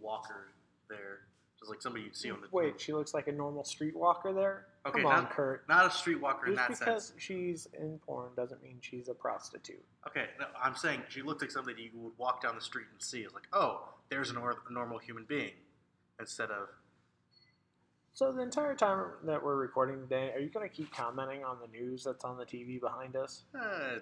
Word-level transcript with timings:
walker 0.00 0.48
there, 0.88 1.20
just 1.58 1.70
like 1.70 1.80
somebody 1.82 2.04
you'd 2.04 2.16
see 2.16 2.30
on 2.30 2.40
the 2.40 2.48
Wait, 2.50 2.80
she 2.80 2.92
looks 2.92 3.14
like 3.14 3.28
a 3.28 3.32
normal 3.32 3.64
street 3.64 3.96
walker 3.96 4.32
there. 4.32 4.66
Okay, 4.86 5.02
Come 5.02 5.06
on, 5.06 5.22
not, 5.24 5.30
Kurt. 5.30 5.68
not 5.68 5.86
a 5.86 5.88
streetwalker 5.88 6.48
in 6.48 6.56
Just 6.56 6.68
that 6.68 6.78
because 6.80 7.06
sense. 7.06 7.12
she's 7.18 7.68
in 7.78 8.00
porn 8.04 8.30
doesn't 8.36 8.60
mean 8.62 8.78
she's 8.80 9.08
a 9.08 9.14
prostitute. 9.14 9.84
Okay, 10.08 10.26
no, 10.40 10.46
I'm 10.60 10.74
saying 10.74 11.02
she 11.08 11.22
looked 11.22 11.40
like 11.40 11.52
somebody 11.52 11.90
you 11.94 12.00
would 12.00 12.18
walk 12.18 12.42
down 12.42 12.56
the 12.56 12.60
street 12.60 12.86
and 12.92 13.00
see. 13.00 13.20
It's 13.20 13.32
like, 13.32 13.46
oh, 13.52 13.88
there's 14.10 14.30
a, 14.30 14.34
nor- 14.34 14.58
a 14.68 14.72
normal 14.72 14.98
human 14.98 15.24
being, 15.28 15.52
instead 16.18 16.50
of 16.50 16.68
So 18.12 18.32
the 18.32 18.42
entire 18.42 18.74
time 18.74 19.04
that 19.24 19.42
we're 19.42 19.54
recording 19.54 20.00
today, 20.00 20.32
are 20.34 20.40
you 20.40 20.50
going 20.50 20.68
to 20.68 20.74
keep 20.74 20.92
commenting 20.92 21.44
on 21.44 21.58
the 21.60 21.68
news 21.68 22.02
that's 22.02 22.24
on 22.24 22.36
the 22.36 22.44
TV 22.44 22.80
behind 22.80 23.14
us? 23.14 23.44
Uh, 23.58 23.98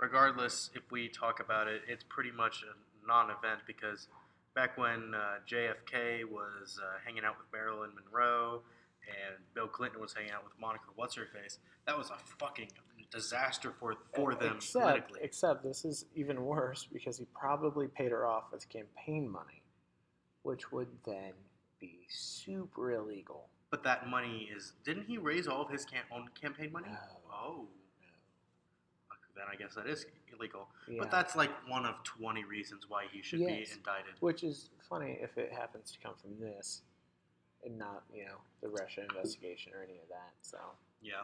regardless, 0.00 0.70
if 0.74 0.82
we 0.90 1.08
talk 1.08 1.38
about 1.38 1.68
it, 1.68 1.82
it's 1.86 2.04
pretty 2.08 2.32
much 2.32 2.64
a 2.64 3.06
non-event 3.06 3.60
because 3.66 4.08
back 4.54 4.76
when 4.76 5.14
uh, 5.14 5.38
JFK 5.48 6.24
was 6.24 6.78
uh, 6.82 6.98
hanging 7.04 7.24
out 7.24 7.36
with 7.38 7.46
Marilyn 7.52 7.90
Monroe 7.94 8.62
and 9.08 9.36
Bill 9.54 9.68
Clinton 9.68 10.00
was 10.00 10.12
hanging 10.12 10.32
out 10.32 10.44
with 10.44 10.52
Monica 10.60 10.84
What's 10.94 11.14
Her 11.16 11.26
Face, 11.26 11.58
that 11.86 11.96
was 11.96 12.10
a 12.10 12.18
fucking 12.38 12.68
disaster 13.10 13.72
for 13.78 13.94
for 14.14 14.34
them 14.34 14.56
except, 14.56 14.84
politically. 14.84 15.20
except 15.22 15.64
this 15.64 15.84
is 15.84 16.04
even 16.14 16.44
worse 16.44 16.86
because 16.92 17.18
he 17.18 17.26
probably 17.34 17.88
paid 17.88 18.10
her 18.10 18.26
off 18.26 18.44
with 18.52 18.68
campaign 18.68 19.28
money, 19.28 19.62
which 20.42 20.70
would 20.70 20.88
then 21.04 21.32
be 21.80 22.00
super 22.08 22.92
illegal. 22.92 23.48
But 23.70 23.82
that 23.84 24.08
money 24.08 24.48
is 24.54 24.74
didn't 24.84 25.06
he 25.06 25.18
raise 25.18 25.48
all 25.48 25.62
of 25.62 25.70
his 25.70 25.84
cam- 25.84 26.04
own 26.12 26.28
campaign 26.40 26.70
money? 26.72 26.88
No. 26.90 26.98
Oh, 27.32 27.68
then 29.40 29.48
I 29.50 29.56
guess 29.56 29.74
that 29.74 29.86
is 29.86 30.06
illegal. 30.36 30.68
Yeah. 30.86 30.98
But 30.98 31.10
that's 31.10 31.34
like 31.34 31.50
one 31.68 31.86
of 31.86 32.02
twenty 32.04 32.44
reasons 32.44 32.84
why 32.88 33.04
he 33.10 33.22
should 33.22 33.40
be 33.40 33.66
indicted. 33.72 34.14
Which 34.20 34.44
is 34.44 34.70
funny 34.88 35.18
if 35.20 35.38
it 35.38 35.52
happens 35.52 35.90
to 35.92 35.98
come 35.98 36.14
from 36.20 36.38
this 36.38 36.82
and 37.64 37.78
not, 37.78 38.02
you 38.14 38.24
know, 38.24 38.36
the 38.62 38.68
Russia 38.68 39.02
investigation 39.02 39.72
or 39.74 39.82
any 39.82 39.98
of 39.98 40.08
that. 40.08 40.32
So 40.42 40.58
Yeah. 41.02 41.22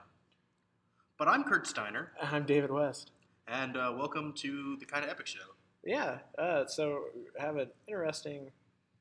But 1.18 1.28
I'm 1.28 1.44
Kurt 1.44 1.66
Steiner, 1.66 2.12
I'm 2.22 2.44
David 2.46 2.70
West. 2.70 3.10
and 3.48 3.76
uh, 3.76 3.94
welcome 3.96 4.32
to 4.38 4.76
the 4.78 4.84
Kind 4.86 5.04
of 5.04 5.10
Epic 5.10 5.26
Show. 5.26 5.40
Yeah, 5.84 6.18
uh, 6.38 6.66
so 6.66 7.04
have 7.38 7.56
an 7.56 7.68
interesting 7.86 8.50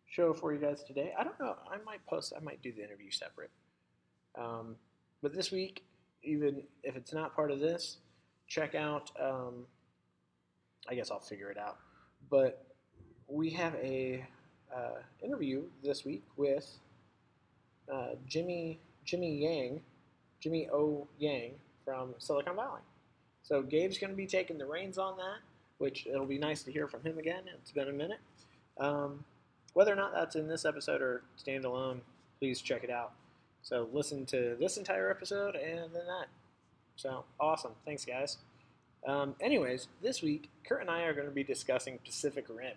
show 0.08 0.34
for 0.34 0.54
you 0.54 0.60
guys 0.60 0.84
today. 0.84 1.14
I 1.18 1.24
don't 1.24 1.40
know. 1.40 1.56
I 1.70 1.78
might 1.84 2.06
post. 2.06 2.32
I 2.38 2.44
might 2.44 2.62
do 2.62 2.72
the 2.72 2.84
interview 2.84 3.10
separate. 3.12 3.50
Um, 4.38 4.76
but 5.22 5.34
this 5.34 5.52
week, 5.52 5.84
even 6.24 6.62
if 6.84 6.96
it's 6.96 7.12
not 7.12 7.36
part 7.36 7.50
of 7.52 7.60
this, 7.60 7.98
check 8.48 8.76
out. 8.76 9.12
Um, 9.20 9.66
I 10.90 10.96
guess 10.96 11.12
I'll 11.12 11.20
figure 11.20 11.50
it 11.50 11.58
out. 11.58 11.78
But 12.30 12.66
we 13.28 13.50
have 13.52 13.76
a 13.76 14.26
uh, 14.76 15.00
interview 15.24 15.64
this 15.84 16.06
week 16.06 16.24
with 16.38 16.70
uh, 17.92 18.16
Jimmy 18.28 18.80
Jimmy 19.04 19.38
Yang, 19.38 19.82
Jimmy 20.40 20.68
O 20.72 21.08
Yang 21.20 21.54
from 21.84 22.16
Silicon 22.18 22.56
Valley. 22.56 22.82
So 23.44 23.62
Gabe's 23.62 24.00
going 24.00 24.10
to 24.10 24.18
be 24.18 24.26
taking 24.26 24.58
the 24.58 24.66
reins 24.66 24.98
on 24.98 25.18
that 25.18 25.40
which 25.78 26.08
it'll 26.08 26.26
be 26.26 26.38
nice 26.38 26.64
to 26.64 26.72
hear 26.72 26.88
from 26.88 27.04
him 27.04 27.18
again. 27.18 27.44
It's 27.54 27.72
been 27.72 27.90
a 27.90 27.94
minute. 27.94 28.20
Um, 28.80 29.24
whether 29.74 29.92
or 29.92 29.96
not 29.96 30.14
that's 30.14 30.36
in 30.36 30.48
this 30.48 30.66
episode 30.66 31.02
or 31.02 31.24
standalone, 31.44 32.00
please 32.40 32.62
check 32.62 32.84
it 32.84 32.90
out. 32.90 33.12
So 33.62 33.90
listen 33.92 34.26
to 34.28 34.56
this 34.60 34.78
entire 34.78 35.10
episode 35.10 35.56
and 35.56 35.94
then 35.94 36.06
that. 36.08 36.28
So 36.96 37.24
awesome. 37.40 37.72
Thanks, 37.86 38.06
guys. 38.06 38.38
Um, 39.08 39.36
anyways, 39.40 39.88
this 40.02 40.22
week, 40.22 40.50
Kurt 40.68 40.82
and 40.82 40.90
I 40.90 41.04
are 41.04 41.14
going 41.14 41.28
to 41.28 41.34
be 41.34 41.44
discussing 41.44 42.00
Pacific 42.04 42.46
Rim 42.50 42.74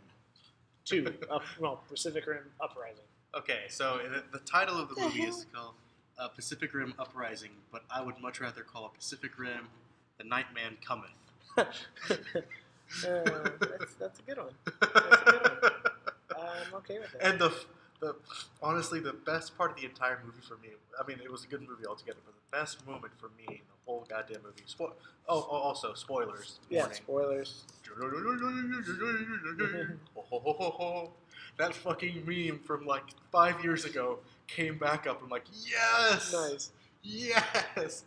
2. 0.85 1.15
up, 1.31 1.43
well, 1.59 1.81
Pacific 1.89 2.27
Rim 2.27 2.45
Uprising. 2.61 3.05
Okay, 3.37 3.61
so 3.69 4.01
the, 4.11 4.39
the 4.39 4.45
title 4.45 4.79
of 4.81 4.89
the 4.89 4.95
The 4.97 5.01
movie 5.03 5.23
is 5.23 5.47
called 5.55 5.75
uh, 6.19 6.29
Pacific 6.29 6.75
Rim 6.75 6.95
Uprising, 6.99 7.51
but 7.73 7.83
I 7.91 8.03
would 8.03 8.21
much 8.21 8.41
rather 8.41 8.63
call 8.63 8.87
it 8.87 8.93
Pacific 8.95 9.39
Rim 9.39 9.69
The 10.19 10.25
Nightman 10.25 10.77
Cometh. 10.87 11.11
Uh, 13.07 13.21
that's, 13.61 13.93
that's 14.01 14.19
a 14.19 14.23
good 14.23 14.39
one. 14.39 14.55
That's 14.65 15.23
a 15.23 15.25
good 15.27 15.43
one. 15.61 15.73
I'm 16.41 16.75
okay 16.77 16.99
with 16.99 17.15
it. 17.15 17.21
and 17.21 17.39
the 17.39 17.53
the 18.01 18.15
honestly 18.63 18.99
the 18.99 19.13
best 19.13 19.59
part 19.59 19.71
of 19.73 19.77
the 19.77 19.85
entire 19.85 20.21
movie 20.25 20.41
for 20.41 20.57
me 20.63 20.69
i 20.99 21.07
mean 21.07 21.19
it 21.23 21.31
was 21.31 21.45
a 21.45 21.49
good 21.49 21.61
movie 21.61 21.85
altogether 21.87 22.19
but 22.25 22.33
the 22.35 22.57
best 22.57 22.87
moment 22.87 23.13
for 23.19 23.29
me 23.37 23.61
goddamn 24.09 24.43
movie 24.43 24.63
spo- 24.67 24.93
oh, 25.29 25.49
oh 25.51 25.57
also 25.57 25.95
spoilers 25.95 26.61
yeah, 26.71 26.81
warning. 26.81 26.97
spoilers. 26.97 27.65
that 31.59 31.75
fucking 31.75 32.23
meme 32.27 32.59
from 32.61 32.87
like 32.87 33.03
five 33.33 33.63
years 33.65 33.85
ago 33.85 34.19
came 34.47 34.79
back 34.79 35.07
up 35.07 35.21
i'm 35.23 35.29
like 35.29 35.45
yes 35.67 36.33
Nice. 36.33 36.71
yes 37.03 38.05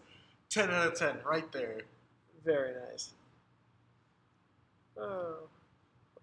10 0.50 0.70
out 0.72 0.88
of 0.88 0.96
10 0.96 1.18
right 1.26 1.52
there 1.52 1.82
Very 2.46 2.72
nice. 2.90 3.12
Oh, 4.98 5.48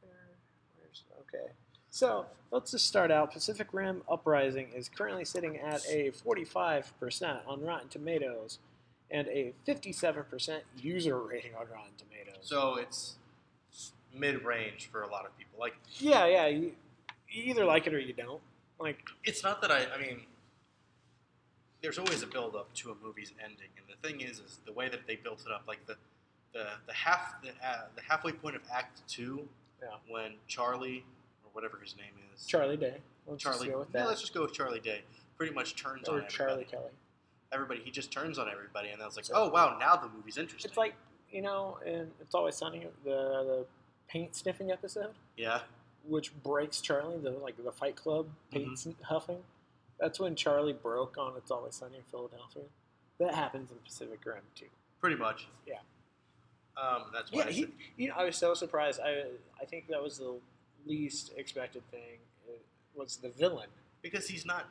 where, 0.02 0.12
where's 0.76 1.02
okay? 1.20 1.52
So 1.90 2.26
let's 2.50 2.70
just 2.72 2.86
start 2.86 3.10
out. 3.10 3.32
Pacific 3.32 3.68
Rim 3.72 4.02
Uprising 4.10 4.68
is 4.74 4.88
currently 4.88 5.24
sitting 5.24 5.56
at 5.58 5.84
a 5.88 6.10
45% 6.10 7.38
on 7.46 7.62
Rotten 7.64 7.88
Tomatoes 7.88 8.58
and 9.10 9.26
a 9.28 9.52
57% 9.66 10.60
user 10.80 11.18
rating 11.18 11.54
on 11.54 11.66
Rotten 11.72 11.92
Tomatoes. 11.96 12.38
so 12.42 12.76
it's 12.76 13.16
mid-range 14.14 14.88
for 14.90 15.02
a 15.02 15.08
lot 15.10 15.24
of 15.26 15.36
people 15.38 15.58
like 15.60 15.74
yeah, 15.98 16.26
yeah, 16.26 16.46
you, 16.46 16.72
you 17.30 17.42
either 17.44 17.64
like 17.64 17.86
it 17.86 17.94
or 17.94 17.98
you 17.98 18.12
don't. 18.12 18.40
Like, 18.80 18.98
it's 19.24 19.42
not 19.42 19.60
that 19.62 19.70
I. 19.72 19.86
I 19.94 19.98
mean, 20.00 20.20
there's 21.82 21.98
always 21.98 22.22
a 22.22 22.26
build 22.26 22.54
up 22.54 22.72
to 22.74 22.90
a 22.90 22.94
movie's 23.04 23.32
ending, 23.42 23.68
and 23.76 23.86
the 23.88 24.08
thing 24.08 24.20
is, 24.20 24.38
is 24.38 24.60
the 24.66 24.72
way 24.72 24.88
that 24.88 25.00
they 25.06 25.16
built 25.16 25.42
it 25.46 25.52
up. 25.52 25.62
Like 25.66 25.84
the 25.86 25.96
the 26.54 26.66
the 26.86 26.92
half 26.92 27.42
the, 27.42 27.50
uh, 27.66 27.86
the 27.96 28.02
halfway 28.02 28.32
point 28.32 28.56
of 28.56 28.62
Act 28.72 29.02
Two, 29.08 29.48
Yeah. 29.82 29.88
when 30.08 30.32
Charlie 30.46 31.04
or 31.44 31.50
whatever 31.52 31.78
his 31.82 31.96
name 31.96 32.12
is, 32.34 32.46
Charlie 32.46 32.76
Day. 32.76 32.98
Let's 33.26 33.42
just 33.42 33.58
Charlie. 33.58 33.72
go 33.72 33.78
with 33.80 33.88
yeah, 33.94 34.04
let's 34.06 34.20
just 34.20 34.32
go 34.34 34.42
with 34.42 34.52
Charlie 34.52 34.80
Day. 34.80 35.02
Pretty 35.36 35.52
much 35.54 35.74
turns 35.76 36.08
or 36.08 36.22
on 36.22 36.28
Charlie 36.28 36.52
everybody. 36.62 36.70
Kelly. 36.70 36.90
Everybody, 37.52 37.80
he 37.84 37.90
just 37.90 38.10
turns 38.12 38.38
on 38.38 38.48
everybody, 38.50 38.90
and 38.90 39.02
I 39.02 39.06
was 39.06 39.16
like, 39.16 39.24
So- 39.24 39.34
oh 39.34 39.48
wow, 39.48 39.76
now 39.80 39.96
the 39.96 40.08
movie's 40.08 40.36
interesting. 40.36 40.68
It's 40.68 40.76
like 40.76 40.94
you 41.30 41.42
know, 41.42 41.78
and 41.86 42.10
it's 42.20 42.34
always 42.34 42.54
sunny. 42.56 42.86
The 43.04 43.10
the 43.10 43.66
paint 44.08 44.34
sniffing 44.36 44.70
episode. 44.70 45.14
yeah, 45.36 45.60
which 46.06 46.32
breaks 46.42 46.80
Charlie, 46.80 47.18
the 47.18 47.30
like 47.30 47.62
the 47.62 47.72
Fight 47.72 47.96
Club 47.96 48.26
paint 48.50 48.68
Mm-hmm. 48.74 49.02
huffing. 49.04 49.38
That's 50.00 50.20
when 50.20 50.34
Charlie 50.36 50.74
broke 50.74 51.16
on 51.18 51.32
It's 51.36 51.50
Always 51.50 51.74
Sunny 51.74 51.96
in 51.96 52.02
Philadelphia. 52.10 52.62
That 53.18 53.34
happens 53.34 53.72
in 53.72 53.78
Pacific 53.78 54.20
Rim 54.24 54.36
too. 54.54 54.66
pretty 55.00 55.16
much. 55.16 55.48
Yeah. 55.66 55.78
Um, 56.80 57.06
that's 57.12 57.32
why 57.32 57.40
Yeah, 57.40 57.48
I 57.48 57.50
he, 57.50 57.60
said- 57.62 57.72
you 57.96 58.08
know, 58.08 58.14
I 58.16 58.24
was 58.24 58.36
so 58.36 58.54
surprised. 58.54 59.00
I 59.04 59.24
I 59.60 59.64
think 59.64 59.88
that 59.88 60.00
was 60.02 60.18
the 60.18 60.34
least 60.86 61.32
expected 61.36 61.82
thing. 61.90 62.18
It 62.46 62.60
was 62.94 63.16
the 63.16 63.30
villain. 63.30 63.68
because 64.02 64.28
he's 64.28 64.44
not. 64.46 64.68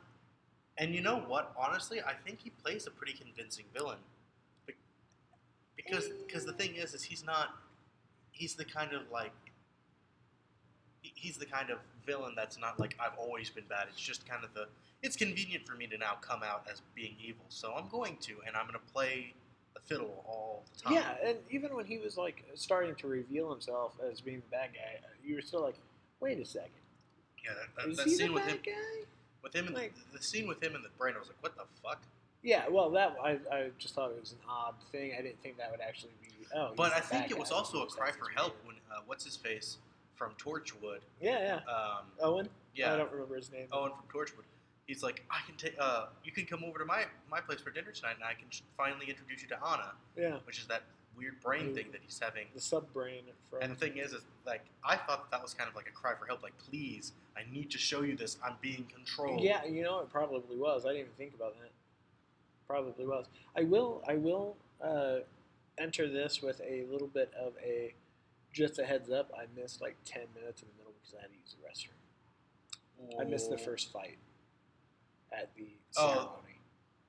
And 0.78 0.94
you 0.94 1.00
know 1.00 1.18
what? 1.26 1.52
Honestly, 1.58 2.00
I 2.02 2.14
think 2.14 2.38
he 2.40 2.50
plays 2.50 2.86
a 2.86 2.90
pretty 2.90 3.12
convincing 3.12 3.64
villain. 3.74 3.98
Because 5.76 6.08
because 6.26 6.44
the 6.44 6.52
thing 6.52 6.74
is, 6.76 6.94
is 6.94 7.02
he's 7.02 7.24
not. 7.24 7.56
He's 8.30 8.54
the 8.54 8.64
kind 8.64 8.92
of 8.92 9.02
like. 9.12 9.32
He's 11.02 11.36
the 11.36 11.46
kind 11.46 11.70
of 11.70 11.78
villain 12.06 12.34
that's 12.36 12.58
not 12.58 12.78
like 12.78 12.96
I've 13.00 13.18
always 13.18 13.50
been 13.50 13.64
bad. 13.68 13.86
It's 13.90 14.00
just 14.00 14.28
kind 14.28 14.44
of 14.44 14.54
the. 14.54 14.66
It's 15.02 15.16
convenient 15.16 15.66
for 15.66 15.74
me 15.74 15.86
to 15.86 15.98
now 15.98 16.16
come 16.20 16.42
out 16.42 16.66
as 16.70 16.82
being 16.94 17.14
evil, 17.24 17.44
so 17.48 17.72
I'm 17.76 17.88
going 17.88 18.16
to, 18.22 18.34
and 18.46 18.56
I'm 18.56 18.66
going 18.66 18.74
to 18.74 18.92
play 18.92 19.32
the 19.74 19.80
fiddle 19.80 20.24
all 20.26 20.64
the 20.74 20.82
time. 20.82 20.94
Yeah, 20.94 21.14
and 21.24 21.38
even 21.50 21.74
when 21.74 21.86
he 21.86 21.98
was 21.98 22.16
like 22.16 22.44
starting 22.54 22.96
to 22.96 23.06
reveal 23.06 23.50
himself 23.50 23.94
as 24.10 24.20
being 24.20 24.38
the 24.38 24.56
bad 24.56 24.70
guy, 24.74 24.98
uh, 24.98 25.08
you 25.24 25.36
were 25.36 25.40
still 25.40 25.62
like, 25.62 25.76
wait 26.20 26.40
a 26.40 26.44
second, 26.44 26.70
yeah. 27.44 27.52
That, 27.76 27.86
that, 27.86 27.96
that 27.96 28.06
he 28.06 28.14
scene 28.16 28.28
the 28.28 28.32
with 28.34 28.44
bad 28.44 28.54
him, 28.54 28.60
guy? 28.66 29.06
With 29.42 29.54
him, 29.54 29.68
in 29.68 29.74
Like- 29.74 29.94
the, 30.12 30.18
the 30.18 30.22
scene 30.24 30.46
with 30.48 30.62
him 30.62 30.74
and 30.74 30.84
the 30.84 30.90
brain, 30.98 31.14
I 31.16 31.18
was 31.18 31.28
like, 31.28 31.42
what 31.42 31.56
the 31.56 31.64
fuck? 31.82 32.00
Yeah, 32.42 32.68
well, 32.68 32.90
that 32.90 33.16
I, 33.22 33.38
I 33.52 33.70
just 33.78 33.94
thought 33.94 34.10
it 34.12 34.20
was 34.20 34.32
an 34.32 34.38
odd 34.48 34.74
thing. 34.92 35.12
I 35.18 35.22
didn't 35.22 35.42
think 35.42 35.58
that 35.58 35.70
would 35.72 35.80
actually 35.80 36.12
be. 36.22 36.28
Oh, 36.54 36.72
But 36.76 36.92
I 36.94 37.00
think 37.00 37.30
it 37.30 37.38
was 37.38 37.50
guy. 37.50 37.56
also 37.56 37.82
a 37.82 37.86
cry 37.86 38.12
for 38.12 38.28
help 38.34 38.56
when 38.64 38.76
uh, 38.90 39.00
what's 39.06 39.24
his 39.24 39.36
face 39.36 39.78
from 40.14 40.32
Torchwood. 40.38 41.00
Yeah, 41.20 41.40
yeah. 41.66 41.72
Um, 41.72 42.04
Owen. 42.22 42.48
Yeah, 42.76 42.94
I 42.94 42.96
don't 42.96 43.10
remember 43.12 43.34
his 43.34 43.50
name. 43.50 43.66
Owen 43.72 43.90
from 43.90 44.06
Torchwood. 44.20 44.44
He's 44.86 45.02
like, 45.02 45.24
I 45.30 45.44
can 45.46 45.56
take. 45.56 45.74
Uh, 45.80 46.06
you 46.24 46.30
can 46.32 46.46
come 46.46 46.62
over 46.64 46.78
to 46.78 46.84
my 46.84 47.04
my 47.30 47.40
place 47.40 47.60
for 47.60 47.70
dinner 47.70 47.90
tonight, 47.90 48.14
and 48.14 48.24
I 48.24 48.34
can 48.34 48.46
finally 48.76 49.06
introduce 49.10 49.42
you 49.42 49.48
to 49.48 49.56
Anna, 49.56 49.92
Yeah, 50.16 50.36
which 50.44 50.58
is 50.60 50.66
that 50.68 50.82
weird 51.18 51.40
brain 51.40 51.74
thing 51.74 51.86
that 51.92 52.00
he's 52.02 52.18
having. 52.18 52.46
the 52.54 52.60
sub 52.60 52.92
brain 52.92 53.22
from. 53.50 53.62
And 53.62 53.72
the 53.72 53.76
thing 53.76 53.96
is, 53.96 54.12
is 54.12 54.22
like 54.46 54.62
I 54.84 54.96
thought 54.96 55.30
that, 55.30 55.36
that 55.36 55.42
was 55.42 55.54
kind 55.54 55.68
of 55.68 55.74
like 55.76 55.88
a 55.88 55.92
cry 55.92 56.12
for 56.18 56.26
help. 56.26 56.42
Like, 56.42 56.56
please, 56.58 57.12
I 57.36 57.42
need 57.52 57.70
to 57.70 57.78
show 57.78 58.02
you 58.02 58.16
this. 58.16 58.36
I'm 58.44 58.54
being 58.60 58.86
controlled. 58.94 59.40
Yeah, 59.42 59.64
you 59.64 59.82
know, 59.82 60.00
it 60.00 60.10
probably 60.10 60.56
was. 60.56 60.84
I 60.84 60.88
didn't 60.90 61.00
even 61.00 61.12
think 61.18 61.34
about 61.34 61.54
that. 61.60 61.70
Probably 62.66 63.06
was. 63.06 63.26
I 63.56 63.62
will. 63.64 64.02
I 64.06 64.14
will 64.14 64.56
uh, 64.82 65.18
enter 65.78 66.08
this 66.08 66.42
with 66.42 66.60
a 66.60 66.84
little 66.90 67.08
bit 67.08 67.32
of 67.38 67.52
a 67.64 67.94
just 68.52 68.78
a 68.78 68.84
heads 68.84 69.10
up. 69.10 69.30
I 69.36 69.44
missed 69.60 69.80
like 69.80 69.96
ten 70.04 70.22
minutes 70.38 70.62
in 70.62 70.68
the 70.68 70.74
middle 70.78 70.92
because 71.00 71.14
I 71.18 71.22
had 71.22 71.30
to 71.30 71.36
use 71.36 71.54
the 71.58 71.66
restroom. 71.66 73.20
I 73.20 73.24
missed 73.24 73.48
the 73.48 73.56
Oh, 73.56 73.58
first 73.58 73.92
fight 73.92 74.18
at 75.32 75.50
the 75.56 75.66
Oh. 75.96 76.32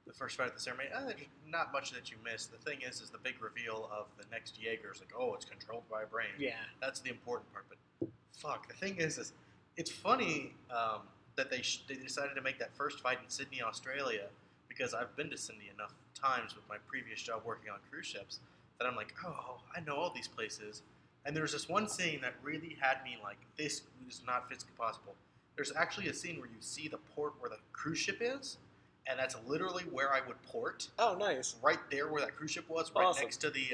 The 0.09 0.15
first 0.15 0.37
fight 0.37 0.47
at 0.47 0.55
the 0.55 0.59
ceremony. 0.59 0.89
Uh, 0.93 1.05
there's 1.05 1.21
not 1.47 1.71
much 1.71 1.91
that 1.91 2.09
you 2.09 2.17
miss. 2.25 2.47
The 2.47 2.57
thing 2.57 2.79
is, 2.81 2.99
is 2.99 3.11
the 3.11 3.19
big 3.19 3.35
reveal 3.39 3.87
of 3.93 4.07
the 4.17 4.25
next 4.31 4.59
Jaeger's 4.59 4.99
like, 4.99 5.13
oh, 5.15 5.35
it's 5.35 5.45
controlled 5.45 5.83
by 5.87 6.01
a 6.01 6.07
brain. 6.07 6.33
Yeah. 6.39 6.53
That's 6.81 6.99
the 6.99 7.11
important 7.11 7.53
part. 7.53 7.65
But 7.69 8.09
fuck, 8.35 8.67
the 8.67 8.73
thing 8.73 8.97
is, 8.97 9.19
is 9.19 9.33
it's 9.77 9.91
funny 9.91 10.55
um, 10.71 11.01
that 11.35 11.51
they 11.51 11.61
sh- 11.61 11.83
they 11.87 11.93
decided 11.93 12.33
to 12.33 12.41
make 12.41 12.57
that 12.57 12.75
first 12.75 13.01
fight 13.01 13.19
in 13.23 13.29
Sydney, 13.29 13.61
Australia, 13.61 14.25
because 14.67 14.95
I've 14.95 15.15
been 15.15 15.29
to 15.29 15.37
Sydney 15.37 15.69
enough 15.71 15.93
times 16.15 16.55
with 16.55 16.67
my 16.67 16.77
previous 16.87 17.21
job 17.21 17.43
working 17.45 17.69
on 17.69 17.77
cruise 17.91 18.07
ships 18.07 18.39
that 18.79 18.87
I'm 18.87 18.95
like, 18.95 19.13
oh, 19.23 19.59
I 19.75 19.81
know 19.81 19.95
all 19.95 20.11
these 20.13 20.27
places. 20.27 20.81
And 21.23 21.35
there 21.35 21.43
was 21.43 21.51
this 21.51 21.69
one 21.69 21.87
scene 21.87 22.19
that 22.21 22.33
really 22.41 22.75
had 22.81 23.03
me 23.03 23.17
like, 23.23 23.37
this 23.57 23.83
is 24.07 24.23
not 24.25 24.49
physically 24.49 24.73
possible. 24.75 25.13
There's 25.55 25.71
actually 25.75 26.07
a 26.07 26.13
scene 26.15 26.39
where 26.39 26.49
you 26.49 26.61
see 26.61 26.87
the 26.87 26.97
port 27.13 27.33
where 27.39 27.49
the 27.51 27.57
cruise 27.73 27.99
ship 27.99 28.17
is, 28.21 28.57
and 29.07 29.17
that's 29.19 29.35
literally 29.47 29.83
where 29.91 30.13
I 30.13 30.21
would 30.27 30.41
port 30.43 30.87
Oh, 30.99 31.15
nice. 31.19 31.55
right 31.61 31.79
there 31.91 32.07
where 32.11 32.21
that 32.21 32.35
cruise 32.35 32.51
ship 32.51 32.69
was, 32.69 32.91
right 32.95 33.05
Awesome. 33.05 33.23
next 33.23 33.37
to 33.37 33.49
the, 33.49 33.67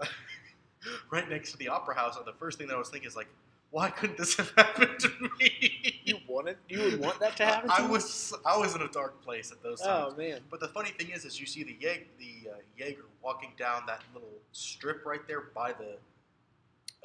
uh, 0.00 0.04
right 1.10 1.28
next 1.28 1.52
to 1.52 1.58
the 1.58 1.68
opera 1.68 1.94
house. 1.94 2.16
And 2.16 2.26
the 2.26 2.32
first 2.32 2.58
thing 2.58 2.66
that 2.68 2.74
I 2.74 2.78
was 2.78 2.88
thinking 2.88 3.08
is 3.08 3.16
like, 3.16 3.28
why 3.70 3.90
couldn't 3.90 4.16
this 4.18 4.36
have 4.38 4.52
happened 4.56 4.98
to 5.00 5.10
me? 5.40 6.00
You 6.04 6.18
wanted? 6.28 6.56
You 6.68 6.82
would 6.82 7.00
want 7.00 7.20
that 7.20 7.36
to 7.36 7.44
happen? 7.44 7.70
I 7.70 7.78
to 7.78 7.82
you? 7.84 7.88
was 7.90 8.32
I 8.46 8.56
was 8.56 8.74
in 8.74 8.82
a 8.82 8.88
dark 8.88 9.20
place 9.22 9.50
at 9.50 9.62
those 9.62 9.80
times. 9.80 10.14
Oh 10.14 10.16
man. 10.16 10.40
But 10.50 10.60
the 10.60 10.68
funny 10.68 10.90
thing 10.90 11.10
is, 11.10 11.24
is 11.24 11.40
you 11.40 11.46
see 11.46 11.64
the 11.64 11.76
Jaeger, 11.80 12.04
the 12.18 12.50
uh, 12.50 12.54
Jaeger 12.78 13.04
walking 13.22 13.52
down 13.58 13.82
that 13.88 14.02
little 14.14 14.30
strip 14.52 15.04
right 15.04 15.26
there 15.26 15.40
by 15.54 15.72
the 15.72 15.96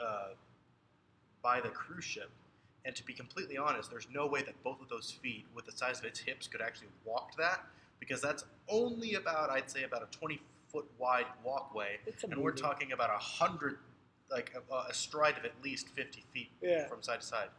uh, 0.02 0.28
by 1.44 1.60
the 1.62 1.70
cruise 1.70 2.06
ship. 2.06 2.30
And 2.86 2.96
to 2.96 3.04
be 3.06 3.14
completely 3.14 3.58
honest, 3.58 3.90
there's 3.92 4.08
no 4.12 4.26
way 4.26 4.42
that 4.42 4.62
both 4.64 4.82
of 4.82 4.90
those 4.90 5.12
feet, 5.12 5.46
with 5.54 5.66
the 5.66 5.72
size 5.72 6.00
of 6.00 6.06
its 6.06 6.20
hips, 6.20 6.48
could 6.48 6.62
actually 6.62 6.88
walk 7.06 7.36
that 7.38 7.64
because 8.00 8.22
that's 8.22 8.44
only 8.68 9.14
about 9.16 9.52
I'd 9.52 9.70
say 9.70 9.84
about 9.84 10.02
a 10.02 10.18
20 10.18 10.42
foot 10.72 10.86
wide 10.98 11.26
walkway, 11.44 11.98
and 12.32 12.42
we're 12.42 12.52
talking 12.54 12.94
about 12.94 13.10
a 13.12 13.18
hundred, 13.20 13.78
like 14.32 14.54
a, 14.72 14.76
a 14.90 14.94
stride 14.94 15.38
of 15.38 15.46
at 15.46 15.52
least 15.64 15.90
50 15.90 16.24
feet 16.34 16.50
Yeah. 16.62 16.88
from 16.88 17.04
side 17.04 17.22
to 17.22 17.28
side. 17.28 17.50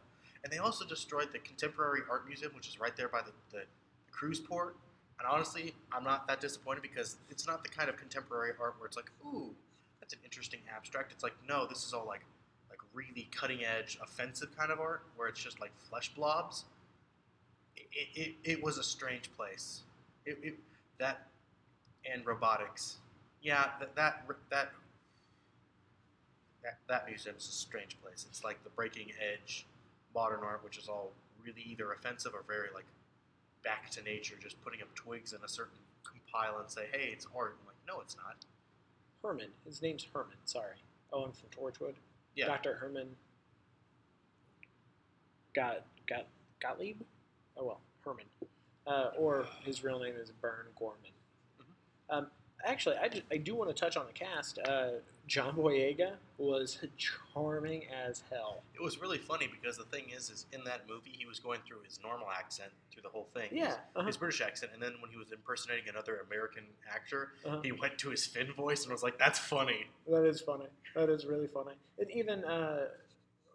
And 0.43 0.51
they 0.51 0.57
also 0.57 0.83
destroyed 0.85 1.29
the 1.31 1.39
Contemporary 1.39 2.01
Art 2.09 2.27
Museum, 2.27 2.51
which 2.53 2.67
is 2.67 2.79
right 2.79 2.95
there 2.97 3.07
by 3.07 3.21
the, 3.21 3.31
the, 3.51 3.59
the 3.59 4.11
cruise 4.11 4.39
port. 4.41 4.75
And 5.19 5.27
honestly, 5.31 5.73
I'm 5.93 6.03
not 6.03 6.27
that 6.27 6.41
disappointed 6.41 6.81
because 6.81 7.15
it's 7.29 7.47
not 7.47 7.63
the 7.63 7.69
kind 7.69 7.87
of 7.87 7.95
contemporary 7.95 8.51
art 8.59 8.75
where 8.77 8.87
it's 8.87 8.97
like, 8.97 9.09
ooh, 9.25 9.51
that's 10.01 10.11
an 10.13 10.19
interesting 10.25 10.59
abstract. 10.75 11.13
It's 11.13 11.23
like, 11.23 11.35
no, 11.47 11.65
this 11.65 11.85
is 11.85 11.93
all 11.93 12.05
like 12.05 12.21
really 12.93 13.27
cutting 13.31 13.63
edge, 13.63 13.97
offensive 14.01 14.55
kind 14.57 14.71
of 14.71 14.79
art 14.79 15.03
where 15.15 15.27
it's 15.27 15.41
just 15.41 15.59
like 15.59 15.71
flesh 15.89 16.13
blobs. 16.15 16.65
It, 17.75 18.07
it, 18.15 18.35
it 18.43 18.63
was 18.63 18.77
a 18.77 18.83
strange 18.83 19.31
place. 19.35 19.81
It, 20.25 20.39
it 20.41 20.55
that 20.99 21.27
and 22.11 22.25
robotics. 22.25 22.97
Yeah, 23.41 23.71
that 23.79 23.95
that 23.95 24.25
that 24.49 24.71
that, 26.63 26.77
that 26.87 27.07
museum 27.07 27.35
is 27.37 27.47
a 27.47 27.51
strange 27.51 27.97
place. 28.01 28.25
It's 28.29 28.43
like 28.43 28.63
the 28.63 28.69
breaking 28.69 29.11
edge 29.19 29.65
modern 30.15 30.39
art, 30.43 30.63
which 30.63 30.77
is 30.77 30.87
all 30.87 31.11
really 31.43 31.61
either 31.65 31.91
offensive 31.91 32.33
or 32.33 32.43
very 32.47 32.69
like 32.73 32.85
back 33.63 33.89
to 33.91 34.01
nature, 34.03 34.35
just 34.41 34.61
putting 34.63 34.81
up 34.81 34.93
twigs 34.95 35.33
in 35.33 35.39
a 35.43 35.47
certain 35.47 35.77
compile 36.03 36.59
and 36.59 36.69
say, 36.69 36.87
"Hey, 36.91 37.09
it's 37.11 37.27
art." 37.35 37.57
I'm 37.61 37.67
like, 37.67 37.75
no, 37.87 38.01
it's 38.01 38.15
not. 38.15 38.35
Herman. 39.21 39.49
His 39.65 39.81
name's 39.81 40.05
Herman. 40.13 40.37
Sorry. 40.45 40.75
Oh, 41.11 41.23
Owen 41.23 41.31
from 41.31 41.49
Torchwood. 41.49 41.95
Yeah, 42.35 42.47
Dr. 42.47 42.75
Herman. 42.75 43.07
Got 45.55 45.85
got 46.07 46.25
Gottlieb. 46.61 46.97
Oh 47.57 47.65
well, 47.65 47.81
Herman. 48.03 48.25
Uh, 48.85 49.11
or 49.17 49.45
his 49.63 49.83
real 49.83 49.99
name 49.99 50.15
is 50.21 50.31
Burn 50.41 50.65
Gorman. 50.77 50.97
Mm-hmm. 51.61 52.17
Um, 52.17 52.27
actually, 52.65 52.97
I, 52.97 53.07
ju- 53.07 53.21
I 53.31 53.37
do 53.37 53.55
want 53.55 53.69
to 53.69 53.73
touch 53.73 53.95
on 53.95 54.05
the 54.07 54.13
cast. 54.13 54.59
Uh, 54.59 54.87
John 55.27 55.55
Boyega 55.55 56.13
was 56.37 56.79
charming 57.33 57.83
as 57.87 58.23
hell. 58.29 58.61
it 58.75 58.81
was 58.83 58.99
really 58.99 59.17
funny 59.17 59.47
because 59.47 59.77
the 59.77 59.85
thing 59.85 60.05
is, 60.15 60.29
is 60.29 60.45
in 60.51 60.63
that 60.65 60.81
movie 60.89 61.11
he 61.17 61.25
was 61.25 61.39
going 61.39 61.61
through 61.65 61.77
his 61.85 61.99
normal 62.03 62.27
accent 62.29 62.71
through 62.91 63.03
the 63.03 63.09
whole 63.09 63.27
thing. 63.33 63.49
Yeah. 63.51 63.67
his, 63.67 63.75
uh-huh. 63.95 64.05
his 64.07 64.17
British 64.17 64.41
accent, 64.41 64.71
and 64.73 64.81
then 64.83 64.93
when 65.01 65.09
he 65.11 65.17
was 65.17 65.31
impersonating 65.31 65.87
another 65.87 66.25
American 66.27 66.63
actor, 66.93 67.29
Uh-huh. 67.45 67.61
he 67.63 67.71
went 67.71 67.97
to 67.99 68.09
his 68.09 68.25
Finn 68.27 68.51
voice 68.53 68.83
and 68.83 68.91
was 68.91 69.01
like, 69.03 69.17
"That's 69.17 69.39
funny." 69.39 69.87
That 70.09 70.25
is 70.25 70.41
funny. 70.41 70.67
That 70.95 71.09
is 71.09 71.25
really 71.25 71.47
funny. 71.47 71.75
And 71.97 72.11
even 72.11 72.43
uh, 72.43 72.87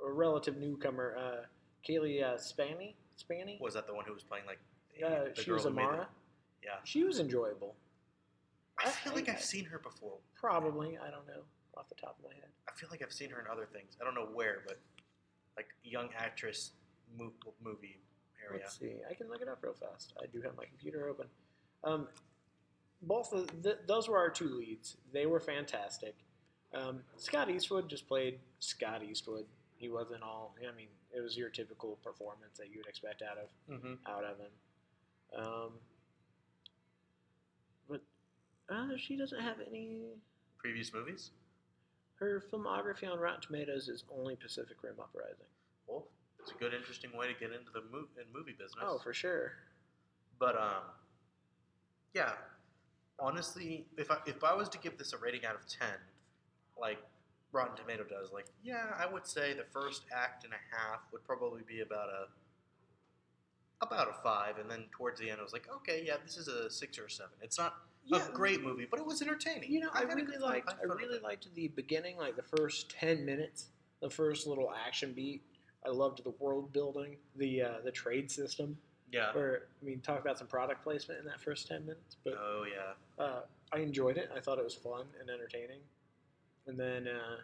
a 0.04 0.10
relative 0.10 0.56
newcomer, 0.56 1.16
uh, 1.18 1.44
Cailee 1.86 2.22
uh, 2.22 2.38
Spaeny. 2.38 2.94
Spaeny. 3.16 3.58
Was 3.60 3.74
that 3.74 3.86
the 3.86 3.94
one 3.94 4.04
who 4.06 4.14
was 4.14 4.22
playing 4.22 4.46
like 4.46 4.58
the, 4.98 5.06
Uh, 5.06 5.34
she 5.34 5.44
girl 5.44 5.54
was 5.56 5.66
Amara. 5.66 5.96
the- 6.62 6.66
Yeah, 6.66 6.76
She 6.84 7.04
was 7.04 7.18
enjoyable. 7.20 7.74
I 8.78 8.88
feel 8.90 9.12
like 9.12 9.28
I- 9.28 9.32
I've 9.32 9.44
seen 9.44 9.66
her 9.66 9.78
before. 9.78 10.16
Probably. 10.34 10.96
I 10.98 11.10
don't 11.10 11.26
know 11.26 11.42
off 11.76 11.88
the 11.88 11.94
top 11.94 12.16
of 12.18 12.24
my 12.24 12.34
head. 12.34 12.50
I 12.68 12.72
feel 12.78 12.88
like 12.90 13.02
I've 13.02 13.12
seen 13.12 13.30
her 13.30 13.40
in 13.40 13.46
other 13.50 13.66
things. 13.72 13.96
I 14.00 14.04
don't 14.04 14.14
know 14.14 14.28
where, 14.32 14.62
but 14.66 14.78
like 15.56 15.66
young 15.82 16.08
actress 16.16 16.72
mo- 17.18 17.32
movie 17.62 18.00
area. 18.46 18.62
Let's 18.64 18.78
see. 18.78 18.96
I 19.08 19.14
can 19.14 19.28
look 19.28 19.40
it 19.42 19.48
up 19.48 19.58
real 19.62 19.74
fast. 19.74 20.12
I 20.22 20.26
do 20.26 20.40
have 20.42 20.56
my 20.56 20.64
computer 20.64 21.08
open. 21.08 21.26
Um, 21.84 22.08
both 23.02 23.32
of 23.32 23.62
th- 23.62 23.78
those 23.86 24.08
were 24.08 24.18
our 24.18 24.30
two 24.30 24.48
leads. 24.48 24.96
They 25.12 25.26
were 25.26 25.40
fantastic. 25.40 26.14
Um, 26.74 27.00
Scott 27.16 27.48
Eastwood 27.50 27.88
just 27.88 28.06
played 28.08 28.40
Scott 28.58 29.02
Eastwood. 29.02 29.46
He 29.76 29.88
wasn't 29.88 30.22
all. 30.22 30.54
I 30.60 30.74
mean, 30.76 30.88
it 31.16 31.20
was 31.20 31.36
your 31.36 31.48
typical 31.50 31.98
performance 32.02 32.58
that 32.58 32.70
you 32.70 32.78
would 32.78 32.86
expect 32.88 33.22
out 33.22 33.38
of 33.38 33.48
Mm-hmm. 33.72 33.94
out 34.06 34.24
of 34.24 34.38
him. 34.38 34.50
Um, 35.36 35.70
but 37.88 38.00
uh, 38.68 38.96
she 38.96 39.16
doesn't 39.16 39.40
have 39.40 39.56
any. 39.66 40.00
Previous 40.58 40.92
movies? 40.92 41.30
Her 42.18 42.42
filmography 42.52 43.10
on 43.10 43.18
Rotten 43.18 43.40
Tomatoes 43.40 43.88
is 43.88 44.04
only 44.16 44.34
Pacific 44.36 44.76
Rim 44.82 44.94
Uprising. 45.00 45.46
Well, 45.86 46.06
it's 46.40 46.50
a 46.50 46.54
good, 46.54 46.74
interesting 46.74 47.10
way 47.16 47.26
to 47.26 47.34
get 47.38 47.52
into 47.52 47.70
the 47.72 47.82
mo- 47.92 48.08
in 48.16 48.24
movie 48.34 48.52
business. 48.52 48.82
Oh, 48.82 48.98
for 48.98 49.14
sure. 49.14 49.52
But 50.38 50.56
um, 50.56 50.82
yeah. 52.14 52.32
Honestly, 53.20 53.86
if 53.96 54.10
I 54.10 54.18
if 54.26 54.44
I 54.44 54.54
was 54.54 54.68
to 54.70 54.78
give 54.78 54.96
this 54.96 55.12
a 55.12 55.18
rating 55.18 55.44
out 55.44 55.56
of 55.56 55.66
ten, 55.66 55.94
like 56.80 56.98
Rotten 57.50 57.76
Tomato 57.76 58.04
does, 58.04 58.30
like 58.32 58.46
yeah, 58.62 58.94
I 58.96 59.12
would 59.12 59.26
say 59.26 59.54
the 59.54 59.64
first 59.72 60.02
act 60.14 60.44
and 60.44 60.52
a 60.52 60.76
half 60.76 61.00
would 61.12 61.24
probably 61.24 61.62
be 61.66 61.80
about 61.80 62.08
a 62.08 63.84
about 63.84 64.08
a 64.08 64.22
five, 64.22 64.58
and 64.58 64.70
then 64.70 64.84
towards 64.92 65.20
the 65.20 65.30
end, 65.30 65.40
I 65.40 65.42
was 65.42 65.52
like, 65.52 65.66
okay, 65.78 66.04
yeah, 66.06 66.14
this 66.24 66.36
is 66.36 66.46
a 66.46 66.70
six 66.70 66.96
or 66.96 67.06
a 67.06 67.10
seven. 67.10 67.32
It's 67.42 67.58
not 67.58 67.74
Yeah, 68.08 68.28
a 68.28 68.32
great 68.32 68.62
movie, 68.62 68.86
but 68.90 68.98
it 68.98 69.06
was 69.06 69.20
entertaining. 69.22 69.70
You 69.70 69.80
know, 69.80 69.90
I 69.92 70.02
a 70.02 70.06
really 70.06 70.38
liked. 70.38 70.74
I 70.80 70.84
really 70.84 71.18
liked 71.20 71.48
the 71.54 71.68
beginning, 71.68 72.16
like 72.16 72.36
the 72.36 72.42
first 72.42 72.90
ten 72.90 73.24
minutes, 73.24 73.66
the 74.00 74.10
first 74.10 74.46
little 74.46 74.72
action 74.86 75.12
beat. 75.12 75.42
I 75.84 75.90
loved 75.90 76.24
the 76.24 76.32
world 76.38 76.72
building, 76.72 77.16
the 77.36 77.62
uh, 77.62 77.74
the 77.84 77.92
trade 77.92 78.30
system. 78.30 78.76
Yeah. 79.12 79.32
Where 79.32 79.62
I 79.80 79.84
mean, 79.84 80.00
talk 80.00 80.20
about 80.20 80.38
some 80.38 80.46
product 80.46 80.82
placement 80.82 81.20
in 81.20 81.26
that 81.26 81.40
first 81.40 81.68
ten 81.68 81.82
minutes. 81.86 82.16
But 82.24 82.34
Oh 82.38 82.64
yeah. 82.70 83.24
uh, 83.24 83.40
I 83.72 83.78
enjoyed 83.78 84.16
it. 84.16 84.30
I 84.34 84.40
thought 84.40 84.58
it 84.58 84.64
was 84.64 84.74
fun 84.74 85.04
and 85.20 85.30
entertaining. 85.30 85.80
And 86.66 86.78
then 86.78 87.08
uh, 87.08 87.38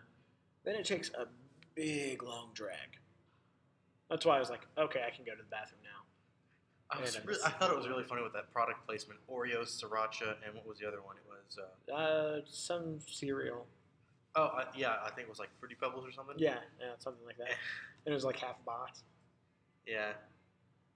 then 0.65 0.75
it 0.75 0.85
takes 0.85 1.11
a 1.11 1.27
big 1.75 2.23
long 2.23 2.51
drag. 2.55 2.99
That's 4.11 4.27
why 4.27 4.37
I 4.37 4.41
was 4.41 4.51
like, 4.51 4.67
okay, 4.77 5.01
I 5.07 5.15
can 5.15 5.25
go 5.25 5.33
to 5.33 5.39
the 5.39 5.49
bathroom. 5.51 5.81
I, 6.91 7.01
was 7.01 7.17
And 7.17 7.25
I 7.45 7.49
thought 7.51 7.71
it 7.71 7.77
was 7.77 7.89
really 7.89 8.05
funny 8.05 8.23
with 8.23 8.33
that 8.35 8.53
product 8.53 8.87
placement. 8.87 9.21
Oreos, 9.31 9.83
sriracha, 9.83 10.37
and 10.45 10.55
what 10.55 10.67
was 10.67 10.79
the 10.79 10.87
other 10.87 11.03
one? 11.03 11.17
It 11.17 11.25
was 11.27 11.59
uh, 11.59 11.93
Uh, 11.93 12.41
some 12.47 13.01
cereal. 13.07 13.67
oh 14.37 14.45
uh, 14.45 14.65
yeah, 14.77 14.97
I 15.05 15.11
think 15.11 15.27
it 15.27 15.29
was 15.29 15.39
like 15.39 15.51
Fruity 15.59 15.77
Pebbles 15.81 16.07
or 16.07 16.13
something. 16.13 16.37
Yeah, 16.39 16.59
yeah, 16.81 16.93
something 16.99 17.25
like 17.27 17.39
that. 17.39 17.49
And 18.07 18.13
it 18.13 18.17
was 18.17 18.25
like 18.25 18.39
half 18.39 18.57
a 18.61 18.65
box. 18.67 19.03
Yeah. 19.87 20.13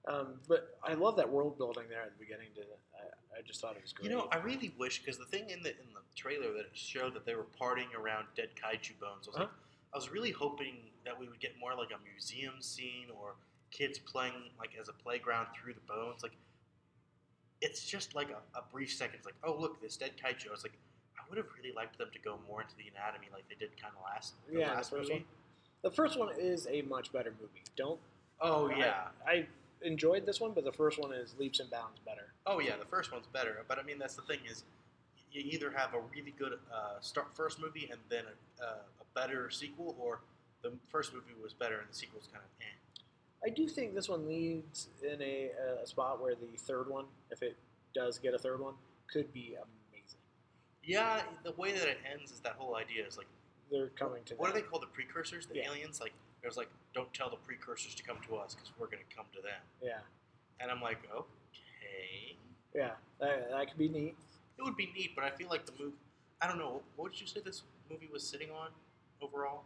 Um, 0.06 0.34
but 0.46 0.76
I 0.84 0.92
love 0.92 1.16
that 1.16 1.30
world 1.30 1.56
building 1.56 1.84
there 1.88 2.02
at 2.02 2.12
the 2.12 2.22
beginning. 2.22 2.48
To 2.56 2.60
I, 2.60 3.38
I 3.38 3.42
just 3.46 3.62
thought 3.62 3.76
it 3.76 3.82
was 3.82 3.94
great. 3.94 4.10
You 4.10 4.14
know, 4.14 4.28
I 4.30 4.36
really 4.36 4.74
wish 4.78 4.98
because 5.00 5.16
the 5.16 5.24
thing 5.24 5.48
in 5.48 5.62
the 5.62 5.70
in 5.70 5.88
the 5.94 6.04
trailer 6.14 6.52
that 6.52 6.66
it 6.66 6.74
showed 6.74 7.14
that 7.14 7.24
they 7.24 7.34
were 7.34 7.46
partying 7.58 7.94
around 7.98 8.26
dead 8.36 8.50
kaiju 8.62 9.00
bones. 9.00 9.26
I 9.26 9.30
was 9.30 9.36
like, 9.38 9.48
I 9.94 9.96
was 9.96 10.10
really 10.10 10.32
hoping 10.32 10.76
that 11.06 11.18
we 11.18 11.28
would 11.28 11.40
get 11.40 11.52
more 11.58 11.74
like 11.74 11.88
a 11.96 12.00
museum 12.04 12.60
scene 12.60 13.08
or 13.18 13.36
kids 13.70 13.98
playing 13.98 14.34
like 14.58 14.70
as 14.80 14.88
a 14.88 14.92
playground 14.92 15.48
through 15.54 15.74
the 15.74 15.80
bones. 15.86 16.22
Like, 16.22 16.36
it's 17.60 17.84
just 17.84 18.14
like 18.14 18.30
a, 18.30 18.58
a 18.58 18.62
brief 18.72 18.92
second. 18.92 19.16
It's 19.16 19.26
like, 19.26 19.34
oh 19.44 19.56
look, 19.58 19.80
this 19.80 19.96
dead 19.96 20.12
kaiju. 20.22 20.48
I 20.48 20.52
was 20.52 20.62
like, 20.62 20.76
I 21.18 21.22
would 21.28 21.38
have 21.38 21.46
really 21.56 21.74
liked 21.74 21.98
them 21.98 22.08
to 22.12 22.18
go 22.18 22.38
more 22.48 22.62
into 22.62 22.76
the 22.76 22.84
anatomy 22.94 23.26
like 23.32 23.48
they 23.48 23.56
did 23.56 23.70
kind 23.80 23.92
of 23.96 24.04
last 24.04 24.34
the 24.46 24.60
yeah, 24.60 24.76
the 24.76 24.76
first 24.76 24.92
movie. 24.92 25.12
one. 25.12 25.24
The 25.82 25.90
first 25.90 26.18
one 26.18 26.28
is 26.36 26.66
a 26.70 26.82
much 26.82 27.12
better 27.12 27.32
movie. 27.40 27.62
Don't. 27.76 28.00
Oh 28.40 28.70
I- 28.70 28.78
yeah. 28.78 29.02
I, 29.26 29.46
enjoyed 29.82 30.26
this 30.26 30.40
one, 30.40 30.52
but 30.54 30.64
the 30.64 30.72
first 30.72 30.98
one 30.98 31.12
is 31.12 31.34
leaps 31.38 31.60
and 31.60 31.70
bounds 31.70 32.00
better. 32.04 32.32
Oh 32.46 32.60
yeah, 32.60 32.76
the 32.76 32.86
first 32.86 33.12
one's 33.12 33.26
better. 33.32 33.64
But 33.68 33.78
I 33.78 33.82
mean, 33.82 33.98
that's 33.98 34.14
the 34.14 34.22
thing 34.22 34.40
is, 34.50 34.64
you 35.30 35.42
either 35.44 35.70
have 35.70 35.94
a 35.94 36.00
really 36.14 36.34
good 36.38 36.54
uh, 36.72 37.00
start 37.00 37.28
first 37.34 37.60
movie 37.60 37.88
and 37.90 38.00
then 38.08 38.24
a, 38.24 38.64
uh, 38.64 38.68
a 39.00 39.04
better 39.14 39.50
sequel, 39.50 39.94
or 39.98 40.20
the 40.62 40.72
first 40.88 41.12
movie 41.12 41.34
was 41.42 41.52
better 41.52 41.78
and 41.78 41.88
the 41.90 41.94
sequel's 41.94 42.28
kind 42.32 42.44
of 42.44 42.50
eh. 42.60 42.74
I 43.44 43.50
do 43.50 43.68
think 43.68 43.94
this 43.94 44.08
one 44.08 44.26
leads 44.26 44.88
in 45.02 45.20
a, 45.22 45.50
a 45.82 45.86
spot 45.86 46.20
where 46.20 46.34
the 46.34 46.56
third 46.58 46.88
one, 46.88 47.04
if 47.30 47.42
it 47.42 47.56
does 47.94 48.18
get 48.18 48.34
a 48.34 48.38
third 48.38 48.60
one, 48.60 48.74
could 49.12 49.32
be 49.32 49.54
amazing. 49.54 50.18
Yeah, 50.82 51.22
the 51.44 51.52
way 51.52 51.72
that 51.72 51.86
it 51.88 51.98
ends 52.10 52.32
is 52.32 52.40
that 52.40 52.54
whole 52.58 52.74
idea 52.76 53.06
is 53.06 53.16
like, 53.16 53.28
They're 53.70 53.88
coming 53.90 54.22
to 54.24 54.34
what 54.34 54.48
do 54.48 54.52
them. 54.54 54.62
they 54.62 54.68
call 54.68 54.80
the 54.80 54.86
precursors? 54.86 55.46
The 55.46 55.56
Yeah. 55.56 55.70
aliens? 55.70 56.00
Like, 56.00 56.12
it 56.42 56.46
was 56.46 56.56
like, 56.56 56.68
don't 56.94 57.12
tell 57.14 57.30
the 57.30 57.36
precursors 57.36 57.94
to 57.94 58.02
come 58.02 58.18
to 58.28 58.36
us 58.36 58.54
because 58.54 58.70
we're 58.78 58.86
gonna 58.88 59.02
come 59.14 59.26
to 59.34 59.40
them. 59.42 59.60
Yeah, 59.82 59.98
And 60.60 60.70
I'm 60.70 60.80
like, 60.82 60.98
okay, 61.14 62.36
yeah, 62.74 62.92
that, 63.20 63.50
that 63.50 63.68
could 63.68 63.78
be 63.78 63.88
neat. 63.88 64.16
it 64.58 64.62
would 64.64 64.76
be 64.76 64.90
neat, 64.96 65.12
but 65.14 65.24
I 65.24 65.30
feel 65.30 65.48
like 65.48 65.64
the 65.66 65.72
movie. 65.78 65.96
I 66.40 66.46
don't 66.48 66.58
know. 66.58 66.82
What 66.96 67.12
did 67.12 67.20
you 67.20 67.26
say 67.26 67.40
this 67.40 67.62
movie 67.90 68.08
was 68.12 68.22
sitting 68.26 68.50
on 68.50 68.68
overall? 69.22 69.62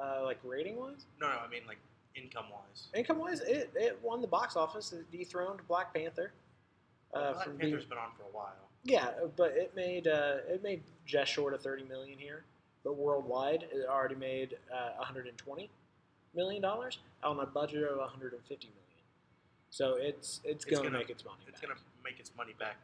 Uh, 0.00 0.22
like 0.24 0.38
rating 0.44 0.76
wise, 0.76 1.04
No, 1.20 1.28
no, 1.28 1.34
I 1.44 1.48
mean 1.48 1.62
like 1.66 1.78
income 2.14 2.46
wise. 2.52 2.88
income 2.94 3.18
wise, 3.18 3.40
it, 3.40 3.70
it 3.74 3.98
won 4.02 4.20
the 4.20 4.26
box 4.26 4.56
office. 4.56 4.92
It 4.92 5.10
dethroned 5.10 5.60
Black 5.68 5.92
Panther. 5.94 6.32
Uh, 7.14 7.32
Black 7.32 7.44
from 7.44 7.56
being- 7.56 7.70
Panther's 7.72 7.88
been 7.88 7.98
on 7.98 8.10
for 8.16 8.22
a 8.24 8.32
while. 8.36 8.54
Yeah, 8.84 9.10
but 9.36 9.52
it 9.52 9.72
made 9.76 10.06
uh, 10.08 10.36
it 10.48 10.62
made 10.62 10.82
just 11.04 11.30
short 11.30 11.52
of 11.52 11.60
thirty 11.60 11.84
million 11.84 12.18
here, 12.18 12.44
but 12.82 12.96
worldwide 12.96 13.64
it 13.70 13.86
already 13.86 14.14
made 14.14 14.56
uh, 14.72 14.92
one 14.96 15.06
hundred 15.06 15.26
and 15.26 15.36
twenty 15.36 15.68
million 16.34 16.62
dollars 16.62 16.98
on 17.22 17.38
a 17.40 17.46
budget 17.46 17.82
of 17.84 17.98
one 17.98 18.08
hundred 18.08 18.32
and 18.32 18.42
fifty 18.44 18.68
million. 18.68 19.04
So 19.68 19.96
it's 20.00 20.40
it's, 20.44 20.64
It's 20.64 20.64
going 20.64 20.84
to 20.84 20.90
make 20.98 21.10
its 21.10 21.24
money 21.26 21.36
It's 21.46 21.60
gonna 21.60 21.74
make 22.02 22.18
its 22.18 22.30
money 22.36 22.54
back, 22.58 22.76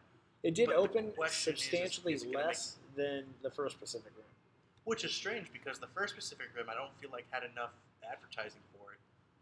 It 0.43 0.55
did 0.55 0.67
but 0.67 0.77
open 0.77 1.13
question 1.13 1.55
is, 1.55 1.59
is- 1.61 1.65
substantially 1.65 2.19
less 2.35 2.77
than 2.95 3.25
the 3.43 3.51
first 3.51 3.81
Pacific 3.81 4.13
Rim. 4.17 4.27
which 4.85 5.03
is 5.03 5.13
strange 5.15 5.51
because 5.51 5.79
the 5.79 5.89
first 5.95 6.15
Pacific 6.15 6.49
Rim 6.55 6.67
I 6.71 6.75
don't 6.75 6.95
feel 7.01 7.11
like 7.11 7.25
had 7.31 7.43
enough 7.43 7.71
advertising. 8.09 8.61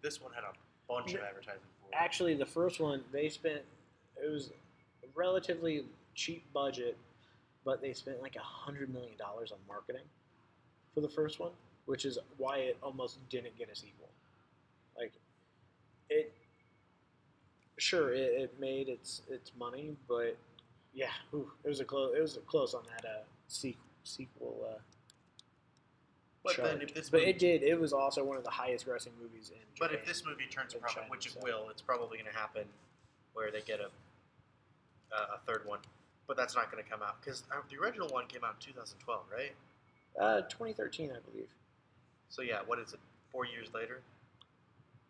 This 0.05 0.21
one 0.21 0.33
had 0.35 0.45
a 0.45 0.53
bunch 0.87 1.15
of 1.15 1.23
advertising 1.23 1.63
for 1.81 1.89
it. 1.89 1.95
Actually, 1.95 2.35
the 2.35 2.45
first 2.45 2.79
one 2.79 3.03
they 3.11 3.31
spent 3.31 3.63
it 4.23 4.31
was 4.31 4.51
a 5.03 5.07
relatively 5.15 5.87
cheap 6.15 6.45
budget, 6.53 6.99
but 7.65 7.81
they 7.81 7.95
spent 7.95 8.21
like 8.21 8.37
a 8.37 8.41
hundred 8.41 8.93
million 8.93 9.17
dollars 9.17 9.51
on 9.51 9.57
marketing 9.67 10.05
for 10.95 11.01
the 11.01 11.09
first 11.09 11.41
one, 11.41 11.53
which 11.87 12.05
is 12.05 12.19
why 12.37 12.59
it 12.59 12.77
almost 12.83 13.19
didn't 13.31 13.57
get 13.57 13.71
a 13.71 13.75
sequel. 13.75 14.11
Like 14.95 15.13
it, 16.11 16.35
sure, 17.79 18.13
it, 18.13 18.33
it 18.43 18.61
made 18.61 18.91
its 18.91 19.23
its 19.31 19.53
money, 19.59 19.97
but 20.07 20.37
yeah, 20.93 21.13
ooh, 21.33 21.51
it 21.65 21.69
was 21.69 21.81
a 21.81 21.85
close. 21.85 22.13
It 22.15 22.21
was 22.21 22.37
a 22.37 22.41
close 22.41 22.75
on 22.75 22.83
that 22.95 23.09
uh, 23.09 23.23
sequel 23.49 23.81
sequel. 24.05 24.69
Uh, 24.69 24.79
but 26.45 26.57
then 26.57 26.83
if 26.83 26.95
this 26.95 27.09
but 27.11 27.21
movie, 27.21 27.31
it 27.31 27.39
did. 27.39 27.63
It 27.63 27.81
was 27.81 27.93
also 27.93 28.23
one 28.23 28.37
of 28.37 28.45
the 28.45 28.51
highest 28.51 28.87
grossing 28.87 29.17
movies 29.21 29.51
in. 29.51 29.57
Japan, 29.75 29.79
but 29.81 29.93
if 29.95 30.05
this 30.07 30.25
movie 30.27 30.45
turns 30.51 30.75
a 30.75 30.77
in 30.77 30.83
profit, 30.83 30.97
China, 31.03 31.11
which 31.11 31.27
it 31.27 31.33
so. 31.33 31.41
will, 31.43 31.69
it's 31.71 31.83
probably 31.83 32.19
going 32.19 32.31
to 32.31 32.39
happen 32.39 32.65
where 33.33 33.51
they 33.51 33.63
get 33.63 33.81
a 33.81 33.87
uh, 35.15 35.37
a 35.37 35.39
third 35.47 35.63
one. 35.67 35.79
But 36.27 36.37
that's 36.37 36.55
not 36.55 36.71
going 36.71 36.83
to 36.83 36.89
come 36.89 37.03
out 37.03 37.21
because 37.21 37.43
uh, 37.53 37.57
the 37.71 37.77
original 37.79 38.09
one 38.09 38.27
came 38.27 38.45
out 38.45 38.57
in 38.67 38.73
2012, 38.73 39.21
right? 39.33 39.53
uh, 40.21 40.43
2013, 40.43 41.11
I 41.11 41.19
believe. 41.31 41.49
So 42.29 42.43
yeah, 42.43 42.61
what 42.67 42.79
is 42.79 42.93
it? 42.93 43.01
Four 43.33 43.47
years 43.47 43.69
later, 43.75 44.01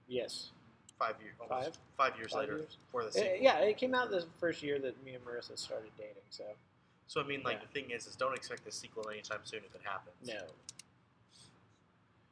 Yes. 0.09 0.51
five 0.99 1.15
years, 1.23 1.35
Five? 1.49 1.77
five 1.97 2.17
years 2.17 2.33
Five 2.33 2.41
later 2.41 2.57
years? 2.59 2.77
for 2.91 3.05
the 3.05 3.13
sequel. 3.13 3.37
yeah, 3.41 3.59
it 3.61 3.77
came 3.77 3.95
out 3.95 4.11
the 4.11 4.25
first 4.41 4.63
year 4.63 4.79
that 4.81 5.03
me 5.05 5.15
and 5.15 5.25
Marissa 5.25 5.59
started 5.59 5.91
dating. 5.99 6.23
So 6.31 6.45
So 7.07 7.21
I 7.21 7.25
mean, 7.25 7.43
like 7.45 7.57
Yeah. 7.61 7.67
the 7.67 7.81
thing 7.81 7.91
is, 7.91 8.07
is 8.07 8.17
don't 8.17 8.35
expect 8.35 8.65
the 8.65 8.73
sequel 8.73 9.09
anytime 9.11 9.41
soon 9.45 9.61
if 9.67 9.75
it 9.75 9.83
happens. 9.85 10.17
no. 10.27 10.47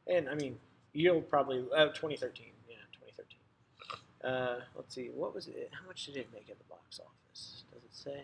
And 0.06 0.28
I 0.28 0.34
mean, 0.34 0.58
you'll 0.92 1.22
probably 1.22 1.64
uh, 1.76 1.86
2013. 1.88 2.46
Yeah, 2.68 2.76
2013. 2.92 4.30
Uh, 4.30 4.60
let's 4.76 4.94
see. 4.94 5.10
What 5.14 5.34
was 5.34 5.48
it? 5.48 5.70
How 5.72 5.86
much 5.86 6.06
did 6.06 6.16
it 6.16 6.28
make 6.32 6.48
at 6.50 6.58
the 6.58 6.64
box 6.64 7.00
office? 7.00 7.64
Does 7.72 7.82
it 7.82 7.94
say? 7.94 8.22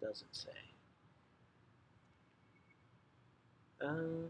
Doesn't 0.00 0.34
say. 0.34 0.50
Um, 3.80 4.28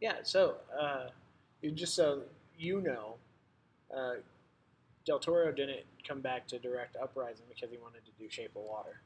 yeah. 0.00 0.16
So, 0.22 0.56
uh, 0.78 1.08
just 1.74 1.94
so 1.94 2.22
you 2.58 2.80
know, 2.80 3.14
uh, 3.94 4.14
Del 5.04 5.18
Toro 5.18 5.52
didn't 5.52 5.84
come 6.06 6.20
back 6.20 6.46
to 6.48 6.58
direct 6.58 6.96
Uprising 7.00 7.46
because 7.48 7.70
he 7.70 7.78
wanted 7.78 8.04
to 8.04 8.10
do 8.18 8.28
Shape 8.28 8.50
of 8.56 8.62
Water. 8.62 9.00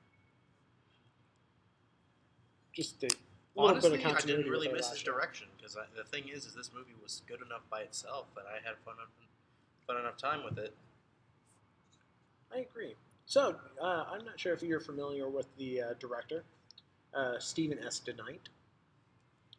Just 2.73 3.03
little 3.03 3.09
Honestly, 3.57 4.03
I 4.05 4.21
didn't 4.21 4.49
really 4.49 4.73
miss 4.73 4.91
his 4.91 5.03
direction 5.03 5.49
because 5.57 5.75
the 5.75 6.05
thing 6.05 6.29
is, 6.29 6.47
is 6.47 6.55
this 6.55 6.71
movie 6.75 6.95
was 7.03 7.23
good 7.27 7.41
enough 7.45 7.63
by 7.71 7.81
itself 7.81 8.27
that 8.35 8.45
I 8.49 8.67
had 8.67 8.77
fun, 8.85 8.95
fun 9.87 9.99
enough 9.99 10.17
time 10.17 10.43
with 10.43 10.59
it. 10.59 10.75
I 12.55 12.61
agree. 12.61 12.95
So, 13.27 13.57
uh, 13.81 14.05
I'm 14.11 14.25
not 14.25 14.41
sure 14.41 14.55
if 14.55 14.63
you're 14.63 14.81
familiar 14.81 15.29
with 15.29 15.47
the 15.57 15.83
uh, 15.83 15.95
director, 16.01 16.45
uh, 17.15 17.39
Stephen 17.39 17.79
S. 17.85 18.01
DeKnight. 18.05 18.49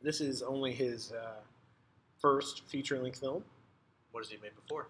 This 0.02 0.22
is 0.22 0.42
only 0.42 0.74
his 0.74 1.12
uh, 1.12 1.42
first 2.20 2.64
feature-length 2.68 3.20
film. 3.20 3.44
What 4.12 4.24
has 4.24 4.30
he 4.30 4.38
made 4.38 4.56
before? 4.56 4.88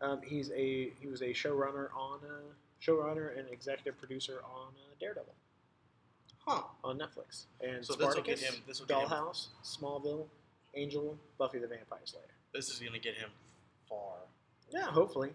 Um, 0.00 0.20
he's 0.22 0.50
a 0.50 0.92
he 1.00 1.06
was 1.08 1.22
a 1.22 1.28
showrunner 1.30 1.88
on 1.96 2.18
uh, 2.22 2.52
showrunner 2.82 3.38
and 3.38 3.48
executive 3.48 3.98
producer 3.98 4.42
on 4.44 4.68
uh, 4.68 4.94
Daredevil 5.00 5.32
Huh. 6.46 6.62
on 6.84 6.98
Netflix 6.98 7.46
and 7.60 7.84
So 7.84 7.94
this 7.94 8.06
will 8.06 8.12
Spartacus, 8.12 8.40
get 8.40 8.52
him. 8.54 8.62
This 8.68 8.78
will 8.80 8.86
get 8.86 8.98
him. 9.00 9.08
Dollhouse, 9.08 9.48
Smallville, 9.64 10.26
Angel, 10.74 11.18
Buffy 11.38 11.58
the 11.58 11.66
Vampire 11.66 11.98
Slayer. 12.04 12.22
This 12.54 12.68
is 12.70 12.78
gonna 12.78 12.98
get 13.00 13.14
him 13.16 13.30
far. 13.88 14.14
Yeah, 14.70 14.86
hopefully. 14.86 15.32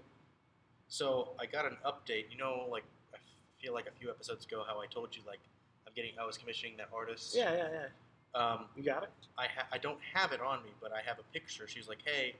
So 0.87 1.29
I 1.39 1.45
got 1.45 1.65
an 1.65 1.77
update. 1.85 2.25
You 2.31 2.37
know, 2.37 2.65
like 2.71 2.83
I 3.13 3.17
feel 3.61 3.73
like 3.73 3.87
a 3.87 3.91
few 3.99 4.09
episodes 4.09 4.45
ago, 4.45 4.63
how 4.65 4.79
I 4.79 4.85
told 4.87 5.15
you 5.15 5.21
like 5.27 5.39
I'm 5.85 5.93
getting, 5.95 6.11
I 6.19 6.25
was 6.25 6.37
commissioning 6.37 6.77
that 6.77 6.89
artist. 6.95 7.35
Yeah, 7.35 7.53
yeah, 7.53 7.67
yeah. 7.73 8.39
Um, 8.39 8.65
You 8.77 8.83
got 8.83 9.03
it. 9.03 9.09
I 9.37 9.47
ha- 9.47 9.67
I 9.71 9.77
don't 9.77 9.99
have 10.13 10.31
it 10.31 10.39
on 10.39 10.63
me, 10.63 10.69
but 10.81 10.93
I 10.93 11.01
have 11.05 11.19
a 11.19 11.23
picture. 11.33 11.67
She's 11.67 11.89
like, 11.89 11.99
"Hey, 12.05 12.35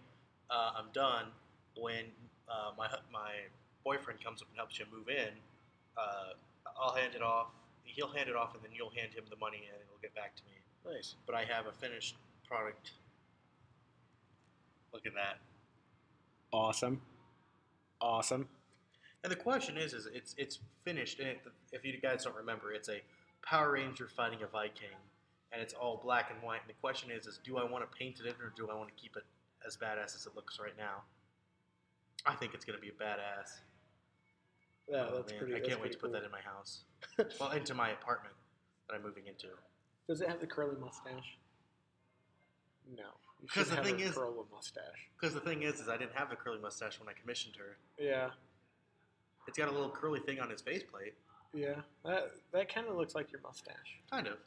uh, 0.49 0.71
I'm 0.77 0.87
done." 0.93 1.25
When 1.77 2.05
uh, 2.49 2.71
my 2.77 2.87
my 3.11 3.31
boyfriend 3.83 4.23
comes 4.23 4.41
up 4.41 4.47
and 4.49 4.57
helps 4.57 4.79
you 4.79 4.85
move 4.91 5.09
in, 5.09 5.29
uh, 5.97 6.33
I'll 6.81 6.93
hand 6.95 7.15
it 7.15 7.21
off. 7.21 7.47
He'll 7.95 8.11
hand 8.11 8.29
it 8.29 8.35
off, 8.35 8.53
and 8.55 8.63
then 8.63 8.71
you'll 8.73 8.91
hand 8.91 9.13
him 9.13 9.23
the 9.29 9.37
money, 9.37 9.67
and 9.67 9.81
it'll 9.81 10.01
get 10.01 10.15
back 10.15 10.35
to 10.35 10.43
me. 10.45 10.93
Nice. 10.95 11.15
But 11.25 11.35
I 11.35 11.45
have 11.45 11.67
a 11.67 11.71
finished 11.71 12.15
product. 12.47 12.91
Look 14.93 15.05
at 15.05 15.13
that. 15.13 15.37
Awesome. 16.51 17.01
Awesome. 17.99 18.47
And 19.23 19.31
the 19.31 19.37
question 19.37 19.77
is, 19.77 19.93
is 19.93 20.07
it's 20.13 20.35
it's 20.37 20.59
finished. 20.83 21.19
And 21.19 21.29
it, 21.29 21.41
if 21.71 21.85
you 21.85 21.93
guys 22.01 22.23
don't 22.23 22.35
remember, 22.35 22.73
it's 22.73 22.89
a 22.89 23.01
Power 23.45 23.73
Ranger 23.73 24.07
fighting 24.07 24.39
a 24.43 24.47
Viking, 24.47 24.97
and 25.51 25.61
it's 25.61 25.73
all 25.73 25.99
black 26.03 26.31
and 26.31 26.41
white. 26.41 26.61
And 26.61 26.69
the 26.69 26.79
question 26.81 27.11
is, 27.11 27.27
is 27.27 27.39
do 27.43 27.57
I 27.57 27.63
want 27.63 27.89
to 27.89 27.97
paint 27.97 28.19
it 28.19 28.25
in, 28.25 28.33
or 28.41 28.51
do 28.55 28.69
I 28.69 28.75
want 28.75 28.89
to 28.89 28.95
keep 29.01 29.15
it 29.15 29.23
as 29.65 29.77
badass 29.77 30.15
as 30.15 30.25
it 30.25 30.35
looks 30.35 30.59
right 30.59 30.77
now? 30.77 31.03
I 32.25 32.35
think 32.35 32.53
it's 32.53 32.65
gonna 32.65 32.79
be 32.79 32.89
a 32.89 33.03
badass. 33.03 33.61
Yeah, 34.91 35.05
Oh, 35.09 35.15
that's 35.17 35.31
man, 35.31 35.39
pretty. 35.39 35.55
I 35.55 35.59
can't 35.65 35.81
wait 35.81 35.93
to 35.93 35.97
put 35.97 36.11
cool. 36.11 36.19
that 36.19 36.25
in 36.25 36.31
my 36.31 36.41
house. 36.41 36.81
well, 37.39 37.51
into 37.51 37.73
my 37.73 37.91
apartment 37.91 38.35
that 38.89 38.95
I'm 38.95 39.03
moving 39.03 39.25
into. 39.27 39.47
Does 40.07 40.21
it 40.21 40.27
have 40.27 40.39
the 40.41 40.47
curly 40.47 40.75
mustache? 40.79 41.37
No. 42.95 43.03
You 43.41 43.47
'Cause 43.47 43.69
should 43.69 43.77
the 43.77 43.83
thing 43.83 43.99
is- 44.01 44.15
curl 44.15 44.45
a 44.51 44.53
mustache. 44.55 45.07
Because 45.19 45.33
the 45.33 45.39
thing 45.39 45.63
is, 45.63 45.79
is 45.79 45.87
I 45.87 45.97
didn't 45.97 46.13
have 46.15 46.29
the 46.29 46.35
curly 46.35 46.59
mustache 46.59 46.99
when 46.99 47.07
I 47.07 47.13
commissioned 47.13 47.55
her. 47.55 47.77
Yeah. 47.97 48.31
It's 49.47 49.57
got 49.57 49.69
a 49.69 49.71
little 49.71 49.89
curly 49.89 50.19
thing 50.19 50.39
on 50.39 50.51
its 50.51 50.61
faceplate, 50.61 51.15
Yeah. 51.53 51.81
That 52.05 52.31
that 52.51 52.73
kind 52.73 52.87
of 52.87 52.95
looks 52.97 53.15
like 53.15 53.31
your 53.31 53.41
mustache. 53.41 53.99
kind 54.11 54.27
of. 54.27 54.37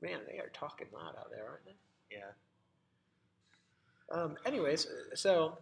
Man, 0.00 0.20
they 0.30 0.38
are 0.38 0.48
talking 0.52 0.88
loud 0.92 1.16
out 1.16 1.30
there, 1.30 1.48
aren't 1.48 1.64
they? 1.64 1.76
Yeah. 2.10 2.32
Um, 4.10 4.36
anyways, 4.44 4.86
so 5.14 5.58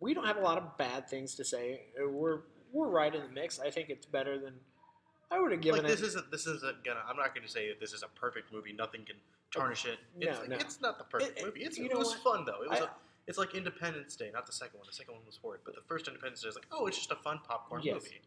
we 0.00 0.12
don't 0.14 0.26
have 0.26 0.36
a 0.36 0.40
lot 0.40 0.58
of 0.58 0.76
bad 0.76 1.08
things 1.08 1.34
to 1.36 1.44
say. 1.44 1.86
We're 1.98 2.40
we're 2.72 2.88
right 2.88 3.14
in 3.14 3.22
the 3.22 3.28
mix. 3.28 3.58
I 3.60 3.70
think 3.70 3.90
it's 3.90 4.06
better 4.06 4.38
than 4.38 4.54
I 5.30 5.40
would 5.40 5.52
have 5.52 5.60
given 5.60 5.82
like 5.82 5.90
this 5.90 6.00
it. 6.00 6.06
isn't 6.06 6.30
this 6.30 6.46
isn't 6.46 6.84
gonna. 6.84 7.00
I'm 7.08 7.16
not 7.16 7.34
gonna 7.34 7.48
say 7.48 7.68
that 7.68 7.80
this 7.80 7.92
is 7.92 8.02
a 8.02 8.08
perfect 8.18 8.52
movie. 8.52 8.72
Nothing 8.72 9.04
can 9.04 9.16
tarnish 9.54 9.84
it. 9.84 9.98
No, 10.16 10.28
It's, 10.30 10.48
no. 10.48 10.56
it's 10.56 10.80
not 10.80 10.98
the 10.98 11.04
perfect 11.04 11.38
It- 11.38 11.44
movie. 11.44 11.60
It's, 11.64 11.78
it 11.78 11.96
was 11.96 12.08
what? 12.10 12.36
fun 12.36 12.44
though. 12.46 12.62
It 12.62 12.70
was. 12.70 12.80
I- 12.80 12.84
a, 12.84 12.88
it's 13.26 13.36
like 13.36 13.54
Independence 13.54 14.16
Day, 14.16 14.30
not 14.32 14.46
the 14.46 14.52
second 14.52 14.78
one. 14.78 14.86
The 14.86 14.94
second 14.94 15.12
one 15.14 15.22
was 15.26 15.36
horrid, 15.42 15.60
but 15.66 15.74
the 15.74 15.82
first 15.86 16.08
Independence 16.08 16.40
Day 16.42 16.48
is 16.48 16.54
like, 16.54 16.64
oh, 16.72 16.86
it's 16.86 16.96
just 16.96 17.10
a 17.10 17.16
fun 17.16 17.40
popcorn 17.46 17.82
Yes. 17.84 17.94
movie. 18.02 18.20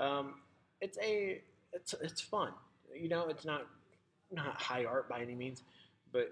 Um, 0.00 0.36
it's 0.80 0.96
a 1.02 1.42
it's 1.74 1.94
it's 2.00 2.22
fun. 2.22 2.52
You 2.94 3.08
know, 3.10 3.28
it's 3.28 3.44
not 3.44 3.66
not 4.32 4.58
high 4.60 4.84
art 4.86 5.08
by 5.10 5.20
any 5.20 5.34
means, 5.34 5.62
but 6.12 6.30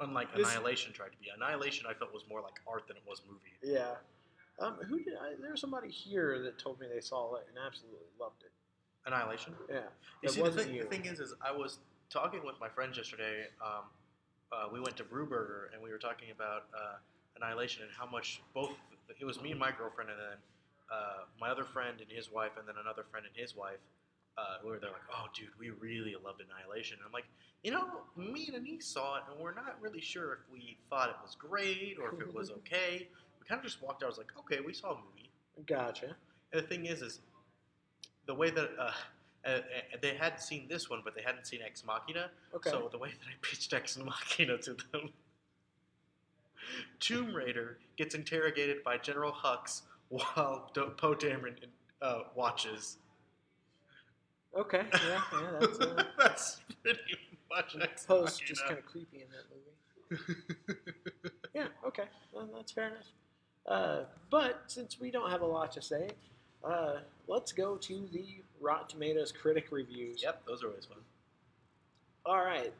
Unlike 0.00 0.34
This- 0.36 0.46
Annihilation 0.48 0.92
tried 0.92 1.12
to 1.12 1.18
be. 1.18 1.28
Annihilation, 1.34 1.86
I 1.88 1.94
felt 1.94 2.12
was 2.12 2.24
more 2.28 2.42
like 2.42 2.54
art 2.66 2.86
than 2.88 2.96
it 2.98 3.02
was 3.08 3.22
movie. 3.26 3.54
yeah. 3.62 3.94
Um, 4.58 4.78
who 4.88 5.02
did 5.02 5.14
I, 5.14 5.34
there 5.40 5.50
was 5.50 5.60
somebody 5.60 5.88
here 5.90 6.40
that 6.42 6.58
told 6.58 6.80
me 6.80 6.86
they 6.92 7.00
saw 7.00 7.34
it 7.36 7.46
and 7.48 7.58
absolutely 7.64 8.08
loved 8.18 8.42
it. 8.42 8.52
Annihilation. 9.06 9.54
Yeah, 9.70 9.80
You 10.22 10.28
see, 10.30 10.42
the 10.42 10.50
thing, 10.50 10.74
you. 10.74 10.82
the 10.82 10.88
thing 10.88 11.04
is, 11.04 11.20
is 11.20 11.34
I 11.44 11.52
was 11.52 11.78
talking 12.10 12.40
with 12.44 12.56
my 12.60 12.68
friends 12.68 12.96
yesterday. 12.96 13.44
Um, 13.64 13.84
uh, 14.50 14.68
we 14.72 14.80
went 14.80 14.96
to 14.96 15.04
Brewburger 15.04 15.72
and 15.72 15.82
we 15.82 15.90
were 15.90 15.98
talking 15.98 16.30
about 16.34 16.64
uh, 16.74 16.96
Annihilation 17.36 17.82
and 17.82 17.92
how 17.96 18.06
much 18.06 18.40
both 18.54 18.70
it 19.20 19.24
was 19.24 19.40
me 19.40 19.50
and 19.52 19.60
my 19.60 19.70
girlfriend, 19.70 20.10
and 20.10 20.18
then 20.18 20.38
uh, 20.90 21.24
my 21.40 21.48
other 21.50 21.64
friend 21.64 22.00
and 22.00 22.10
his 22.10 22.32
wife, 22.32 22.52
and 22.58 22.66
then 22.66 22.74
another 22.80 23.04
friend 23.10 23.26
and 23.26 23.34
his 23.36 23.54
wife. 23.54 23.78
Uh, 24.38 24.60
who 24.60 24.68
were 24.68 24.78
there 24.78 24.90
like, 24.90 25.00
oh, 25.10 25.24
dude, 25.34 25.48
we 25.58 25.70
really 25.70 26.14
loved 26.22 26.42
Annihilation. 26.42 26.98
And 26.98 27.06
I'm 27.06 27.12
like, 27.12 27.24
you 27.62 27.70
know, 27.70 28.02
me 28.18 28.44
and 28.46 28.56
Anise 28.56 28.84
saw 28.84 29.16
it, 29.16 29.22
and 29.30 29.40
we're 29.40 29.54
not 29.54 29.80
really 29.80 30.02
sure 30.02 30.34
if 30.34 30.52
we 30.52 30.76
thought 30.90 31.08
it 31.08 31.16
was 31.22 31.34
great 31.34 31.96
or 31.98 32.12
if 32.14 32.20
it 32.20 32.34
was 32.34 32.50
okay. 32.58 33.08
Kind 33.48 33.58
of 33.60 33.64
just 33.64 33.82
walked 33.82 34.02
out. 34.02 34.06
I 34.06 34.08
was 34.10 34.18
like, 34.18 34.32
okay, 34.40 34.58
we 34.64 34.72
saw 34.72 34.92
a 34.92 34.94
movie. 34.96 35.30
Gotcha. 35.66 36.16
And 36.52 36.62
the 36.62 36.66
thing 36.66 36.86
is, 36.86 37.02
is 37.02 37.20
the 38.26 38.34
way 38.34 38.50
that 38.50 38.70
uh, 38.78 38.90
uh, 39.44 39.48
uh, 39.48 39.60
they 40.02 40.14
hadn't 40.14 40.40
seen 40.40 40.66
this 40.68 40.90
one, 40.90 41.00
but 41.04 41.14
they 41.14 41.22
hadn't 41.22 41.46
seen 41.46 41.60
Ex 41.64 41.84
Machina. 41.84 42.30
Okay. 42.54 42.70
So 42.70 42.88
the 42.90 42.98
way 42.98 43.10
that 43.10 43.26
I 43.26 43.32
pitched 43.42 43.72
Ex 43.72 43.96
Machina 43.98 44.58
to 44.58 44.76
them, 44.92 45.10
Tomb 47.00 47.34
Raider 47.34 47.78
gets 47.96 48.14
interrogated 48.14 48.82
by 48.84 48.98
General 48.98 49.32
Hux 49.32 49.82
while 50.08 50.70
Do- 50.74 50.92
Poe 50.96 51.14
Dameron 51.14 51.54
uh, 52.02 52.20
watches. 52.34 52.98
okay. 54.58 54.82
Yeah. 54.92 55.20
Yeah. 55.32 55.40
That's. 55.60 55.78
Uh, 55.80 56.02
That's 56.18 56.60
pretty 56.82 56.98
much 57.50 57.76
Ex 57.80 58.04
Poe's 58.06 58.38
just 58.38 58.64
kind 58.66 58.78
of 58.78 58.86
creepy 58.86 59.18
in 59.22 59.28
that 59.30 59.44
movie. 59.50 60.40
Yeah, 61.54 61.68
okay, 61.86 62.04
well, 62.34 62.46
that's 62.54 62.70
fair 62.72 62.88
enough. 62.88 63.06
Uh, 63.66 64.00
but 64.30 64.62
since 64.66 65.00
we 65.00 65.10
don't 65.10 65.30
have 65.30 65.42
a 65.42 65.46
lot 65.46 65.72
to 65.72 65.82
say, 65.82 66.08
uh, 66.64 66.96
let's 67.26 67.52
go 67.52 67.76
to 67.76 68.08
the 68.12 68.24
Rotten 68.60 68.88
Tomatoes 68.88 69.32
critic 69.32 69.66
reviews. 69.70 70.22
Yep, 70.22 70.42
those 70.46 70.62
are 70.62 70.68
always 70.68 70.84
fun. 70.84 70.98
All 72.24 72.44
right, 72.44 72.72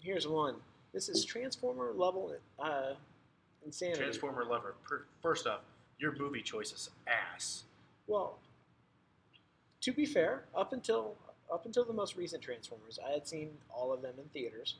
here's 0.00 0.26
one. 0.26 0.56
This 0.92 1.08
is 1.08 1.24
Transformer 1.24 1.92
level 1.94 2.34
uh, 2.58 2.92
insanity. 3.64 3.98
Transformer 3.98 4.44
lover. 4.44 4.74
Per- 4.84 5.06
first 5.22 5.46
off, 5.46 5.60
your 5.98 6.14
movie 6.16 6.42
choice 6.42 6.72
is 6.72 6.90
ass. 7.06 7.64
Well, 8.06 8.38
to 9.80 9.92
be 9.92 10.04
fair, 10.04 10.44
up 10.54 10.72
until 10.72 11.14
up 11.52 11.66
until 11.66 11.84
the 11.84 11.92
most 11.92 12.16
recent 12.16 12.42
Transformers, 12.42 12.98
I 13.06 13.12
had 13.12 13.26
seen 13.26 13.50
all 13.70 13.92
of 13.92 14.02
them 14.02 14.14
in 14.18 14.24
theaters 14.28 14.76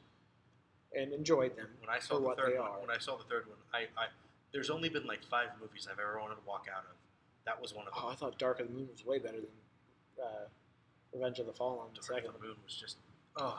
and 0.97 1.13
enjoyed 1.13 1.57
them. 1.57 1.69
When 1.81 1.91
I 1.91 1.99
saw 1.99 2.17
the 2.17 2.21
what 2.23 2.37
third 2.37 2.59
one, 2.59 2.69
are. 2.69 2.81
when 2.81 2.91
I 2.91 2.99
saw 2.99 3.17
the 3.17 3.25
third 3.25 3.47
one, 3.47 3.59
I, 3.73 3.87
I 4.01 4.07
there's 4.53 4.71
only 4.71 4.89
been 4.89 5.07
like 5.07 5.25
five 5.25 5.49
movies 5.61 5.89
I've 5.91 5.99
ever 5.99 6.21
wanted 6.21 6.37
to 6.37 6.47
walk 6.47 6.67
out 6.71 6.85
of. 6.85 6.97
That 7.45 7.61
was 7.61 7.75
one 7.75 7.87
of 7.89 7.95
them. 7.95 8.03
Oh, 8.07 8.11
I 8.11 8.15
thought 8.15 8.39
Dark 8.39 8.61
of 8.61 8.69
the 8.69 8.75
Moon 8.75 8.89
was 8.91 9.05
way 9.05 9.19
better 9.19 9.39
than 9.39 10.23
uh, 10.23 10.47
Revenge 11.13 11.39
of 11.39 11.47
the 11.47 11.53
Fallen. 11.53 11.89
The 11.95 12.01
Dark 12.01 12.21
second 12.21 12.35
of 12.35 12.41
the 12.41 12.47
Moon 12.47 12.57
was 12.65 12.75
just, 12.75 12.99
oh, 13.37 13.59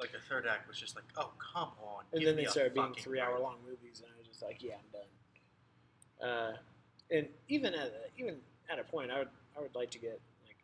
like 0.00 0.12
the 0.12 0.18
third 0.18 0.46
act 0.46 0.68
was 0.68 0.78
just 0.78 0.96
like, 0.96 1.04
oh 1.16 1.30
come 1.38 1.70
on. 1.82 2.04
and 2.12 2.26
then 2.26 2.36
they 2.36 2.44
started 2.46 2.74
being 2.74 2.94
three 2.98 3.20
hour 3.20 3.38
long 3.38 3.56
movies, 3.64 4.02
and 4.04 4.08
I 4.14 4.18
was 4.18 4.26
just 4.26 4.42
like, 4.42 4.62
yeah, 4.62 4.74
I'm 4.74 4.90
done. 4.92 6.28
Uh, 6.28 6.56
and 7.10 7.28
even 7.48 7.74
at 7.74 7.86
a, 7.86 8.20
even 8.20 8.36
at 8.70 8.78
a 8.78 8.84
point, 8.84 9.10
I 9.10 9.18
would 9.18 9.28
I 9.56 9.60
would 9.60 9.74
like 9.74 9.90
to 9.92 9.98
get 9.98 10.20
like 10.46 10.56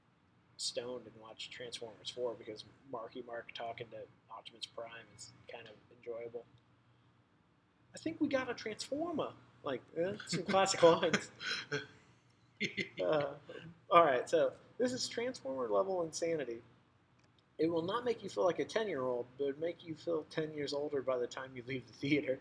stoned 0.56 1.06
and 1.06 1.14
watch 1.20 1.50
Transformers 1.50 2.10
four 2.10 2.34
because 2.36 2.64
Marky 2.90 3.22
Mark 3.26 3.52
talking 3.54 3.86
to 3.90 3.98
Optimus 4.36 4.66
Prime 4.66 5.06
is 5.16 5.32
kind 5.52 5.66
of 5.66 5.74
enjoyable. 5.96 6.44
I 7.94 7.98
think 7.98 8.20
we 8.20 8.28
got 8.28 8.50
a 8.50 8.54
Transformer. 8.54 9.28
Like 9.64 9.82
eh, 9.96 10.12
some 10.26 10.42
classic 10.42 10.82
lines. 10.82 11.30
Uh, 13.04 13.24
all 13.90 14.04
right, 14.04 14.28
so 14.28 14.52
this 14.78 14.92
is 14.92 15.06
Transformer 15.08 15.68
level 15.68 16.02
insanity. 16.02 16.58
It 17.58 17.70
will 17.70 17.82
not 17.82 18.04
make 18.04 18.24
you 18.24 18.28
feel 18.28 18.44
like 18.44 18.58
a 18.58 18.64
10 18.64 18.88
year 18.88 19.02
old, 19.02 19.26
but 19.38 19.60
make 19.60 19.86
you 19.86 19.94
feel 19.94 20.24
10 20.30 20.52
years 20.52 20.72
older 20.72 21.02
by 21.02 21.18
the 21.18 21.26
time 21.26 21.50
you 21.54 21.62
leave 21.66 21.86
the 21.86 21.92
theater. 21.92 22.40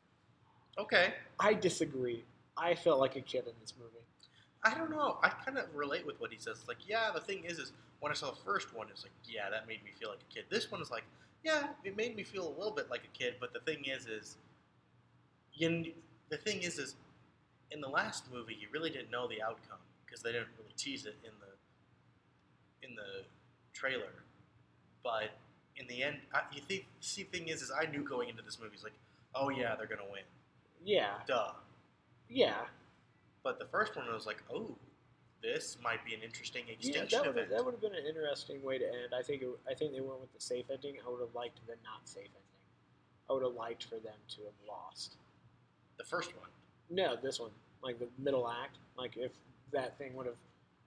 okay, 0.78 1.14
I 1.40 1.54
disagree. 1.54 2.24
I 2.56 2.74
felt 2.74 3.00
like 3.00 3.16
a 3.16 3.20
kid 3.20 3.46
in 3.46 3.52
this 3.60 3.74
movie. 3.78 3.92
I 4.62 4.74
don't 4.74 4.90
know. 4.90 5.18
I 5.22 5.28
kind 5.28 5.58
of 5.58 5.66
relate 5.74 6.06
with 6.06 6.20
what 6.20 6.32
he 6.32 6.38
says. 6.38 6.58
It's 6.58 6.68
Like, 6.68 6.88
yeah, 6.88 7.10
the 7.14 7.20
thing 7.20 7.44
is, 7.44 7.58
is 7.58 7.72
when 8.00 8.10
I 8.10 8.14
saw 8.14 8.30
the 8.30 8.40
first 8.44 8.74
one, 8.74 8.88
it's 8.90 9.02
like, 9.02 9.12
yeah, 9.24 9.50
that 9.50 9.66
made 9.66 9.82
me 9.84 9.90
feel 9.98 10.10
like 10.10 10.18
a 10.28 10.34
kid. 10.34 10.44
This 10.50 10.70
one 10.70 10.80
is 10.80 10.90
like, 10.90 11.04
yeah, 11.44 11.68
it 11.84 11.96
made 11.96 12.16
me 12.16 12.22
feel 12.22 12.48
a 12.48 12.54
little 12.56 12.72
bit 12.72 12.90
like 12.90 13.02
a 13.04 13.18
kid. 13.18 13.34
But 13.40 13.52
the 13.52 13.60
thing 13.60 13.84
is, 13.84 14.06
is 14.06 14.36
you, 15.56 15.92
the 16.28 16.36
thing 16.36 16.62
is, 16.62 16.78
is 16.78 16.94
in 17.70 17.80
the 17.80 17.88
last 17.88 18.24
movie, 18.32 18.56
you 18.60 18.68
really 18.72 18.90
didn't 18.90 19.10
know 19.10 19.26
the 19.26 19.42
outcome 19.42 19.78
because 20.04 20.22
they 20.22 20.32
didn't 20.32 20.48
really 20.58 20.72
tease 20.76 21.06
it 21.06 21.16
in 21.24 21.32
the 21.40 22.86
in 22.88 22.94
the 22.94 23.24
trailer. 23.72 24.12
But 25.02 25.30
in 25.76 25.86
the 25.86 26.02
end, 26.02 26.16
I, 26.34 26.40
you 26.52 26.60
think 26.62 26.86
see, 27.00 27.24
thing 27.24 27.48
is, 27.48 27.62
is 27.62 27.70
I 27.70 27.86
knew 27.86 28.02
going 28.02 28.28
into 28.28 28.42
this 28.42 28.58
movie, 28.60 28.74
it's 28.74 28.84
like, 28.84 28.92
oh 29.34 29.48
yeah, 29.50 29.74
they're 29.76 29.86
gonna 29.86 30.10
win, 30.10 30.22
Yeah, 30.84 31.14
duh. 31.26 31.52
yeah. 32.28 32.62
But 33.42 33.58
the 33.58 33.66
first 33.66 33.94
one 33.96 34.06
was 34.12 34.26
like, 34.26 34.42
oh, 34.52 34.74
this 35.42 35.76
might 35.82 36.04
be 36.04 36.14
an 36.14 36.20
interesting 36.22 36.64
Yeah, 36.66 36.74
extension 36.74 37.20
that 37.20 37.28
of 37.28 37.34
would, 37.36 37.44
it. 37.44 37.50
that 37.50 37.64
would 37.64 37.74
have 37.74 37.80
been 37.80 37.94
an 37.94 38.06
interesting 38.06 38.62
way 38.62 38.78
to 38.78 38.84
end. 38.84 39.14
I 39.16 39.22
think 39.22 39.42
it, 39.42 39.48
I 39.70 39.74
think 39.74 39.92
they 39.92 40.00
went 40.00 40.20
with 40.20 40.32
the 40.34 40.40
safe 40.40 40.66
ending. 40.72 40.96
I 41.06 41.10
would 41.10 41.20
have 41.20 41.34
liked 41.34 41.60
the 41.66 41.74
not 41.84 42.02
safe 42.04 42.24
ending. 42.26 42.42
I 43.30 43.32
would 43.34 43.42
have 43.42 43.54
liked 43.54 43.84
for 43.84 43.96
them 43.96 44.18
to 44.36 44.36
have 44.42 44.58
lost. 44.68 45.16
The 45.98 46.04
first 46.04 46.36
one. 46.36 46.48
No, 46.90 47.16
this 47.16 47.40
one, 47.40 47.50
like 47.82 47.98
the 47.98 48.08
middle 48.18 48.48
act, 48.48 48.78
like 48.96 49.16
if 49.16 49.32
that 49.72 49.98
thing 49.98 50.14
would 50.14 50.26
have 50.26 50.36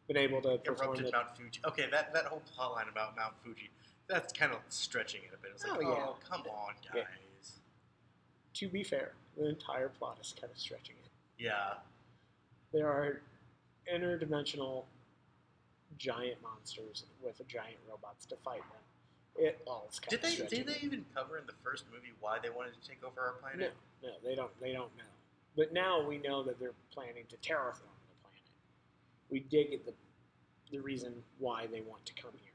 been 0.08 0.18
able 0.18 0.42
to 0.42 0.58
perform 0.58 0.90
Erupted 0.90 1.06
it. 1.08 1.14
Mount 1.14 1.38
Fuji. 1.38 1.60
Okay, 1.66 1.86
that, 1.92 2.14
that 2.14 2.26
whole 2.26 2.42
plot 2.56 2.72
line 2.74 2.86
about 2.92 3.16
Mount 3.16 3.34
Fuji, 3.44 3.70
that's 4.08 4.34
kind 4.34 4.52
of 4.52 4.60
stretching 4.70 5.22
it 5.24 5.32
a 5.34 5.42
bit. 5.42 5.52
It's 5.54 5.64
like, 5.68 5.80
Oh, 5.84 5.86
oh, 5.86 5.92
yeah. 5.92 6.30
come 6.30 6.42
on, 6.50 6.74
Yeah. 6.96 7.02
guys. 7.04 7.60
To 8.56 8.68
be 8.70 8.84
fair, 8.84 9.12
the 9.38 9.48
entire 9.50 9.90
plot 9.90 10.18
is 10.22 10.34
kind 10.40 10.52
of 10.52 10.58
stretching 10.60 10.96
it. 11.04 11.10
Yeah. 11.44 11.76
There 12.74 12.88
are 12.88 13.22
interdimensional 13.94 14.86
giant 15.98 16.42
monsters 16.42 17.04
with 17.24 17.46
giant 17.48 17.78
robots 17.90 18.26
to 18.28 18.36
fight 18.38 18.62
them. 18.62 18.82
It 19.38 19.66
is 19.90 20.00
kind 20.00 20.10
Did 20.10 20.42
of 20.42 20.50
they 20.50 20.58
did 20.58 20.68
they 20.68 20.80
even 20.82 21.06
cover 21.16 21.38
in 21.38 21.46
the 21.46 21.54
first 21.64 21.86
movie 21.92 22.14
why 22.20 22.40
they 22.42 22.50
wanted 22.50 22.74
to 22.82 22.88
take 22.88 23.04
over 23.04 23.22
our 23.22 23.34
planet? 23.34 23.74
no, 24.04 24.10
they 24.24 24.36
don't. 24.36 24.52
They 24.60 24.74
don't 24.74 24.96
know. 24.98 25.04
But 25.56 25.74
now 25.74 26.06
we 26.06 26.18
know 26.18 26.44
that 26.44 26.60
they're 26.60 26.76
planning 26.94 27.24
to 27.30 27.36
terraform 27.38 27.92
the 27.92 28.18
planet. 28.22 28.52
We 29.30 29.40
did 29.42 29.72
get 29.72 29.86
the 29.86 29.94
the 30.72 30.80
reason 30.80 31.14
why 31.40 31.68
they 31.68 31.82
want 31.82 32.06
to 32.06 32.14
come 32.14 32.32
here. 32.42 32.52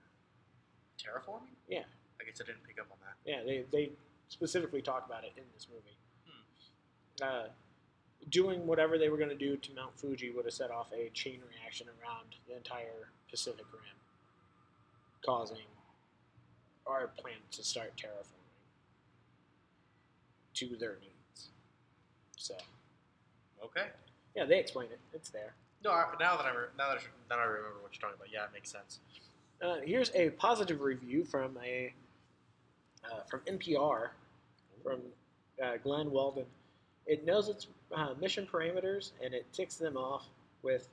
Terraforming? 0.98 1.54
Yeah. 1.68 1.82
I 2.20 2.24
guess 2.24 2.40
I 2.40 2.46
didn't 2.46 2.64
pick 2.64 2.78
up 2.80 2.86
on 2.90 2.98
that. 3.02 3.16
Yeah, 3.28 3.42
they, 3.44 3.64
they 3.72 3.92
specifically 4.28 4.80
talk 4.80 5.04
about 5.06 5.24
it 5.24 5.32
in 5.36 5.42
this 5.52 5.66
movie. 5.68 5.96
Hmm. 6.26 7.24
Uh, 7.24 7.48
doing 8.30 8.66
whatever 8.66 8.98
they 8.98 9.08
were 9.08 9.16
going 9.16 9.30
to 9.30 9.34
do 9.36 9.56
to 9.56 9.74
Mount 9.74 9.98
Fuji 9.98 10.30
would 10.30 10.44
have 10.44 10.54
set 10.54 10.70
off 10.70 10.86
a 10.92 11.10
chain 11.10 11.40
reaction 11.50 11.88
around 12.00 12.36
the 12.48 12.56
entire 12.56 13.10
Pacific 13.30 13.66
Rim, 13.72 13.82
causing 15.24 15.66
our 16.86 17.08
planet 17.16 17.40
to 17.52 17.62
start 17.64 17.92
terraforming 17.96 18.28
to 20.54 20.76
their 20.78 20.96
needs. 21.00 21.48
So, 22.36 22.54
Okay. 23.64 23.86
yeah, 24.36 24.44
they 24.44 24.58
explain 24.58 24.88
it. 24.90 24.98
It's 25.12 25.30
there. 25.30 25.54
No, 25.82 25.90
I, 25.90 26.06
now 26.20 26.36
that 26.36 26.46
I 26.46 26.50
re- 26.50 26.66
now 26.78 26.88
that 26.88 26.98
I, 26.98 27.02
now 27.28 27.36
that 27.36 27.38
I 27.38 27.44
remember 27.44 27.78
what 27.82 27.92
you're 27.92 28.00
talking 28.00 28.16
about, 28.16 28.32
yeah, 28.32 28.44
it 28.44 28.50
makes 28.52 28.70
sense. 28.70 29.00
Uh, 29.62 29.76
here's 29.84 30.10
a 30.14 30.30
positive 30.30 30.80
review 30.80 31.24
from 31.24 31.58
a 31.64 31.92
uh, 33.04 33.20
from 33.28 33.40
NPR 33.40 34.08
from 34.82 35.00
uh, 35.62 35.76
Glenn 35.82 36.10
Weldon. 36.10 36.46
It 37.06 37.24
knows 37.26 37.48
its 37.48 37.66
uh, 37.94 38.14
mission 38.20 38.46
parameters 38.50 39.12
and 39.22 39.34
it 39.34 39.46
ticks 39.52 39.76
them 39.76 39.96
off 39.96 40.26
with 40.62 40.88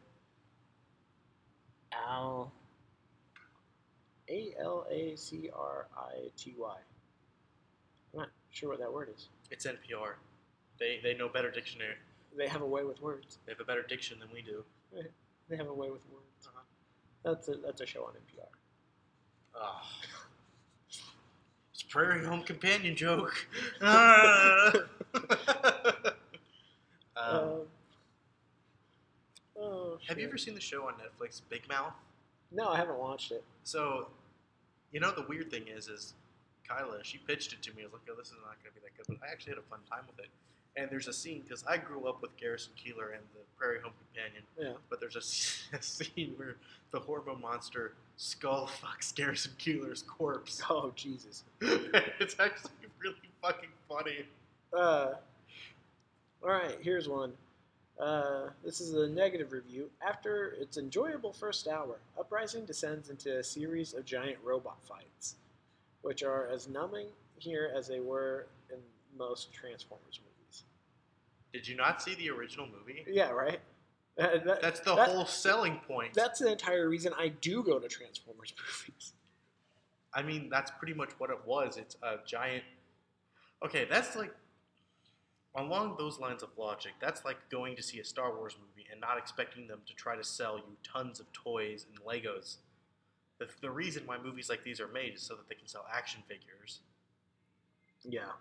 Al 1.93 2.51
A 4.31 4.53
L 4.59 4.85
A 4.89 5.15
C 5.15 5.49
R 5.53 5.87
I 5.95 6.29
T 6.37 6.55
Y. 6.57 6.75
I'm 8.13 8.19
not 8.19 8.29
sure 8.49 8.69
what 8.69 8.79
that 8.79 8.91
word 8.91 9.09
is. 9.13 9.27
It's 9.51 9.65
NPR. 9.67 10.13
They 10.79 10.99
they 11.03 11.13
know 11.13 11.27
better 11.27 11.51
dictionary. 11.51 11.95
They 12.37 12.47
have 12.47 12.61
a 12.61 12.65
way 12.65 12.83
with 12.83 13.01
words. 13.01 13.39
They 13.45 13.51
have 13.51 13.59
a 13.59 13.65
better 13.65 13.83
diction 13.83 14.19
than 14.19 14.29
we 14.33 14.41
do. 14.41 14.63
They 15.49 15.57
have 15.57 15.67
a 15.67 15.73
way 15.73 15.89
with 15.91 15.99
words. 16.09 16.47
Uh-huh. 16.47 16.61
That's 17.25 17.49
a 17.49 17.55
that's 17.57 17.81
a 17.81 17.85
show 17.85 18.05
on 18.05 18.13
NPR. 18.13 18.47
Ah. 19.53 19.85
It's 21.73 21.83
Prairie 21.83 22.23
Home 22.25 22.41
Companion 22.43 22.95
joke. 22.95 23.33
Ah. 23.81 24.71
um, 27.17 27.35
Um, 27.35 27.61
oh, 29.59 29.97
have 30.07 30.17
you 30.19 30.25
ever 30.25 30.37
seen 30.37 30.55
the 30.55 30.61
show 30.61 30.87
on 30.87 30.93
Netflix, 30.93 31.41
Big 31.49 31.67
Mouth? 31.67 31.93
No, 32.51 32.69
I 32.69 32.77
haven't 32.77 32.97
watched 32.97 33.31
it. 33.31 33.43
So, 33.63 34.07
you 34.91 34.99
know, 34.99 35.11
the 35.11 35.25
weird 35.27 35.49
thing 35.51 35.63
is, 35.67 35.87
is 35.87 36.13
Kyla, 36.67 37.03
she 37.03 37.17
pitched 37.17 37.53
it 37.53 37.61
to 37.63 37.73
me. 37.73 37.81
I 37.83 37.85
was 37.85 37.93
like, 37.93 38.01
oh, 38.11 38.15
this 38.17 38.27
is 38.27 38.35
not 38.45 38.55
going 38.63 38.73
to 38.73 38.79
be 38.79 38.81
that 38.85 38.95
good. 38.97 39.17
But 39.19 39.27
I 39.27 39.31
actually 39.31 39.51
had 39.53 39.59
a 39.59 39.69
fun 39.69 39.79
time 39.89 40.03
with 40.07 40.19
it. 40.19 40.29
And 40.77 40.89
there's 40.89 41.07
a 41.09 41.13
scene, 41.13 41.41
because 41.41 41.65
I 41.67 41.75
grew 41.77 42.07
up 42.07 42.21
with 42.21 42.35
Garrison 42.37 42.71
Keillor 42.77 43.11
and 43.13 43.21
the 43.33 43.41
Prairie 43.57 43.79
Home 43.83 43.91
Companion, 44.13 44.43
Yeah. 44.57 44.73
but 44.89 44.99
there's 45.01 45.17
a 45.17 45.21
scene 45.81 46.33
where 46.37 46.55
the 46.91 46.99
hormone 46.99 47.41
monster 47.41 47.93
skull 48.17 48.69
fucks 48.81 49.13
Garrison 49.13 49.51
Keillor's 49.59 50.03
corpse. 50.03 50.61
Oh 50.69 50.91
Jesus. 50.95 51.43
it's 51.61 52.35
actually 52.39 52.71
really 53.01 53.15
fucking 53.41 53.69
funny. 53.89 54.25
Uh, 54.73 55.13
all 56.43 56.49
right, 56.49 56.77
here's 56.81 57.07
one. 57.09 57.33
Uh, 57.99 58.49
this 58.63 58.81
is 58.81 58.93
a 58.95 59.07
negative 59.07 59.51
review. 59.51 59.89
After 60.05 60.55
its 60.59 60.77
enjoyable 60.77 61.33
first 61.33 61.67
hour, 61.67 61.99
Uprising 62.19 62.65
descends 62.65 63.09
into 63.09 63.37
a 63.39 63.43
series 63.43 63.93
of 63.93 64.05
giant 64.05 64.37
robot 64.43 64.77
fights, 64.87 65.35
which 66.01 66.23
are 66.23 66.47
as 66.47 66.67
numbing 66.67 67.07
here 67.37 67.71
as 67.75 67.87
they 67.87 67.99
were 67.99 68.47
in 68.71 68.77
most 69.17 69.53
Transformers 69.53 70.19
movies. 70.23 70.63
Did 71.53 71.67
you 71.67 71.75
not 71.75 72.01
see 72.01 72.15
the 72.15 72.29
original 72.31 72.65
movie? 72.67 73.03
Yeah, 73.07 73.29
right. 73.31 73.59
Uh, 74.17 74.37
that- 74.45 74.61
That's 74.61 74.79
the 74.79 74.95
that- 74.95 75.09
whole 75.09 75.25
selling 75.25 75.77
point. 75.87 76.13
That's 76.13 76.39
the 76.39 76.51
entire 76.51 76.89
reason 76.89 77.13
I 77.17 77.27
do 77.29 77.61
go 77.63 77.77
to 77.79 77.87
Transformers 77.87 78.53
movies. 78.87 79.13
I 80.13 80.21
mean, 80.23 80.49
that's 80.49 80.71
pretty 80.71 80.93
much 80.93 81.11
what 81.19 81.29
it 81.29 81.39
was. 81.45 81.77
It's 81.77 81.95
a 82.03 82.17
giant. 82.25 82.63
Okay, 83.63 83.85
that's 83.85 84.15
like 84.15 84.33
along 85.55 85.95
those 85.97 86.19
lines 86.19 86.43
of 86.43 86.49
logic. 86.57 86.93
That's 87.01 87.25
like 87.25 87.37
going 87.49 87.75
to 87.75 87.83
see 87.83 87.99
a 87.99 88.03
Star 88.03 88.35
Wars 88.35 88.55
movie 88.59 88.87
and 88.91 89.01
not 89.01 89.17
expecting 89.17 89.67
them 89.67 89.79
to 89.85 89.93
try 89.93 90.15
to 90.15 90.23
sell 90.23 90.57
you 90.57 90.77
tons 90.83 91.19
of 91.19 91.31
toys 91.33 91.85
and 91.89 91.99
Legos. 92.05 92.57
The, 93.39 93.47
the 93.61 93.71
reason 93.71 94.03
why 94.05 94.17
movies 94.23 94.49
like 94.49 94.63
these 94.63 94.79
are 94.79 94.87
made 94.87 95.15
is 95.15 95.21
so 95.21 95.35
that 95.35 95.49
they 95.49 95.55
can 95.55 95.67
sell 95.67 95.85
action 95.93 96.21
figures. 96.27 96.79
Yeah. 98.03 98.31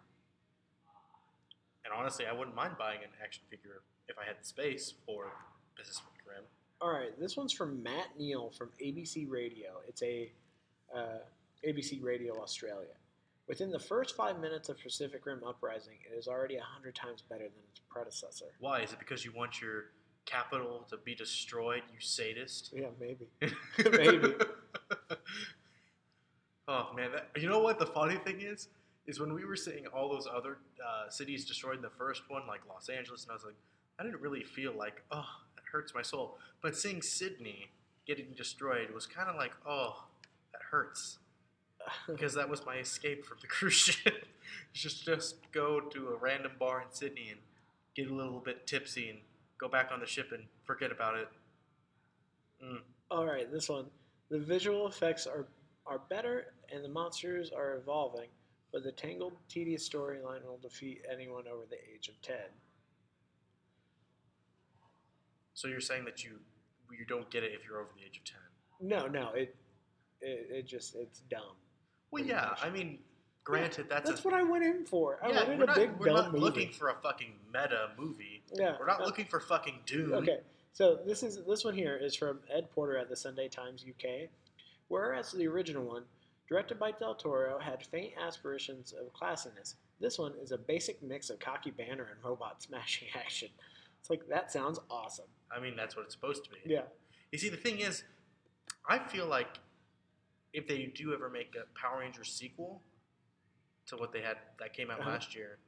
And 1.85 1.95
honestly, 1.97 2.27
I 2.27 2.33
wouldn't 2.33 2.55
mind 2.55 2.75
buying 2.79 3.01
an 3.03 3.11
action 3.23 3.43
figure 3.51 3.83
if 4.09 4.17
I 4.19 4.27
had 4.27 4.37
the 4.41 4.45
space 4.45 4.93
for 5.07 5.33
Pacific 5.77 6.05
Rim. 6.27 6.45
All 6.81 6.91
right, 6.91 7.19
this 7.19 7.37
one's 7.37 7.53
from 7.53 7.83
Matt 7.83 8.19
Neal 8.19 8.51
from 8.51 8.71
ABC 8.83 9.29
Radio. 9.29 9.81
It's 9.89 10.03
a 10.03 10.31
uh, 10.95 11.19
ABC 11.67 12.03
Radio 12.03 12.41
Australia. 12.41 12.95
Within 13.51 13.73
the 13.73 13.81
first 13.81 14.15
five 14.15 14.39
minutes 14.39 14.69
of 14.69 14.81
Pacific 14.81 15.27
Rim 15.27 15.41
Uprising, 15.45 15.97
it 16.09 16.17
is 16.17 16.29
already 16.29 16.55
a 16.55 16.63
hundred 16.63 16.95
times 16.95 17.25
better 17.29 17.43
than 17.43 17.63
its 17.73 17.81
predecessor. 17.91 18.45
Why? 18.61 18.83
Is 18.83 18.93
it 18.93 19.01
because 19.01 19.25
you 19.25 19.33
want 19.33 19.61
your 19.61 19.87
capital 20.25 20.87
to 20.89 20.97
be 20.99 21.17
destroyed, 21.17 21.83
you 21.93 21.99
sadist? 21.99 22.73
Yeah, 22.73 22.91
maybe. 23.01 23.27
Maybe. 23.91 24.35
oh 26.69 26.93
man, 26.95 27.11
that, 27.11 27.43
you 27.43 27.49
know 27.49 27.59
what 27.59 27.81
the 27.81 27.87
funny 27.87 28.19
thing 28.19 28.41
is? 28.41 28.69
Is 29.09 29.19
when 29.19 29.35
we 29.35 29.45
were 29.45 29.57
seeing 29.57 29.85
all 29.89 30.09
those 30.09 30.29
other 30.33 30.59
uh, 30.79 31.11
cities 31.11 31.45
destroyed 31.45 31.75
in 31.75 31.83
the 31.83 31.91
first 31.91 32.23
one, 32.29 32.47
like 32.47 32.61
Los 32.69 32.89
Angeles, 32.89 33.25
and 33.25 33.33
I 33.33 33.35
was 33.35 33.45
like, 33.45 33.57
I 33.99 34.05
didn't 34.05 34.21
really 34.21 34.45
feel 34.45 34.73
like, 34.79 35.03
oh, 35.11 35.27
that 35.57 35.65
hurts 35.73 35.93
my 35.93 36.03
soul. 36.03 36.39
But 36.63 36.77
seeing 36.77 37.03
Sydney 37.03 37.73
getting 38.07 38.27
destroyed 38.37 38.93
was 38.95 39.07
kind 39.07 39.29
of 39.29 39.35
like, 39.35 39.55
oh, 39.67 40.05
that 40.53 40.63
hurts, 40.71 41.19
because 42.09 42.35
that 42.35 42.49
was 42.49 42.65
my 42.65 42.77
escape 42.77 43.25
from 43.25 43.39
the 43.41 43.47
cruise 43.47 43.75
ship. 43.75 44.27
just 44.73 45.05
just 45.05 45.37
go 45.53 45.81
to 45.81 46.09
a 46.09 46.17
random 46.17 46.53
bar 46.59 46.83
in 46.83 46.89
Sydney 46.91 47.29
and 47.31 47.41
get 47.95 48.11
a 48.11 48.15
little 48.15 48.41
bit 48.41 48.67
tipsy 48.67 49.09
and 49.09 49.19
go 49.59 49.69
back 49.69 49.91
on 49.93 50.01
the 50.01 50.07
ship 50.07 50.33
and 50.33 50.45
forget 50.65 50.91
about 50.91 51.17
it. 51.17 51.29
Mm. 52.65 52.81
All 53.11 53.27
right, 53.27 53.51
this 53.51 53.69
one. 53.69 53.87
The 54.31 54.39
visual 54.39 54.87
effects 54.87 55.27
are 55.27 55.47
are 55.87 56.01
better, 56.09 56.55
and 56.73 56.85
the 56.85 56.89
monsters 56.89 57.51
are 57.51 57.77
evolving, 57.77 58.29
but 58.73 58.85
the 58.85 58.93
tangled, 58.93 59.33
tedious 59.49 59.89
storyline 59.89 60.45
will 60.45 60.59
defeat 60.63 61.03
anyone 61.11 61.45
over 61.49 61.65
the 61.69 61.79
age 61.93 62.09
of 62.09 62.21
ten. 62.23 62.47
So 65.55 65.69
you're 65.69 65.81
saying 65.81 66.05
that 66.05 66.23
you 66.25 66.39
you 66.97 67.05
don't 67.05 67.29
get 67.31 67.43
it 67.43 67.53
if 67.53 67.67
you're 67.67 67.81
over 67.81 67.91
the 67.97 68.05
age 68.05 68.19
of 68.19 68.25
ten? 68.25 68.41
No, 68.81 69.07
no, 69.07 69.33
it 69.33 69.55
it, 70.21 70.47
it 70.51 70.67
just 70.67 70.95
it's 70.95 71.21
dumb. 71.31 71.57
Well, 72.11 72.25
yeah. 72.25 72.49
much. 72.51 72.59
I 72.63 72.71
mean, 72.71 72.99
granted, 73.45 73.87
that's, 73.89 74.09
That's 74.09 74.21
a 74.21 74.29
what 74.29 74.35
I 74.35 74.43
went 74.43 74.65
in 74.65 74.85
for. 74.85 75.19
I 75.23 75.29
yeah. 75.31 75.43
wanted 75.43 75.63
a 75.63 75.67
not, 75.67 75.77
big 75.77 75.91
we're 75.99 76.13
not 76.13 76.33
movie. 76.33 76.39
looking 76.39 76.71
for 76.71 76.89
a 76.89 76.95
fucking 77.03 77.33
meta 77.53 77.91
movie. 77.99 78.43
yeah, 78.53 78.77
We're 78.79 78.87
not 78.87 79.01
uh, 79.01 79.05
looking 79.05 79.27
for 79.27 79.41
fucking 79.41 79.81
Dune. 79.87 80.13
Okay, 80.15 80.39
so 80.73 80.99
this 81.07 81.23
is 81.23 81.45
this 81.47 81.65
one 81.65 81.75
here 81.75 81.97
is 81.97 82.15
from 82.15 82.41
Ed 82.53 82.71
Porter 82.71 82.97
at 82.97 83.09
the 83.09 83.17
Sunday 83.17 83.49
Times 83.49 83.85
UK, 83.89 84.29
whereas 84.89 85.33
the 85.33 85.47
original 85.47 85.85
one, 85.85 86.05
directed 86.49 86.79
by 86.79 86.93
Del 86.93 87.15
Toro, 87.15 87.59
had 87.59 87.85
faint 87.85 88.13
aspirations 88.21 88.93
of 88.93 89.13
classiness. 89.13 89.75
This 90.01 90.19
one 90.19 90.33
is 90.43 90.53
a 90.53 90.59
basic 90.59 91.03
mix 91.03 91.31
of 91.31 91.39
cocky 91.39 91.71
banner 91.71 92.09
and 92.15 92.25
robot 92.25 92.63
smashing 92.63 93.09
action. 93.17 93.49
It's 94.01 94.11
like 94.11 94.27
that 94.29 94.51
sounds 94.51 94.79
awesome. 94.91 95.27
I 95.55 95.61
mean, 95.61 95.77
that's 95.77 95.97
what 95.97 96.05
it's 96.05 96.15
supposed 96.15 96.45
to 96.45 96.51
be. 96.51 96.59
Yeah, 96.65 96.83
You 97.33 97.39
see, 97.39 97.49
the 97.49 97.57
thing 97.57 97.81
is, 97.81 98.05
I 98.89 98.99
feel 98.99 99.27
like 99.27 99.59
if 100.53 100.67
they 100.67 100.87
do 100.95 101.13
ever 101.15 101.29
make 101.29 101.55
a 101.57 101.65
Power 101.79 102.01
Rangers 102.01 102.29
sequel 102.33 102.83
to 103.87 103.97
what 103.97 104.13
they 104.13 104.21
had 104.21 104.37
that 104.59 104.73
came 104.73 104.91
out 104.91 105.01
Uh-huh. 105.01 105.11
last 105.11 105.35
year, 105.35 105.59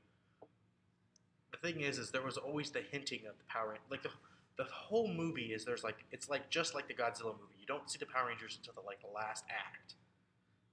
the 1.50 1.58
thing 1.58 1.80
is, 1.80 1.98
is 1.98 2.10
there 2.10 2.22
was 2.22 2.36
always 2.36 2.70
the 2.70 2.80
hinting 2.80 3.20
of 3.28 3.36
the 3.38 3.44
Power 3.48 3.68
Rangers. 3.70 3.86
Like 3.90 4.02
the 4.02 4.10
the 4.58 4.64
whole 4.64 5.08
movie 5.08 5.52
is 5.54 5.64
there's 5.64 5.82
like 5.82 6.04
it's 6.10 6.28
like 6.28 6.50
just 6.50 6.74
like 6.74 6.86
the 6.88 6.94
Godzilla 6.94 7.32
movie. 7.40 7.56
You 7.58 7.66
don't 7.66 7.88
see 7.90 7.98
the 7.98 8.06
Power 8.06 8.28
Rangers 8.28 8.56
until 8.56 8.74
the 8.74 8.86
like 8.86 9.00
the 9.00 9.08
last 9.08 9.44
act. 9.48 9.94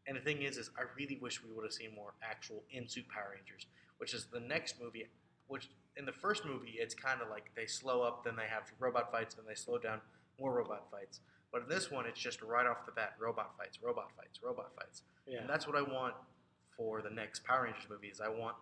And 0.07 0.17
the 0.17 0.21
thing 0.21 0.41
is, 0.41 0.57
is 0.57 0.69
I 0.77 0.83
really 0.97 1.17
wish 1.21 1.43
we 1.43 1.51
would 1.53 1.63
have 1.63 1.73
seen 1.73 1.93
more 1.95 2.13
actual 2.23 2.63
in-suit 2.71 3.07
Power 3.09 3.33
Rangers, 3.35 3.67
which 3.99 4.13
is 4.13 4.25
the 4.25 4.39
next 4.39 4.75
movie. 4.81 5.07
Which 5.47 5.69
in 5.97 6.05
the 6.05 6.11
first 6.11 6.45
movie, 6.45 6.75
it's 6.77 6.93
kind 6.93 7.21
of 7.21 7.29
like 7.29 7.51
they 7.55 7.65
slow 7.65 8.01
up, 8.01 8.23
then 8.23 8.35
they 8.35 8.47
have 8.47 8.71
robot 8.79 9.11
fights, 9.11 9.35
then 9.35 9.45
they 9.47 9.55
slow 9.55 9.77
down, 9.77 9.99
more 10.39 10.53
robot 10.53 10.87
fights. 10.91 11.21
But 11.51 11.63
in 11.63 11.69
this 11.69 11.89
one, 11.89 12.05
it's 12.05 12.19
just 12.19 12.41
right 12.41 12.65
off 12.67 12.85
the 12.85 12.91
bat, 12.91 13.13
robot 13.19 13.51
fights, 13.57 13.79
robot 13.81 14.11
fights, 14.15 14.39
robot 14.43 14.71
fights. 14.75 15.01
yeah. 15.27 15.39
And 15.41 15.49
that's 15.49 15.65
what 15.67 15.75
I 15.75 15.81
want 15.81 16.13
for 16.77 17.01
the 17.01 17.09
next 17.09 17.43
Power 17.43 17.63
Rangers 17.63 17.85
movie. 17.89 18.07
Is 18.07 18.21
I 18.21 18.29
want 18.29 18.55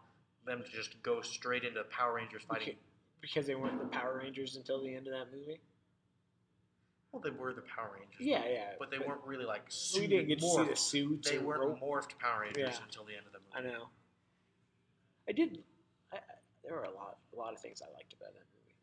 them 0.45 0.63
to 0.63 0.71
just 0.71 1.01
go 1.03 1.21
straight 1.21 1.63
into 1.63 1.83
Power 1.85 2.13
Rangers 2.15 2.43
fighting. 2.47 2.75
Because 3.19 3.45
they 3.45 3.55
weren't 3.55 3.79
the 3.79 3.87
Power 3.87 4.19
Rangers 4.23 4.55
until 4.55 4.81
the 4.81 4.93
end 4.95 5.07
of 5.07 5.13
that 5.13 5.35
movie. 5.35 5.59
Well, 7.11 7.21
they 7.21 7.29
were 7.31 7.53
the 7.53 7.63
Power 7.63 7.91
Rangers. 7.99 8.19
Yeah, 8.19 8.43
yeah. 8.47 8.71
But 8.79 8.91
they 8.91 8.99
weren't 8.99 9.21
really 9.25 9.45
like 9.45 9.63
We 9.95 10.07
didn't 10.07 10.27
get 10.27 10.39
to 10.39 10.47
see 10.47 10.63
the 10.63 10.75
suits. 10.75 11.29
They 11.31 11.39
weren't 11.39 11.61
ro- 11.61 11.77
morphed 11.81 12.17
Power 12.19 12.41
Rangers 12.43 12.75
Yeah. 12.77 12.83
until 12.85 13.03
the 13.05 13.15
end 13.15 13.25
of 13.25 13.33
the 13.33 13.39
movie. 13.39 13.67
I 13.67 13.71
know. 13.73 13.87
I 15.27 15.31
did. 15.33 15.63
I, 16.13 16.17
I, 16.17 16.19
there 16.63 16.73
were 16.75 16.83
a 16.83 16.91
lot, 16.91 17.17
a 17.33 17.37
lot 17.37 17.53
of 17.53 17.59
things 17.59 17.81
I 17.81 17.91
liked 17.93 18.13
about 18.13 18.33
that 18.33 18.45
movie. 18.53 18.75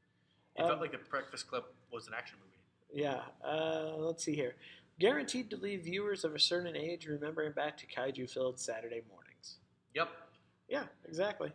It 0.56 0.62
Um, 0.62 0.68
felt 0.68 0.80
like 0.80 0.92
the 0.92 1.04
Breakfast 1.08 1.48
Club 1.48 1.64
was 1.92 2.06
an 2.08 2.14
action 2.14 2.36
movie. 2.42 2.53
Yeah. 2.94 3.20
Uh, 3.44 3.92
let's 3.96 4.24
see 4.24 4.34
here. 4.34 4.54
Guaranteed 5.00 5.50
to 5.50 5.56
leave 5.56 5.82
viewers 5.82 6.24
of 6.24 6.34
a 6.34 6.38
certain 6.38 6.76
age 6.76 7.06
remembering 7.06 7.52
back 7.52 7.76
to 7.78 7.86
kaiju-filled 7.86 8.60
Saturday 8.60 9.02
mornings. 9.10 9.56
Yep. 9.94 10.08
Yeah, 10.68 10.84
exactly. 11.06 11.52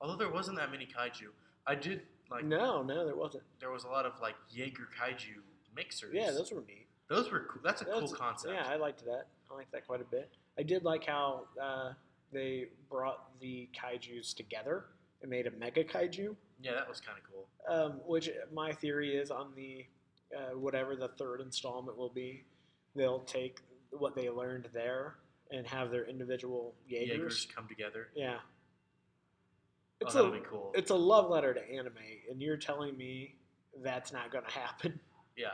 Although 0.00 0.16
there 0.16 0.30
wasn't 0.30 0.56
that 0.56 0.70
many 0.70 0.86
kaiju, 0.86 1.28
I 1.66 1.74
did 1.74 2.02
like. 2.30 2.44
no, 2.44 2.82
no, 2.82 3.04
there 3.04 3.14
wasn't. 3.14 3.44
There 3.60 3.70
was 3.70 3.84
a 3.84 3.88
lot 3.88 4.06
of 4.06 4.14
like 4.20 4.34
Jaeger 4.50 4.88
kaiju 4.98 5.42
mixers. 5.76 6.10
Yeah, 6.14 6.30
those 6.30 6.50
were 6.50 6.62
neat. 6.66 6.86
those 7.08 7.30
were 7.30 7.46
cool. 7.50 7.60
That's 7.62 7.82
a 7.82 7.84
cool 7.84 8.08
concept. 8.08 8.54
Yeah, 8.54 8.66
I 8.66 8.76
liked 8.76 9.04
that. 9.04 9.26
I 9.50 9.54
liked 9.54 9.70
that 9.72 9.86
quite 9.86 10.00
a 10.00 10.04
bit. 10.04 10.30
I 10.58 10.62
did 10.62 10.82
like 10.82 11.04
how 11.06 11.44
uh, 11.62 11.92
they 12.32 12.68
brought 12.90 13.38
the 13.40 13.68
kaiju's 13.78 14.34
together 14.34 14.86
and 15.20 15.30
made 15.30 15.46
a 15.46 15.50
mega 15.52 15.84
kaiju. 15.84 16.34
Yeah, 16.60 16.72
that 16.74 16.88
was 16.88 17.00
kind 17.00 17.18
of 17.18 17.24
cool. 17.30 17.46
Um, 17.68 18.00
which 18.06 18.30
my 18.52 18.72
theory 18.72 19.14
is 19.14 19.30
on 19.30 19.52
the 19.54 19.84
uh, 20.36 20.56
whatever 20.58 20.96
the 20.96 21.08
third 21.08 21.40
installment 21.40 21.96
will 21.96 22.10
be, 22.10 22.44
they'll 22.94 23.20
take 23.20 23.60
what 23.90 24.14
they 24.14 24.30
learned 24.30 24.68
there 24.72 25.16
and 25.50 25.66
have 25.66 25.90
their 25.90 26.04
individual 26.06 26.74
Jaegers. 26.88 27.08
Jaegers 27.10 27.48
come 27.54 27.68
together. 27.68 28.08
Yeah. 28.14 28.36
Oh, 28.40 30.06
It's 30.06 30.14
that'll 30.14 30.34
a 30.34 30.40
cool. 30.40 30.72
it's 30.74 30.90
a 30.90 30.94
love 30.96 31.30
letter 31.30 31.52
to 31.54 31.60
anime, 31.70 31.92
and 32.30 32.40
you're 32.42 32.56
telling 32.56 32.96
me 32.96 33.36
that's 33.82 34.12
not 34.12 34.32
going 34.32 34.44
to 34.44 34.50
happen. 34.50 34.98
yeah. 35.36 35.48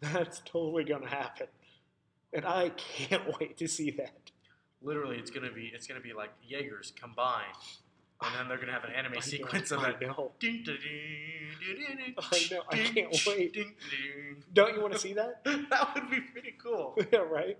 That's 0.00 0.40
totally 0.44 0.84
going 0.84 1.02
to 1.02 1.08
happen, 1.08 1.46
and 2.32 2.44
I 2.44 2.70
can't 2.70 3.22
wait 3.40 3.56
to 3.58 3.68
see 3.68 3.90
that. 3.92 4.30
Literally, 4.82 5.16
it's 5.16 5.30
gonna 5.30 5.50
be 5.52 5.70
it's 5.74 5.86
gonna 5.86 6.00
be 6.00 6.12
like 6.12 6.30
Jaegers 6.46 6.92
combined, 7.00 7.54
and 8.26 8.34
then 8.38 8.48
they're 8.48 8.58
gonna 8.58 8.72
have 8.72 8.84
an 8.84 8.92
anime 8.92 9.12
I 9.12 9.16
know, 9.16 9.20
sequence 9.20 9.70
of 9.70 9.80
I 9.80 9.92
that. 9.92 10.00
know. 10.02 10.32
Ding, 10.40 10.62
ding, 10.64 10.76
ding, 10.82 11.76
ding, 11.76 12.14
I 12.18 12.46
know, 12.50 12.62
I 12.70 12.76
can't 12.78 13.26
wait. 13.26 13.56
Don't 14.52 14.74
you 14.74 14.80
want 14.80 14.92
to 14.92 14.98
see 14.98 15.12
that? 15.14 15.42
that 15.44 15.94
would 15.94 16.10
be 16.10 16.20
pretty 16.20 16.54
cool. 16.62 16.96
yeah, 17.12 17.18
right. 17.20 17.58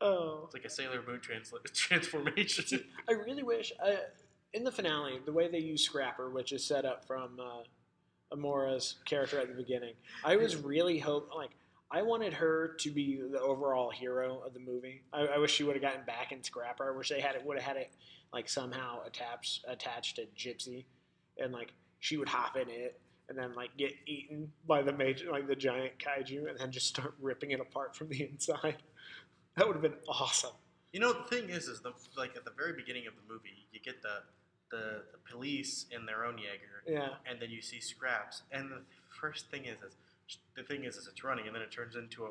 Oh, 0.00 0.42
It's 0.46 0.54
like 0.54 0.64
a 0.64 0.70
Sailor 0.70 1.02
Moon 1.06 1.20
transla- 1.20 1.62
transformation. 1.74 2.84
I 3.08 3.12
really 3.12 3.42
wish 3.42 3.72
uh, 3.84 3.96
in 4.54 4.64
the 4.64 4.72
finale 4.72 5.20
the 5.24 5.32
way 5.32 5.48
they 5.48 5.58
use 5.58 5.82
Scrapper, 5.82 6.30
which 6.30 6.52
is 6.52 6.64
set 6.64 6.84
up 6.86 7.04
from 7.04 7.38
uh, 7.38 7.62
Amara's 8.32 8.96
character 9.04 9.38
at 9.38 9.48
the 9.48 9.54
beginning. 9.54 9.94
I 10.24 10.36
was 10.36 10.56
really 10.56 10.98
hope 10.98 11.30
like 11.36 11.50
I 11.92 12.02
wanted 12.02 12.32
her 12.34 12.76
to 12.80 12.90
be 12.90 13.20
the 13.30 13.40
overall 13.40 13.90
hero 13.90 14.40
of 14.46 14.54
the 14.54 14.60
movie. 14.60 15.02
I, 15.12 15.22
I 15.26 15.38
wish 15.38 15.52
she 15.52 15.64
would 15.64 15.74
have 15.74 15.82
gotten 15.82 16.04
back 16.04 16.30
in 16.32 16.42
Scrapper. 16.42 16.92
I 16.92 16.96
wish 16.96 17.08
they 17.08 17.20
had 17.20 17.34
it 17.34 17.44
would 17.44 17.58
have 17.58 17.66
had 17.66 17.76
it 17.76 17.90
like 18.32 18.48
somehow 18.48 19.02
attached 19.04 19.64
attached 19.66 20.16
to 20.16 20.26
Gipsy, 20.36 20.84
and 21.38 21.52
like 21.52 21.72
she 21.98 22.16
would 22.16 22.28
hop 22.28 22.56
in 22.56 22.68
it. 22.68 23.00
And 23.28 23.38
then, 23.38 23.54
like, 23.54 23.76
get 23.76 23.92
eaten 24.06 24.50
by 24.66 24.82
the 24.82 24.92
major, 24.92 25.30
like 25.30 25.46
the 25.46 25.54
giant 25.54 25.92
kaiju, 26.00 26.50
and 26.50 26.58
then 26.58 26.72
just 26.72 26.88
start 26.88 27.14
ripping 27.20 27.52
it 27.52 27.60
apart 27.60 27.94
from 27.94 28.08
the 28.08 28.22
inside. 28.24 28.76
That 29.56 29.66
would 29.66 29.74
have 29.74 29.82
been 29.82 29.98
awesome. 30.08 30.52
You 30.92 31.00
know, 31.00 31.12
the 31.12 31.24
thing 31.28 31.48
is, 31.50 31.68
is 31.68 31.80
the 31.80 31.92
like 32.16 32.34
at 32.36 32.44
the 32.44 32.52
very 32.56 32.72
beginning 32.72 33.06
of 33.06 33.14
the 33.14 33.32
movie, 33.32 33.66
you 33.72 33.80
get 33.80 34.00
the 34.02 34.22
the, 34.70 35.02
the 35.12 35.18
police 35.30 35.86
in 35.90 36.06
their 36.06 36.24
own 36.24 36.38
Jaeger, 36.38 36.82
Yeah. 36.86 37.08
and 37.28 37.40
then 37.42 37.50
you 37.50 37.60
see 37.62 37.80
scraps. 37.80 38.42
And 38.52 38.70
the 38.70 38.82
first 39.20 39.48
thing 39.50 39.64
is, 39.66 39.76
is 39.82 39.96
the 40.56 40.62
thing 40.62 40.84
is, 40.84 40.96
is 40.96 41.06
it's 41.06 41.22
running, 41.24 41.46
and 41.46 41.54
then 41.54 41.62
it 41.62 41.70
turns 41.70 41.96
into 41.96 42.24
a 42.24 42.30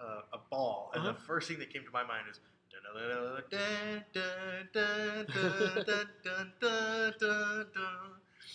a, 0.00 0.36
a 0.36 0.40
ball. 0.50 0.90
And 0.94 1.02
uh-huh. 1.02 1.12
the 1.12 1.20
first 1.20 1.48
thing 1.48 1.58
that 1.58 1.72
came 1.72 1.84
to 1.84 1.90
my 1.92 2.04
mind 2.04 2.26
is. 2.30 2.40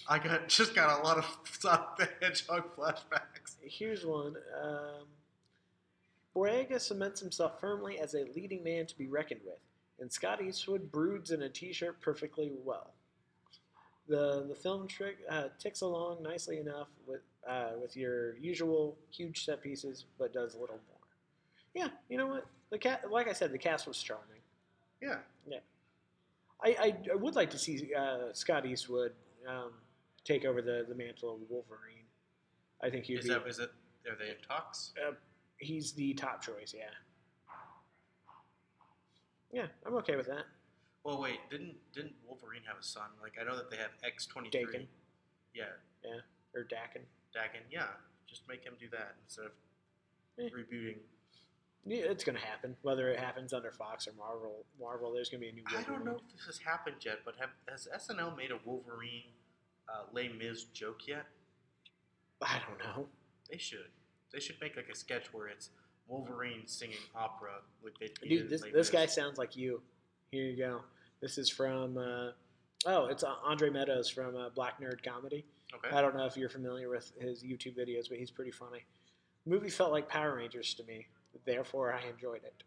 I 0.07 0.19
got 0.19 0.47
just 0.47 0.73
got 0.73 0.99
a 0.99 1.03
lot 1.03 1.17
of 1.17 1.25
Sonic 1.59 1.97
the 1.97 2.09
Hedgehog 2.21 2.75
flashbacks. 2.75 3.55
Here's 3.61 4.05
one. 4.05 4.35
Um, 4.61 5.07
Boyega 6.35 6.79
cements 6.79 7.19
himself 7.19 7.59
firmly 7.59 7.99
as 7.99 8.13
a 8.13 8.25
leading 8.35 8.63
man 8.63 8.85
to 8.87 8.97
be 8.97 9.07
reckoned 9.07 9.41
with, 9.45 9.59
and 9.99 10.11
Scott 10.11 10.41
Eastwood 10.41 10.91
broods 10.91 11.31
in 11.31 11.41
a 11.41 11.49
T-shirt 11.49 12.01
perfectly 12.01 12.51
well. 12.63 12.93
The 14.07 14.45
the 14.47 14.55
film 14.55 14.87
trick 14.87 15.17
uh, 15.29 15.49
ticks 15.59 15.81
along 15.81 16.23
nicely 16.23 16.59
enough 16.59 16.87
with 17.05 17.21
uh, 17.49 17.71
with 17.81 17.95
your 17.95 18.37
usual 18.37 18.97
huge 19.11 19.45
set 19.45 19.61
pieces, 19.61 20.05
but 20.17 20.33
does 20.33 20.55
a 20.55 20.59
little 20.59 20.79
more. 20.87 20.99
Yeah, 21.73 21.89
you 22.09 22.17
know 22.17 22.27
what? 22.27 22.45
The 22.71 22.77
cat, 22.77 23.03
like 23.11 23.27
I 23.27 23.33
said, 23.33 23.51
the 23.51 23.57
cast 23.57 23.87
was 23.87 24.01
charming. 24.01 24.41
Yeah. 25.01 25.17
I, 26.63 26.69
I, 26.79 27.11
I 27.11 27.15
would 27.15 27.35
like 27.35 27.49
to 27.51 27.59
see 27.59 27.91
uh, 27.93 28.33
Scott 28.33 28.65
Eastwood 28.65 29.11
um, 29.47 29.71
take 30.23 30.45
over 30.45 30.61
the, 30.61 30.85
the 30.87 30.95
mantle 30.95 31.35
of 31.35 31.41
Wolverine. 31.49 32.05
I 32.81 32.89
think 32.89 33.05
he'd 33.05 33.19
Is 33.19 33.25
be. 33.25 33.29
that 33.29 33.47
is 33.47 33.59
it? 33.59 33.71
Are 34.09 34.15
they 34.17 34.29
in 34.31 34.35
talks? 34.47 34.93
he's 35.57 35.93
the 35.93 36.13
top 36.13 36.43
choice. 36.43 36.73
Yeah. 36.75 36.83
Yeah, 39.51 39.67
I'm 39.85 39.93
okay 39.95 40.15
with 40.15 40.27
that. 40.27 40.43
Well, 41.03 41.21
wait. 41.21 41.37
Didn't 41.49 41.75
didn't 41.93 42.13
Wolverine 42.27 42.63
have 42.67 42.77
a 42.77 42.83
son? 42.83 43.07
Like 43.21 43.33
I 43.39 43.45
know 43.45 43.55
that 43.55 43.69
they 43.69 43.77
have 43.77 43.91
X 44.03 44.25
twenty 44.25 44.49
three. 44.49 44.87
Yeah. 45.53 45.63
Yeah, 46.03 46.19
or 46.53 46.63
Daken. 46.63 47.03
Daken. 47.35 47.61
Yeah, 47.69 47.87
just 48.27 48.47
make 48.47 48.63
him 48.63 48.73
do 48.79 48.87
that 48.91 49.15
instead 49.23 49.45
of 49.45 49.51
Eh. 50.37 50.49
rebooting. 50.49 50.97
Yeah, 51.85 52.05
it's 52.05 52.23
gonna 52.23 52.39
happen. 52.39 52.75
Whether 52.81 53.09
it 53.09 53.19
happens 53.19 53.53
under 53.53 53.71
Fox 53.71 54.07
or 54.07 54.13
Marvel, 54.13 54.65
Marvel, 54.79 55.11
there's 55.13 55.29
gonna 55.29 55.41
be 55.41 55.49
a 55.49 55.53
new. 55.53 55.63
I 55.67 55.83
don't 55.83 56.03
know 56.03 56.15
if 56.15 56.31
this 56.35 56.45
has 56.47 56.57
happened 56.57 56.97
yet, 57.05 57.19
but 57.23 57.35
have, 57.39 57.51
has 57.69 57.87
SNL 57.93 58.35
made 58.35 58.51
a 58.51 58.57
Wolverine 58.65 59.31
uh, 59.87 60.05
Les 60.11 60.29
Mis 60.29 60.63
joke 60.73 61.07
yet? 61.07 61.25
I 62.41 62.59
don't 62.67 62.79
know. 62.79 63.07
They 63.49 63.57
should. 63.57 63.91
They 64.33 64.39
should 64.39 64.59
make 64.59 64.75
like 64.75 64.89
a 64.89 64.95
sketch 64.95 65.31
where 65.31 65.47
it's 65.47 65.69
Wolverine 66.07 66.65
singing 66.65 66.97
opera 67.15 67.61
like 67.83 67.97
they 67.99 68.09
Dude, 68.27 68.49
this 68.49 68.63
this 68.73 68.89
guy 68.89 69.05
sounds 69.05 69.37
like 69.37 69.55
you. 69.55 69.81
Here 70.31 70.43
you 70.43 70.57
go. 70.57 70.81
This 71.21 71.37
is 71.37 71.49
from. 71.49 71.97
Uh, 71.97 72.31
oh, 72.87 73.05
it's 73.05 73.23
uh, 73.23 73.35
Andre 73.43 73.69
Meadows 73.69 74.09
from 74.09 74.35
uh, 74.35 74.49
Black 74.49 74.81
Nerd 74.81 75.03
Comedy. 75.03 75.45
Okay. 75.75 75.95
I 75.95 76.01
don't 76.01 76.15
know 76.15 76.25
if 76.25 76.37
you're 76.37 76.49
familiar 76.49 76.89
with 76.89 77.11
his 77.19 77.43
YouTube 77.43 77.77
videos, 77.77 78.09
but 78.09 78.17
he's 78.17 78.31
pretty 78.31 78.51
funny. 78.51 78.85
movie 79.45 79.69
felt 79.69 79.91
like 79.91 80.07
Power 80.07 80.35
Rangers 80.35 80.73
to 80.75 80.83
me. 80.83 81.07
Therefore, 81.45 81.93
I 81.93 82.01
enjoyed 82.09 82.43
it. 82.43 82.63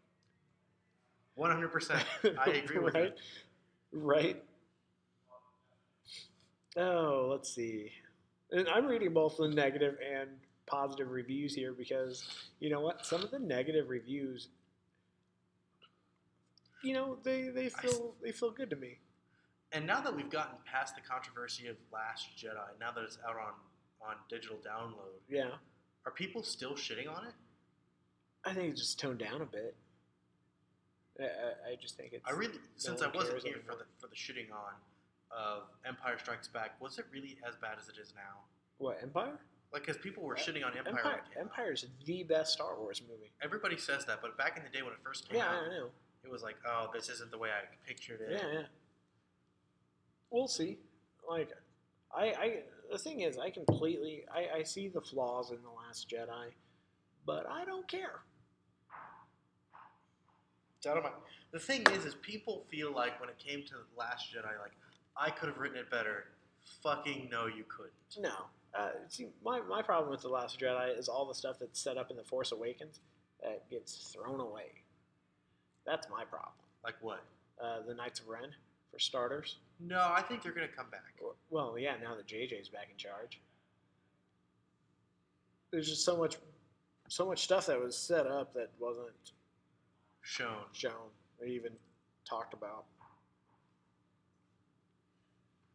One 1.35 1.51
hundred 1.51 1.73
percent. 1.73 2.05
I 2.39 2.51
agree 2.51 2.79
with 2.79 2.95
right? 2.95 3.15
Right. 3.93 4.43
Oh, 6.77 7.29
let's 7.31 7.55
see. 7.55 7.91
And 8.51 8.69
I'm 8.69 8.87
reading 8.87 9.13
both 9.13 9.37
the 9.37 9.49
negative 9.49 9.97
and 10.15 10.29
positive 10.67 11.11
reviews 11.11 11.55
here 11.55 11.73
because 11.73 12.29
you 12.61 12.71
know 12.71 12.81
what? 12.81 13.05
Some 13.07 13.23
of 13.23 13.31
the 13.31 13.39
negative 13.39 13.89
reviews, 13.89 14.49
you 16.83 16.93
know, 16.93 17.19
they, 17.23 17.49
they 17.49 17.69
feel 17.69 18.15
they 18.23 18.33
feel 18.33 18.51
good 18.51 18.71
to 18.71 18.77
me. 18.77 18.99
And 19.73 19.87
now 19.87 20.01
that 20.01 20.15
we've 20.15 20.31
gotten 20.31 20.57
past 20.65 20.95
the 20.95 21.03
controversy 21.03 21.67
of 21.69 21.77
Last 21.93 22.27
Jedi, 22.39 22.57
now 22.81 22.91
that 22.93 23.05
it's 23.05 23.19
out 23.27 23.37
on 23.37 23.53
on 24.01 24.15
digital 24.31 24.57
download, 24.59 25.19
Yeah, 25.29 25.51
are 26.07 26.13
people 26.13 26.43
still 26.43 26.73
shitting 26.75 27.09
on 27.13 27.27
it? 27.27 27.35
I 28.45 28.55
think 28.55 28.71
it's 28.73 28.81
just 28.81 28.99
toned 29.01 29.19
down 29.19 29.43
a 29.43 29.47
bit. 29.47 29.75
I, 31.21 31.25
I, 31.25 31.73
I 31.73 31.77
just 31.81 31.97
think 31.97 32.13
it's. 32.13 32.25
I 32.27 32.31
really, 32.33 32.59
since 32.77 33.03
I 33.03 33.09
wasn't 33.09 33.43
here 33.43 33.57
for 33.67 33.75
the 33.75 33.85
for 33.99 34.07
the 34.07 34.15
shitting 34.15 34.51
on 34.53 34.75
of 35.37 35.65
Empire 35.85 36.17
Strikes 36.19 36.49
Back, 36.49 36.81
was 36.81 36.99
it 36.99 37.05
really 37.13 37.37
as 37.47 37.57
bad 37.57 37.77
as 37.81 37.89
it 37.89 37.97
is 38.01 38.15
now? 38.15 38.41
what 38.79 38.99
Empire? 39.03 39.39
Like, 39.73 39.83
because 39.85 39.99
people 40.01 40.23
were 40.23 40.37
uh, 40.37 40.41
shitting 40.41 40.65
on 40.65 40.79
Empire. 40.79 40.87
Empire. 40.89 41.03
when 41.05 41.13
it 41.15 41.35
came 41.35 41.39
out. 41.43 41.51
Empire 41.51 41.73
is 41.73 41.85
the 42.07 42.23
best 42.23 42.53
Star 42.53 42.79
Wars 42.79 43.03
movie. 43.07 43.33
Everybody 43.43 43.77
says 43.77 44.07
that, 44.07 44.21
but 44.23 44.39
back 44.39 44.57
in 44.57 44.63
the 44.63 44.71
day 44.71 44.83
when 44.83 44.93
it 44.95 45.01
first 45.05 45.29
came 45.29 45.37
Yeah, 45.39 45.49
out, 45.49 45.63
I 45.67 45.69
know. 45.69 45.89
it 46.25 46.31
was 46.31 46.43
like, 46.43 46.55
oh, 46.67 46.87
this 46.95 47.11
isn't 47.11 47.31
the 47.31 47.37
way 47.37 47.51
I 47.51 47.67
pictured 47.87 48.21
it. 48.23 48.29
Yeah, 48.41 48.61
yeah. 48.61 48.67
We'll 50.31 50.49
see. 50.49 50.79
Like, 51.29 51.51
I, 52.15 52.25
I, 52.25 52.59
the 52.91 52.99
thing 52.99 53.21
is, 53.21 53.39
I 53.39 53.51
completely, 53.51 54.25
I, 54.35 54.59
I 54.59 54.63
see 54.63 54.89
the 54.89 55.01
flaws 55.01 55.51
in 55.51 55.59
the 55.63 55.71
Last 55.71 56.09
Jedi, 56.11 56.53
but 57.27 57.47
I 57.49 57.65
don't 57.65 57.87
care. 57.87 58.21
It's 60.79 60.87
out 60.87 60.97
of 60.97 61.03
my. 61.03 61.11
The 61.51 61.59
thing 61.59 61.85
is, 61.93 62.05
is 62.05 62.15
people 62.17 62.65
feel 62.71 62.95
like 62.95 63.21
when 63.21 63.29
it 63.29 63.39
came 63.39 63.65
to 63.65 63.75
the 63.75 63.99
Last 63.99 64.33
Jedi, 64.33 64.59
like 64.61 64.73
I 65.17 65.31
could 65.31 65.49
have 65.49 65.59
written 65.59 65.77
it 65.79 65.91
better. 65.91 66.27
Fucking 66.83 67.29
no, 67.31 67.47
you 67.47 67.65
couldn't. 67.69 67.93
No. 68.19 68.47
Uh, 68.79 68.91
see, 69.09 69.29
my, 69.43 69.61
my 69.69 69.83
problem 69.83 70.11
with 70.11 70.21
the 70.21 70.29
Last 70.29 70.61
Jedi 70.61 70.97
is 70.97 71.09
all 71.09 71.27
the 71.27 71.35
stuff 71.35 71.57
that's 71.59 71.81
set 71.81 71.97
up 71.97 72.11
in 72.11 72.17
the 72.17 72.23
Force 72.23 72.53
Awakens 72.53 73.01
that 73.43 73.69
gets 73.71 74.15
thrown 74.15 74.41
away. 74.41 74.67
That's 75.87 76.07
my 76.11 76.25
problem. 76.25 76.53
Like 76.85 76.95
what? 77.01 77.25
Uh, 77.63 77.79
the 77.87 77.95
Knights 77.95 78.21
of 78.21 78.29
Ren, 78.29 78.51
for 78.99 79.03
starters. 79.03 79.59
No, 79.79 80.11
I 80.13 80.23
think 80.23 80.43
they're 80.43 80.53
gonna 80.53 80.67
come 80.67 80.91
back. 80.91 81.15
Well, 81.51 81.79
yeah, 81.79 81.95
now 82.03 82.17
that 82.17 82.27
JJ's 82.27 82.69
back 82.69 82.89
in 82.91 82.97
charge. 82.97 83.41
There's 85.71 85.89
just 85.89 86.05
so 86.05 86.17
much, 86.17 86.37
so 87.09 87.27
much 87.27 87.45
stuff 87.45 87.67
that 87.67 87.81
was 87.81 87.97
set 87.97 88.27
up 88.27 88.53
that 88.55 88.71
wasn't 88.81 89.33
Shown. 90.23 90.65
shown 90.73 91.11
or 91.41 91.47
even 91.47 91.73
talked 92.29 92.55
about. 92.55 92.87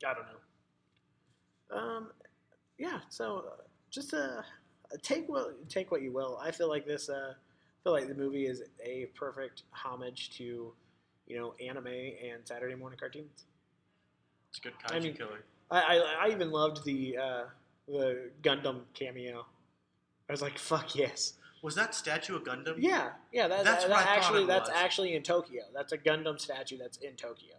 I 0.06 0.14
don't 0.14 0.26
know. 1.72 1.78
Um, 1.78 2.08
yeah. 2.78 3.00
So 3.10 3.46
uh, 3.48 3.64
just 3.90 4.14
uh, 4.14 4.42
take 5.02 5.30
what 5.30 5.70
take 5.70 5.92
what 5.92 6.02
you 6.02 6.12
will. 6.12 6.38
I 6.44 6.52
feel 6.52 6.68
like 6.68 6.86
this. 6.86 7.08
Uh, 7.08 7.34
I 7.36 7.84
feel 7.84 7.94
like 7.94 8.08
the 8.10 8.16
movie 8.16 8.48
is 8.48 8.64
a 8.84 9.08
perfect 9.16 9.64
homage 9.72 10.32
to, 10.38 10.74
you 11.28 11.38
know, 11.38 11.54
anime 11.66 11.88
and 11.88 12.46
Saturday 12.46 12.76
morning 12.76 13.00
cartoons. 13.00 13.46
It's 14.50 14.60
a 14.60 14.62
good 14.62 14.74
kaiju 14.74 14.96
I 14.96 15.00
mean- 15.00 15.14
killer. 15.16 15.44
I, 15.72 15.80
I, 15.80 16.28
I 16.28 16.32
even 16.32 16.52
loved 16.52 16.86
the 16.86 17.18
uh, 17.18 17.44
the 17.88 18.30
Gundam 18.44 18.82
cameo. 18.94 19.46
I 20.30 20.32
was 20.32 20.42
like, 20.42 20.60
"Fuck 20.60 20.96
yes!" 20.96 21.34
Was 21.64 21.74
that 21.76 21.96
statue 21.96 22.36
a 22.36 22.40
Gundam? 22.40 22.76
Yeah, 22.78 23.12
yeah. 23.32 23.48
That, 23.48 23.64
That's 23.64 23.86
that, 23.86 23.92
thought 23.92 24.06
actually 24.06 24.46
that's 24.46 24.70
actually 24.70 25.16
in 25.16 25.24
Tokyo. 25.24 25.64
That's 25.74 25.94
a 25.94 25.98
Gundam 25.98 26.40
statue 26.40 26.78
that's 26.78 26.98
in 26.98 27.16
Tokyo. 27.16 27.56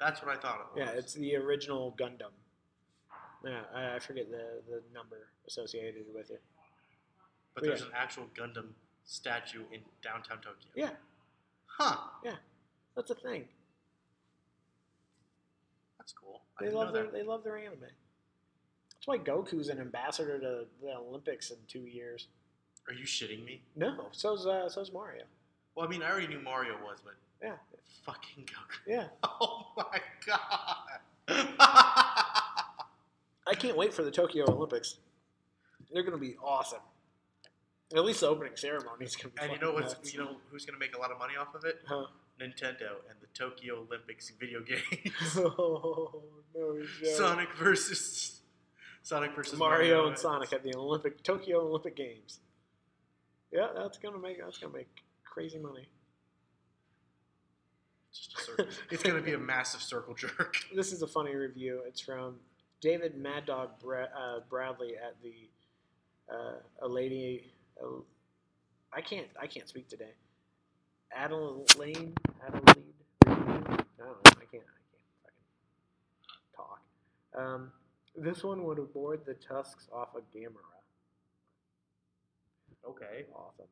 That's 0.00 0.22
what 0.22 0.36
I 0.36 0.40
thought 0.40 0.60
it 0.74 0.80
was. 0.80 0.88
Yeah, 0.88 0.98
it's 0.98 1.12
the 1.12 1.36
original 1.36 1.94
Gundam. 1.96 2.32
Yeah, 3.44 3.60
I, 3.74 3.96
I 3.96 3.98
forget 3.98 4.30
the, 4.30 4.62
the 4.68 4.82
number 4.92 5.28
associated 5.46 6.06
with 6.12 6.30
it. 6.30 6.42
But 7.54 7.64
yeah. 7.64 7.68
there's 7.68 7.82
an 7.82 7.92
actual 7.94 8.24
Gundam 8.34 8.70
statue 9.04 9.62
in 9.70 9.80
downtown 10.02 10.38
Tokyo. 10.38 10.70
Yeah, 10.74 10.90
Huh. 11.66 11.96
That's 12.96 13.10
a 13.10 13.14
thing. 13.14 13.44
That's 15.98 16.12
cool. 16.12 16.42
I 16.60 16.64
They 16.66 16.70
love 16.70 16.92
their 16.92 17.04
that. 17.04 17.12
they 17.12 17.22
love 17.22 17.44
their 17.44 17.56
anime. 17.56 17.80
That's 17.80 19.06
why 19.06 19.18
Goku's 19.18 19.68
an 19.68 19.80
ambassador 19.80 20.38
to 20.38 20.64
the 20.82 20.94
Olympics 20.94 21.50
in 21.50 21.56
two 21.68 21.80
years. 21.86 22.28
Are 22.88 22.94
you 22.94 23.04
shitting 23.04 23.44
me? 23.44 23.62
No, 23.76 24.06
so's 24.12 24.46
uh, 24.46 24.68
so's 24.68 24.92
Mario. 24.92 25.24
Well, 25.74 25.86
I 25.86 25.88
mean, 25.88 26.02
I 26.02 26.10
already 26.10 26.26
knew 26.28 26.40
Mario 26.40 26.74
was, 26.84 26.98
but 27.04 27.14
Yeah, 27.42 27.54
fucking 28.04 28.44
Goku. 28.44 28.78
yeah. 28.86 29.06
Oh 29.24 29.72
my 29.76 30.00
god. 30.26 31.00
I 33.46 33.54
can't 33.54 33.76
wait 33.76 33.92
for 33.92 34.02
the 34.02 34.10
Tokyo 34.10 34.44
Olympics. 34.48 34.96
They're 35.92 36.02
gonna 36.02 36.16
be 36.18 36.36
awesome. 36.42 36.80
At 37.94 38.04
least 38.04 38.20
the 38.20 38.28
opening 38.28 38.56
ceremony 38.56 39.04
is 39.04 39.16
gonna 39.16 39.32
be. 39.34 39.42
and 39.42 39.52
you 39.52 39.58
know 39.58 39.72
what's 39.72 39.94
nuts. 39.94 40.12
you 40.12 40.18
know 40.20 40.36
who's 40.50 40.64
gonna 40.64 40.78
make 40.78 40.96
a 40.96 40.98
lot 40.98 41.10
of 41.10 41.18
money 41.18 41.34
off 41.38 41.54
of 41.54 41.64
it? 41.64 41.80
Huh. 41.86 42.06
Nintendo 42.40 42.98
and 43.08 43.18
the 43.20 43.28
Tokyo 43.32 43.86
Olympics 43.86 44.30
video 44.38 44.60
game. 44.60 45.12
oh 45.36 46.22
no, 46.54 46.78
Joe. 47.00 47.08
Sonic 47.16 47.48
versus 47.56 48.40
Sonic 49.02 49.34
versus 49.34 49.58
Mario 49.58 50.08
and 50.08 50.18
Sonic 50.18 50.52
at 50.52 50.62
the 50.62 50.74
Olympic 50.74 51.22
Tokyo 51.22 51.60
Olympic 51.60 51.96
Games. 51.96 52.40
Yeah, 53.52 53.68
that's 53.76 53.98
gonna 53.98 54.18
make 54.18 54.38
that's 54.42 54.58
gonna 54.58 54.72
make 54.72 54.88
crazy 55.24 55.58
money. 55.58 55.86
Just 58.12 58.50
a 58.58 58.66
it's 58.90 59.02
gonna 59.02 59.20
be 59.20 59.32
a 59.32 59.38
massive 59.38 59.82
circle 59.82 60.14
jerk. 60.14 60.56
This 60.74 60.92
is 60.92 61.02
a 61.02 61.06
funny 61.06 61.34
review. 61.34 61.82
It's 61.86 62.00
from 62.00 62.36
David 62.80 63.16
Mad 63.16 63.46
Dog 63.46 63.78
Bra- 63.80 64.06
uh, 64.16 64.40
Bradley 64.48 64.94
at 64.96 65.16
the 65.22 65.48
uh, 66.32 66.56
a 66.82 66.88
lady. 66.88 67.52
Uh, 67.80 68.00
I 68.92 69.00
can't 69.00 69.28
I 69.40 69.46
can't 69.46 69.68
speak 69.68 69.88
today. 69.88 70.14
Adelaide 71.14 72.12
Adelaide. 72.46 72.64
review? 72.66 72.92
No, 73.26 73.30
I 73.30 73.30
can't. 73.30 74.36
I 74.36 74.46
can't. 74.50 74.64
Fucking. 75.22 75.44
talk. 76.56 76.80
Um, 77.38 77.70
this 78.16 78.42
one 78.42 78.64
would 78.64 78.78
have 78.78 78.92
bored 78.92 79.20
the 79.26 79.34
tusks 79.34 79.88
off 79.92 80.08
a 80.16 80.36
Gamera. 80.36 80.50
okay. 82.88 83.24
Awesome. 83.34 83.66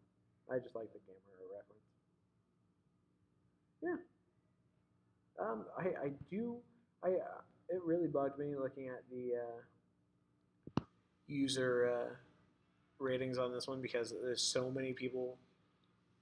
I 0.50 0.58
just 0.58 0.74
like 0.74 0.92
the 0.92 0.98
Gamera 1.00 1.46
reference. 1.50 1.82
Yeah. 3.82 5.44
Um, 5.44 5.64
I, 5.78 6.06
I 6.06 6.10
do. 6.30 6.56
I 7.02 7.08
uh, 7.08 7.40
it 7.68 7.80
really 7.84 8.06
bugged 8.06 8.38
me 8.38 8.54
looking 8.56 8.88
at 8.88 9.02
the 9.10 9.32
uh, 9.40 10.84
user 11.26 11.90
uh, 11.90 12.14
ratings 12.98 13.38
on 13.38 13.52
this 13.52 13.66
one 13.66 13.80
because 13.80 14.14
there's 14.22 14.42
so 14.42 14.70
many 14.70 14.92
people 14.92 15.38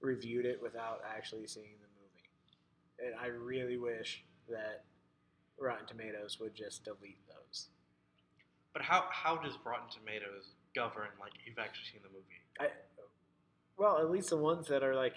reviewed 0.01 0.45
it 0.45 0.61
without 0.61 1.01
actually 1.15 1.47
seeing 1.47 1.75
the 1.81 1.87
movie, 1.99 3.13
and 3.13 3.19
I 3.19 3.27
really 3.27 3.77
wish 3.77 4.23
that 4.49 4.83
Rotten 5.59 5.87
Tomatoes 5.87 6.39
would 6.39 6.55
just 6.55 6.83
delete 6.83 7.19
those. 7.27 7.67
But 8.73 8.81
how 8.81 9.05
how 9.11 9.35
does 9.37 9.57
Rotten 9.63 9.89
Tomatoes 9.89 10.55
govern 10.75 11.09
like 11.19 11.33
you've 11.45 11.59
actually 11.59 11.85
seen 11.91 12.01
the 12.03 12.09
movie? 12.09 12.41
I, 12.59 12.67
well, 13.77 13.97
at 13.99 14.09
least 14.09 14.29
the 14.29 14.37
ones 14.37 14.67
that 14.67 14.83
are 14.83 14.95
like, 14.95 15.15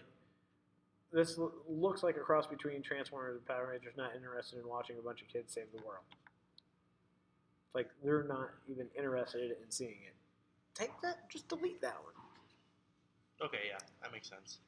this 1.12 1.38
l- 1.38 1.52
looks 1.68 2.02
like 2.02 2.16
a 2.16 2.20
cross 2.20 2.46
between 2.46 2.82
Transformers 2.82 3.36
and 3.36 3.46
Power 3.46 3.68
Rangers. 3.70 3.94
Not 3.96 4.14
interested 4.16 4.58
in 4.58 4.68
watching 4.68 4.96
a 4.98 5.02
bunch 5.02 5.22
of 5.22 5.28
kids 5.28 5.52
save 5.52 5.66
the 5.72 5.82
world. 5.84 6.04
Like 7.74 7.88
they're 8.04 8.24
not 8.24 8.50
even 8.70 8.88
interested 8.96 9.50
in 9.50 9.70
seeing 9.70 9.98
it. 10.06 10.14
Take 10.74 10.92
that. 11.02 11.28
Just 11.30 11.48
delete 11.48 11.80
that 11.82 11.96
one. 12.02 12.14
Okay, 13.48 13.58
yeah, 13.68 13.78
that 14.02 14.12
makes 14.12 14.28
sense. 14.28 14.58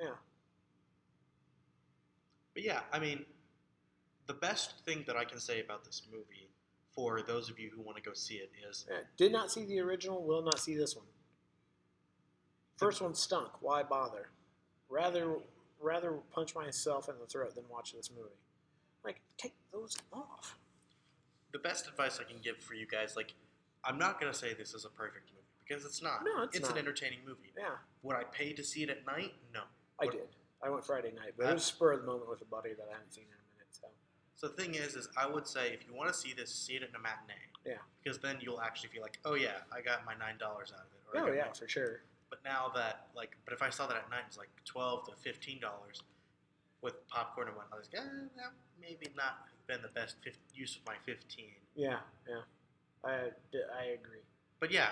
Yeah. 0.00 0.08
But 2.54 2.64
yeah, 2.64 2.80
I 2.92 2.98
mean, 2.98 3.24
the 4.26 4.34
best 4.34 4.84
thing 4.84 5.04
that 5.06 5.16
I 5.16 5.24
can 5.24 5.38
say 5.38 5.60
about 5.60 5.84
this 5.84 6.02
movie, 6.10 6.48
for 6.94 7.22
those 7.22 7.50
of 7.50 7.58
you 7.58 7.70
who 7.74 7.82
want 7.82 7.96
to 7.96 8.02
go 8.02 8.12
see 8.14 8.34
it, 8.36 8.50
is 8.68 8.86
yeah. 8.88 8.98
Did 9.16 9.32
not 9.32 9.50
see 9.52 9.64
the 9.64 9.80
original. 9.80 10.24
Will 10.24 10.42
not 10.42 10.58
see 10.58 10.76
this 10.76 10.96
one. 10.96 11.06
First 12.76 13.02
one 13.02 13.14
stunk. 13.14 13.50
Why 13.60 13.82
bother? 13.82 14.30
Rather, 14.88 15.36
rather 15.80 16.12
punch 16.32 16.54
myself 16.54 17.08
in 17.08 17.14
the 17.20 17.26
throat 17.26 17.54
than 17.54 17.64
watch 17.70 17.92
this 17.92 18.10
movie. 18.10 18.30
Like, 19.04 19.20
take 19.36 19.54
those 19.72 19.96
off. 20.12 20.56
the 21.52 21.58
best 21.58 21.86
advice 21.88 22.18
I 22.20 22.30
can 22.30 22.40
give 22.42 22.58
for 22.58 22.74
you 22.74 22.86
guys. 22.86 23.16
Like, 23.16 23.34
I'm 23.84 23.98
not 23.98 24.20
gonna 24.20 24.34
say 24.34 24.54
this 24.54 24.74
is 24.74 24.84
a 24.84 24.88
perfect 24.88 25.30
movie 25.32 25.46
because 25.66 25.84
it's 25.84 26.02
not. 26.02 26.24
No, 26.24 26.42
it's 26.44 26.56
an 26.56 26.62
not. 26.62 26.78
entertaining 26.78 27.20
movie. 27.26 27.52
Yeah. 27.56 27.76
Would 28.02 28.16
I 28.16 28.24
pay 28.24 28.52
to 28.52 28.62
see 28.64 28.82
it 28.82 28.90
at 28.90 29.06
night? 29.06 29.32
No. 29.54 29.62
I 30.00 30.06
did. 30.06 30.28
I 30.62 30.68
went 30.68 30.84
Friday 30.84 31.12
night, 31.12 31.34
but 31.36 31.48
it 31.48 31.54
was 31.54 31.64
spur 31.64 31.92
of 31.92 32.00
the 32.00 32.06
moment 32.06 32.28
with 32.28 32.42
a 32.42 32.44
buddy 32.44 32.70
that 32.74 32.86
I 32.90 32.92
hadn't 32.92 33.12
seen 33.12 33.24
in 33.24 33.32
a 33.32 33.46
minute. 33.56 33.68
So 33.72 33.88
So 34.36 34.48
the 34.48 34.54
thing 34.62 34.74
is, 34.74 34.94
is 34.94 35.08
I 35.16 35.26
would 35.26 35.46
say 35.46 35.72
if 35.72 35.86
you 35.86 35.94
want 35.94 36.12
to 36.12 36.14
see 36.18 36.32
this, 36.34 36.54
see 36.54 36.74
it 36.74 36.82
in 36.82 36.94
a 36.94 36.98
matinee. 36.98 37.48
Yeah. 37.64 37.74
Because 38.02 38.18
then 38.18 38.38
you'll 38.40 38.60
actually 38.60 38.90
feel 38.90 39.02
like, 39.02 39.18
oh 39.24 39.34
yeah, 39.34 39.64
I 39.72 39.80
got 39.80 40.04
my 40.04 40.14
nine 40.14 40.38
dollars 40.38 40.72
out 40.74 40.80
of 40.84 40.92
it. 40.92 41.18
Or 41.26 41.30
oh 41.30 41.34
yeah, 41.34 41.52
for 41.52 41.68
sure. 41.68 42.02
But 42.28 42.40
now 42.44 42.70
that 42.74 43.08
like, 43.14 43.36
but 43.44 43.52
if 43.54 43.62
I 43.62 43.70
saw 43.70 43.86
that 43.86 43.96
at 43.96 44.10
night, 44.10 44.24
it's 44.26 44.38
like 44.38 44.50
twelve 44.64 45.06
to 45.08 45.16
fifteen 45.16 45.60
dollars 45.60 46.02
with 46.82 47.06
popcorn 47.08 47.48
and 47.48 47.56
whatnot. 47.56 47.74
I 47.74 47.78
was 47.78 47.88
like, 47.92 48.02
eh, 48.02 48.08
that 48.36 48.52
maybe 48.80 49.06
not 49.16 49.46
been 49.66 49.82
the 49.82 49.88
best 49.88 50.16
fif- 50.22 50.38
use 50.54 50.76
of 50.76 50.86
my 50.86 50.94
fifteen. 51.04 51.54
Yeah, 51.74 51.98
yeah. 52.28 52.40
I 53.04 53.10
I 53.78 53.84
agree. 53.94 54.22
But 54.60 54.70
yeah, 54.70 54.88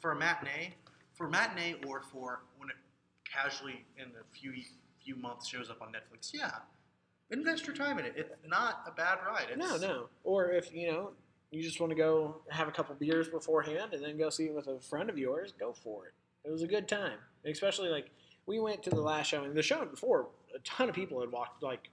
for 0.00 0.12
a 0.12 0.16
matinee, 0.16 0.74
for 1.14 1.26
a 1.26 1.30
matinee 1.30 1.76
or 1.86 2.02
for 2.02 2.42
when 2.58 2.68
it 2.70 2.76
casually 3.32 3.84
in 3.96 4.04
a 4.04 4.38
few 4.38 4.52
few 5.04 5.16
months 5.16 5.48
shows 5.48 5.70
up 5.70 5.82
on 5.82 5.88
Netflix, 5.88 6.32
yeah, 6.32 6.50
invest 7.30 7.66
your 7.66 7.74
time 7.74 7.98
in 7.98 8.04
it. 8.04 8.14
It's 8.16 8.30
not 8.46 8.84
a 8.86 8.92
bad 8.92 9.18
ride. 9.26 9.46
It's, 9.50 9.58
No, 9.58 9.76
no. 9.76 10.08
Or 10.24 10.50
if 10.50 10.72
you 10.72 10.90
know 10.90 11.10
you 11.50 11.62
just 11.62 11.80
want 11.80 11.90
to 11.90 11.96
go 11.96 12.36
have 12.48 12.68
a 12.68 12.72
couple 12.72 12.94
beers 12.94 13.28
beforehand 13.28 13.92
and 13.92 14.02
then 14.02 14.16
go 14.16 14.30
see 14.30 14.44
it 14.44 14.54
with 14.54 14.68
a 14.68 14.80
friend 14.80 15.10
of 15.10 15.18
yours, 15.18 15.52
go 15.58 15.72
for 15.72 16.06
it. 16.06 16.12
It 16.44 16.50
was 16.50 16.62
a 16.62 16.66
good 16.66 16.88
time, 16.88 17.18
especially 17.44 17.88
like 17.88 18.10
we 18.46 18.58
went 18.58 18.82
to 18.84 18.90
the 18.90 19.00
last 19.00 19.28
showing. 19.28 19.54
The 19.54 19.62
show 19.62 19.84
before, 19.84 20.28
a 20.54 20.58
ton 20.60 20.88
of 20.88 20.94
people 20.94 21.20
had 21.20 21.30
walked 21.30 21.62
like 21.62 21.90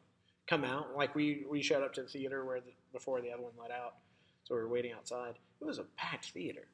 come 0.48 0.64
out. 0.64 0.96
Like 0.96 1.16
we 1.16 1.46
we 1.50 1.62
showed 1.62 1.84
up 1.84 1.94
to 1.94 2.04
the 2.04 2.08
theater 2.08 2.46
where 2.46 2.62
the, 2.62 2.72
before 2.94 3.22
the 3.22 3.32
other 3.32 3.44
one 3.44 3.54
let 3.60 3.72
out, 3.72 3.96
so 4.44 4.56
we 4.56 4.62
were 4.62 4.68
waiting 4.68 4.94
outside. 4.94 5.36
It 5.62 5.66
was 5.66 5.80
a 5.80 5.86
packed 5.98 6.32
theater. 6.32 6.68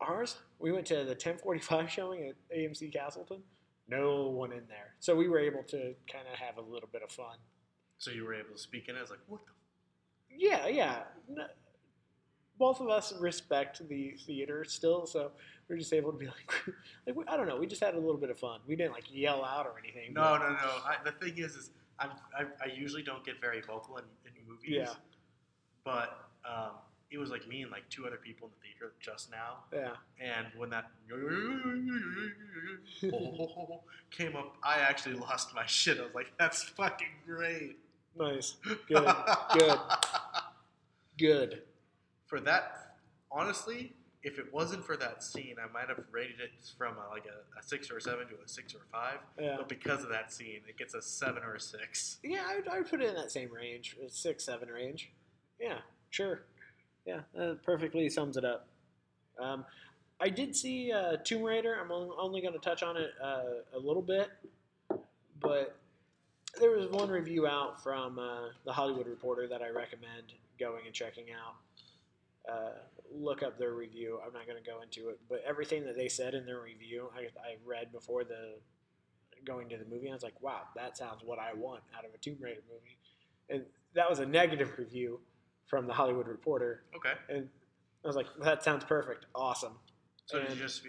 Ours, 0.00 0.36
we 0.58 0.72
went 0.72 0.86
to 0.86 1.04
the 1.04 1.14
10:45 1.14 1.88
showing 1.88 2.28
at 2.28 2.56
AMC 2.56 2.92
Castleton. 2.92 3.42
No 3.88 4.28
one 4.28 4.52
in 4.52 4.62
there, 4.68 4.94
so 4.98 5.14
we 5.14 5.28
were 5.28 5.38
able 5.38 5.62
to 5.64 5.94
kind 6.10 6.26
of 6.32 6.38
have 6.38 6.58
a 6.58 6.60
little 6.60 6.88
bit 6.92 7.02
of 7.02 7.10
fun. 7.10 7.36
So 7.98 8.10
you 8.10 8.24
were 8.24 8.34
able 8.34 8.52
to 8.52 8.58
speak 8.58 8.88
in 8.88 8.96
it. 8.96 8.98
I 8.98 9.02
was 9.02 9.10
like, 9.10 9.20
what 9.26 9.40
the 9.46 10.36
Yeah, 10.36 10.66
yeah. 10.66 11.02
No, 11.28 11.46
both 12.58 12.80
of 12.80 12.88
us 12.88 13.12
respect 13.18 13.86
the 13.88 14.14
theater 14.26 14.64
still, 14.64 15.06
so 15.06 15.32
we're 15.68 15.76
just 15.76 15.92
able 15.92 16.12
to 16.12 16.18
be 16.18 16.26
like, 16.26 16.52
like 17.06 17.16
we, 17.16 17.24
I 17.26 17.36
don't 17.36 17.48
know. 17.48 17.56
We 17.56 17.66
just 17.66 17.82
had 17.82 17.94
a 17.94 18.00
little 18.00 18.20
bit 18.20 18.30
of 18.30 18.38
fun. 18.38 18.60
We 18.66 18.76
didn't 18.76 18.92
like 18.92 19.04
yell 19.10 19.44
out 19.44 19.66
or 19.66 19.74
anything. 19.78 20.14
No, 20.14 20.36
no, 20.36 20.50
no. 20.50 20.56
I, 20.56 20.96
the 21.04 21.12
thing 21.12 21.38
is, 21.38 21.54
is 21.54 21.70
I'm, 21.98 22.10
I, 22.36 22.44
I 22.62 22.66
usually 22.74 23.02
don't 23.02 23.24
get 23.24 23.40
very 23.40 23.60
vocal 23.60 23.98
in, 23.98 24.04
in 24.24 24.32
movies. 24.48 24.70
Yeah. 24.70 24.92
But 25.84 26.28
um, 26.48 26.72
it 27.10 27.18
was 27.18 27.30
like 27.30 27.46
me 27.46 27.62
and 27.62 27.70
like 27.70 27.88
two 27.88 28.06
other 28.06 28.16
people 28.16 28.48
in 28.48 28.52
the 28.60 28.68
theater 28.68 28.92
just 29.00 29.30
now, 29.30 29.58
Yeah, 29.72 29.92
and 30.20 30.46
when 30.56 30.70
that 30.70 30.90
came 34.10 34.36
up, 34.36 34.56
I 34.62 34.80
actually 34.80 35.16
lost 35.16 35.54
my 35.54 35.66
shit. 35.66 35.98
I 35.98 36.02
was 36.04 36.14
like, 36.14 36.32
"That's 36.38 36.62
fucking 36.62 37.08
great." 37.26 37.78
nice, 38.18 38.56
good, 38.88 39.06
good, 39.54 39.78
good. 41.18 41.62
For 42.26 42.40
that, 42.40 42.96
honestly, 43.30 43.92
if 44.22 44.38
it 44.38 44.52
wasn't 44.52 44.84
for 44.84 44.96
that 44.96 45.22
scene, 45.22 45.56
I 45.62 45.70
might 45.72 45.88
have 45.88 46.02
rated 46.10 46.40
it 46.40 46.50
from 46.76 46.96
a, 46.96 47.08
like 47.10 47.26
a, 47.26 47.58
a 47.58 47.62
six 47.62 47.90
or 47.90 47.98
a 47.98 48.00
seven 48.00 48.26
to 48.28 48.34
a 48.44 48.48
six 48.48 48.74
or 48.74 48.78
a 48.78 48.88
five. 48.90 49.18
Yeah, 49.38 49.56
But 49.58 49.68
because 49.68 50.02
of 50.02 50.08
that 50.08 50.32
scene, 50.32 50.60
it 50.68 50.76
gets 50.78 50.94
a 50.94 51.02
seven 51.02 51.42
or 51.44 51.54
a 51.54 51.60
six. 51.60 52.18
yeah. 52.24 52.42
I 52.48 52.56
would, 52.56 52.68
I 52.68 52.78
would 52.78 52.90
put 52.90 53.00
it 53.02 53.08
in 53.10 53.14
that 53.14 53.30
same 53.30 53.52
range, 53.52 53.96
uh, 54.02 54.06
six, 54.08 54.44
seven 54.44 54.68
range. 54.70 55.12
Yeah, 55.60 55.78
sure. 56.10 56.40
Yeah, 57.06 57.20
that 57.34 57.62
perfectly 57.62 58.08
sums 58.10 58.36
it 58.36 58.44
up. 58.44 58.66
Um, 59.40 59.64
I 60.20 60.28
did 60.28 60.56
see 60.56 60.92
uh, 60.92 61.16
Tomb 61.24 61.42
Raider. 61.42 61.78
I'm 61.80 61.92
only 61.92 62.40
going 62.40 62.54
to 62.54 62.58
touch 62.58 62.82
on 62.82 62.96
it 62.96 63.10
uh, 63.22 63.76
a 63.76 63.78
little 63.78 64.02
bit, 64.02 64.28
but 65.40 65.76
there 66.58 66.70
was 66.70 66.88
one 66.88 67.08
review 67.10 67.46
out 67.46 67.82
from 67.82 68.18
uh, 68.18 68.48
the 68.64 68.72
Hollywood 68.72 69.06
Reporter 69.06 69.46
that 69.46 69.62
I 69.62 69.68
recommend 69.68 70.32
going 70.58 70.86
and 70.86 70.94
checking 70.94 71.26
out. 71.30 71.54
Uh, 72.50 72.70
look 73.12 73.42
up 73.42 73.58
their 73.58 73.74
review. 73.74 74.20
I'm 74.26 74.32
not 74.32 74.46
going 74.46 74.62
to 74.62 74.68
go 74.68 74.80
into 74.80 75.10
it, 75.10 75.20
but 75.28 75.42
everything 75.46 75.84
that 75.84 75.96
they 75.96 76.08
said 76.08 76.34
in 76.34 76.46
their 76.46 76.60
review, 76.60 77.10
I, 77.14 77.22
I 77.22 77.56
read 77.64 77.92
before 77.92 78.24
the 78.24 78.54
going 79.44 79.68
to 79.68 79.76
the 79.76 79.84
movie. 79.84 80.10
I 80.10 80.14
was 80.14 80.22
like, 80.22 80.40
wow, 80.40 80.62
that 80.74 80.96
sounds 80.96 81.22
what 81.24 81.38
I 81.38 81.54
want 81.54 81.82
out 81.96 82.04
of 82.04 82.12
a 82.14 82.18
Tomb 82.18 82.36
Raider 82.40 82.62
movie. 82.68 82.98
And 83.48 83.64
that 83.94 84.08
was 84.08 84.18
a 84.18 84.26
negative 84.26 84.72
review 84.78 85.20
from 85.66 85.86
the 85.86 85.92
Hollywood 85.92 86.28
Reporter, 86.28 86.84
Okay. 86.96 87.14
and 87.28 87.48
I 88.04 88.06
was 88.06 88.16
like, 88.16 88.26
that 88.42 88.62
sounds 88.62 88.84
perfect, 88.84 89.26
awesome. 89.34 89.78
So 90.26 90.38
did 90.38 90.48
And- 90.48 90.56
you 90.56 90.62
just 90.62 90.86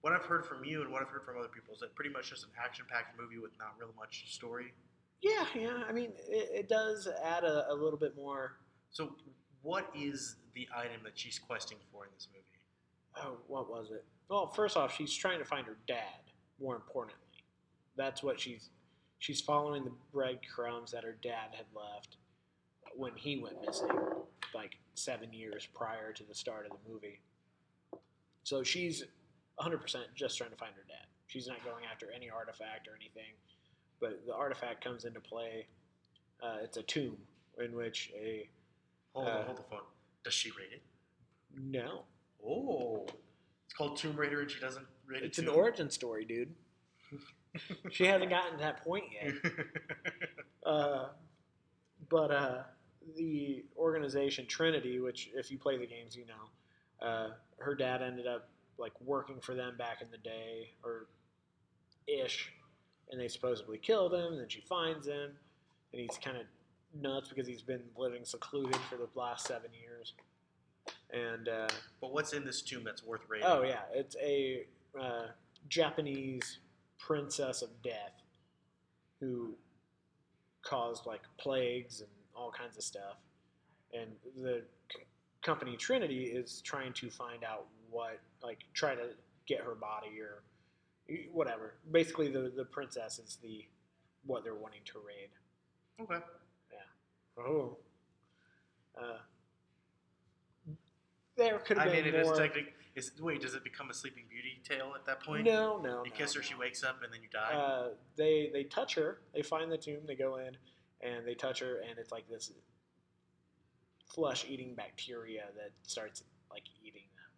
what 0.00 0.12
I've 0.12 0.24
heard 0.24 0.44
from 0.44 0.64
you 0.64 0.82
and 0.82 0.90
what 0.90 1.00
I've 1.00 1.08
heard 1.08 1.24
from 1.24 1.38
other 1.38 1.48
people 1.48 1.72
is 1.74 1.80
that 1.80 1.94
pretty 1.94 2.10
much 2.10 2.30
just 2.30 2.42
an 2.44 2.50
action-packed 2.58 3.16
movie 3.16 3.38
with 3.38 3.56
not 3.58 3.78
real 3.78 3.92
much 3.96 4.32
story. 4.34 4.74
Yeah, 5.20 5.46
yeah. 5.54 5.84
I 5.88 5.92
mean, 5.92 6.12
it, 6.28 6.50
it 6.52 6.68
does 6.68 7.06
add 7.22 7.44
a, 7.44 7.70
a 7.70 7.74
little 7.74 7.98
bit 7.98 8.16
more. 8.16 8.58
So 8.90 9.14
what 9.62 9.88
is 9.94 10.36
the 10.54 10.68
item 10.74 11.02
that 11.04 11.16
she's 11.16 11.38
questing 11.38 11.78
for 11.92 12.04
in 12.04 12.10
this 12.14 12.26
movie? 12.32 13.24
Oh, 13.24 13.38
what 13.46 13.70
was 13.70 13.92
it? 13.92 14.04
Well, 14.28 14.48
first 14.48 14.76
off, 14.76 14.92
she's 14.96 15.14
trying 15.14 15.38
to 15.38 15.44
find 15.44 15.66
her 15.68 15.76
dad. 15.86 16.32
More 16.60 16.74
importantly, 16.74 17.44
that's 17.96 18.22
what 18.24 18.40
she's 18.40 18.70
she's 19.18 19.40
following 19.40 19.84
the 19.84 19.92
breadcrumbs 20.12 20.90
that 20.90 21.04
her 21.04 21.16
dad 21.22 21.54
had 21.54 21.66
left 21.74 22.16
when 22.96 23.12
he 23.16 23.38
went 23.38 23.56
missing, 23.64 23.88
like 24.54 24.76
seven 24.94 25.32
years 25.32 25.66
prior 25.74 26.12
to 26.12 26.24
the 26.24 26.34
start 26.34 26.66
of 26.66 26.72
the 26.72 26.92
movie. 26.92 27.20
So 28.44 28.62
she's 28.62 29.04
100% 29.60 29.96
just 30.14 30.36
trying 30.36 30.50
to 30.50 30.56
find 30.56 30.72
her 30.74 30.84
dad. 30.88 31.06
She's 31.26 31.46
not 31.46 31.64
going 31.64 31.84
after 31.90 32.08
any 32.14 32.28
artifact 32.28 32.88
or 32.88 32.92
anything, 33.00 33.32
but 34.00 34.20
the 34.26 34.34
artifact 34.34 34.82
comes 34.84 35.04
into 35.04 35.20
play. 35.20 35.66
Uh, 36.42 36.56
it's 36.62 36.76
a 36.76 36.82
tomb 36.82 37.16
in 37.62 37.74
which 37.74 38.10
a 38.18 38.48
Hold 39.14 39.28
on, 39.28 39.36
Uh, 39.36 39.44
hold 39.44 39.58
the 39.58 39.62
phone. 39.70 39.80
Does 40.24 40.34
she 40.34 40.50
rate 40.50 40.72
it? 40.72 40.82
no, 41.56 42.02
Oh, 42.44 43.06
it's 43.66 43.74
called 43.74 43.96
Tomb 43.96 44.16
Raider, 44.16 44.40
and 44.40 44.50
she 44.50 44.58
doesn't 44.58 44.86
rate 45.06 45.22
it. 45.22 45.26
it's 45.26 45.38
it. 45.38 45.42
an 45.42 45.48
origin 45.48 45.88
story, 45.90 46.24
dude. 46.24 46.52
she 47.92 48.04
hasn't 48.06 48.30
gotten 48.30 48.52
to 48.52 48.58
that 48.58 48.82
point 48.84 49.04
yet. 49.12 49.34
Uh, 50.64 51.08
but 52.12 52.30
uh, 52.30 52.58
the 53.16 53.64
organization 53.76 54.46
Trinity, 54.46 55.00
which 55.00 55.30
if 55.34 55.50
you 55.50 55.58
play 55.58 55.78
the 55.78 55.86
games, 55.86 56.14
you 56.14 56.26
know, 56.26 57.06
uh, 57.06 57.30
her 57.58 57.74
dad 57.74 58.02
ended 58.02 58.26
up 58.26 58.50
like 58.78 58.92
working 59.00 59.40
for 59.40 59.54
them 59.54 59.76
back 59.78 60.02
in 60.02 60.08
the 60.10 60.18
day, 60.18 60.74
or 60.84 61.06
ish, 62.06 62.52
and 63.10 63.18
they 63.20 63.28
supposedly 63.28 63.78
killed 63.78 64.12
him. 64.12 64.32
And 64.32 64.40
then 64.40 64.48
she 64.48 64.60
finds 64.60 65.06
him, 65.06 65.30
and 65.92 66.00
he's 66.00 66.18
kind 66.22 66.36
of 66.36 66.44
nuts 67.00 67.30
because 67.30 67.46
he's 67.46 67.62
been 67.62 67.82
living 67.96 68.24
secluded 68.24 68.76
for 68.90 68.96
the 68.96 69.08
last 69.14 69.46
seven 69.46 69.70
years. 69.72 70.12
And 71.12 71.48
uh, 71.48 71.68
But 72.00 72.12
what's 72.12 72.34
in 72.34 72.44
this 72.44 72.60
tomb 72.60 72.84
that's 72.84 73.02
worth 73.02 73.22
raiding? 73.28 73.46
oh 73.46 73.62
yeah, 73.62 73.82
it's 73.94 74.16
a 74.22 74.66
uh, 75.00 75.28
Japanese 75.68 76.58
princess 76.98 77.62
of 77.62 77.70
death 77.82 78.22
who 79.18 79.54
caused 80.62 81.06
like 81.06 81.22
plagues 81.38 82.00
and 82.00 82.10
all 82.34 82.50
kinds 82.50 82.76
of 82.76 82.82
stuff. 82.82 83.16
And 83.92 84.10
the 84.36 84.62
c- 84.90 85.02
company 85.42 85.76
Trinity 85.76 86.24
is 86.24 86.62
trying 86.62 86.92
to 86.94 87.10
find 87.10 87.44
out 87.44 87.66
what, 87.90 88.20
like, 88.42 88.60
try 88.72 88.94
to 88.94 89.10
get 89.46 89.60
her 89.60 89.74
body 89.74 90.18
or 90.20 90.42
whatever. 91.32 91.74
Basically, 91.90 92.30
the 92.30 92.52
the 92.56 92.64
princess 92.64 93.18
is 93.18 93.38
the 93.42 93.64
what 94.24 94.44
they're 94.44 94.54
wanting 94.54 94.80
to 94.86 94.98
raid. 95.06 95.30
Okay. 96.00 96.24
Yeah. 96.72 97.44
Oh. 97.44 97.76
Uh, 98.96 99.18
there 101.36 101.58
could 101.58 101.78
have 101.78 101.88
I 101.88 101.92
mean, 101.92 102.04
been 102.04 102.14
it 102.14 102.18
is 102.20 102.26
more. 102.28 102.36
technically. 102.36 102.72
Is 102.94 103.12
wait, 103.20 103.40
does 103.40 103.54
it 103.54 103.64
become 103.64 103.88
a 103.88 103.94
Sleeping 103.94 104.24
Beauty 104.28 104.60
tale 104.68 104.92
at 104.94 105.06
that 105.06 105.22
point? 105.22 105.44
no, 105.46 105.78
no, 105.78 106.04
You 106.04 106.10
no, 106.10 106.16
kiss 106.16 106.34
her, 106.34 106.40
no. 106.40 106.44
she 106.46 106.54
wakes 106.54 106.84
up, 106.84 107.02
and 107.02 107.12
then 107.12 107.22
you 107.22 107.28
die. 107.32 107.54
Uh, 107.54 107.88
they 108.16 108.50
they 108.52 108.64
touch 108.64 108.94
her. 108.96 109.20
They 109.34 109.40
find 109.42 109.72
the 109.72 109.78
tomb. 109.78 110.00
They 110.06 110.14
go 110.14 110.36
in 110.36 110.56
and 111.00 111.26
they 111.26 111.34
touch 111.34 111.60
her, 111.60 111.80
and 111.88 111.98
it's 111.98 112.12
like 112.12 112.28
this 112.28 112.52
flesh-eating 114.14 114.74
bacteria 114.74 115.44
that 115.56 115.70
starts 115.88 116.22
like 116.50 116.64
eating 116.86 117.02
them. 117.16 117.30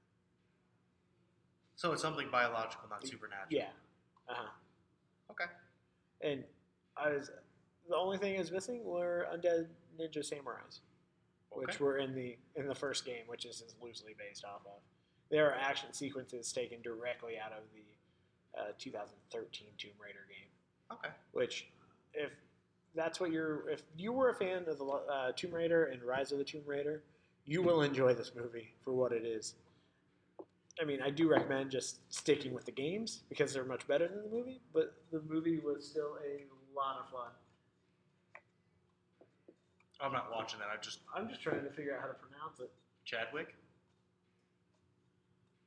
so 1.77 1.93
it's 1.93 2.03
something 2.03 2.27
biological, 2.33 2.89
not 2.91 3.07
supernatural. 3.07 3.47
Yeah. 3.51 3.69
Uh 4.29 4.35
huh. 4.37 4.49
Okay. 5.31 5.45
And 6.21 6.43
I 6.97 7.11
was 7.11 7.31
the 7.89 7.95
only 7.97 8.19
thing 8.19 8.35
I 8.37 8.39
was 8.41 8.51
missing 8.51 8.83
were 8.85 9.27
undead 9.33 9.67
ninja 10.01 10.19
samurais. 10.19 10.81
Which 11.55 11.81
were 11.81 11.99
in 11.99 12.15
the 12.15 12.37
in 12.57 12.67
the 12.67 12.75
first 12.75 13.05
game, 13.05 13.25
which 13.27 13.45
is 13.45 13.61
is 13.61 13.75
loosely 13.83 14.15
based 14.19 14.45
off 14.45 14.61
of. 14.67 14.81
There 15.31 15.47
are 15.51 15.55
action 15.55 15.93
sequences 15.93 16.53
taken 16.53 16.83
directly 16.83 17.35
out 17.39 17.53
of 17.53 17.65
the 17.75 18.61
uh, 18.61 18.73
2013 18.79 19.69
Tomb 19.79 19.91
Raider 20.03 20.27
game, 20.29 20.49
Okay. 20.93 21.15
which 21.33 21.67
if 22.13 22.31
that's 22.95 23.19
what 23.21 23.33
you're 23.33 23.69
if 23.69 23.83
you 23.97 24.13
were 24.13 24.31
a 24.31 24.35
fan 24.35 24.65
of 24.69 24.79
the 24.79 24.85
uh, 24.85 25.33
Tomb 25.33 25.53
Raider 25.53 25.87
and 25.87 26.03
Rise 26.03 26.31
of 26.33 26.39
the 26.39 26.45
Tomb 26.45 26.63
Raider, 26.67 27.03
you 27.47 27.63
will 27.63 27.83
enjoy 27.83 28.15
this 28.15 28.33
movie 28.37 28.75
for 28.85 28.93
what 28.93 29.13
it 29.13 29.25
is. 29.25 29.55
I 30.81 30.85
mean, 30.85 31.01
I 31.01 31.11
do 31.11 31.29
recommend 31.29 31.71
just 31.71 32.01
sticking 32.13 32.53
with 32.53 32.65
the 32.65 32.73
games 32.73 33.21
because 33.29 33.53
they're 33.55 33.65
much 33.65 33.87
better 33.87 34.09
than 34.09 34.23
the 34.25 34.29
movie, 34.37 34.61
but 34.73 34.95
the 35.13 35.23
movie 35.29 35.59
was 35.61 35.89
still 35.89 36.19
a 36.27 36.43
lot 36.77 36.97
of 36.99 37.11
fun. 37.11 37.31
I'm 40.05 40.13
not 40.13 40.31
watching 40.31 40.59
that. 40.59 40.69
I 40.69 40.81
just 40.83 41.01
I'm 41.17 41.29
just 41.29 41.43
trying 41.43 41.63
to 41.65 41.71
figure 41.71 41.95
out 41.95 42.01
how 42.03 42.09
to 42.09 42.15
pronounce 42.15 42.61
it. 42.61 42.71
Chadwick. 43.05 43.55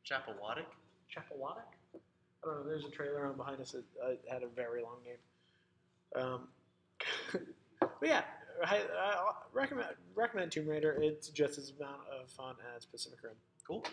Chapelwatic. 0.10 0.66
Chapelwatic? 1.14 1.66
I 1.96 2.46
don't 2.46 2.56
know. 2.58 2.64
There's 2.70 2.86
a 2.86 2.90
trailer 2.90 3.26
on 3.26 3.36
behind 3.36 3.60
us 3.62 3.72
that 3.72 3.84
uh, 4.04 4.14
had 4.32 4.44
a 4.44 4.48
very 4.48 4.82
long 4.84 4.98
name. 5.04 6.24
Um, 6.24 6.48
but 7.82 8.08
yeah, 8.10 8.22
I, 8.64 8.78
I 8.78 9.32
recommend 9.54 9.90
recommend 10.16 10.52
Tomb 10.52 10.68
Raider. 10.68 10.98
It's 11.02 11.30
just 11.30 11.58
as 11.58 11.74
amount 11.80 12.02
of 12.22 12.30
fun 12.30 12.56
as 12.76 12.86
Pacific 12.86 13.20
Rim, 13.24 13.34
Cool. 13.66 13.84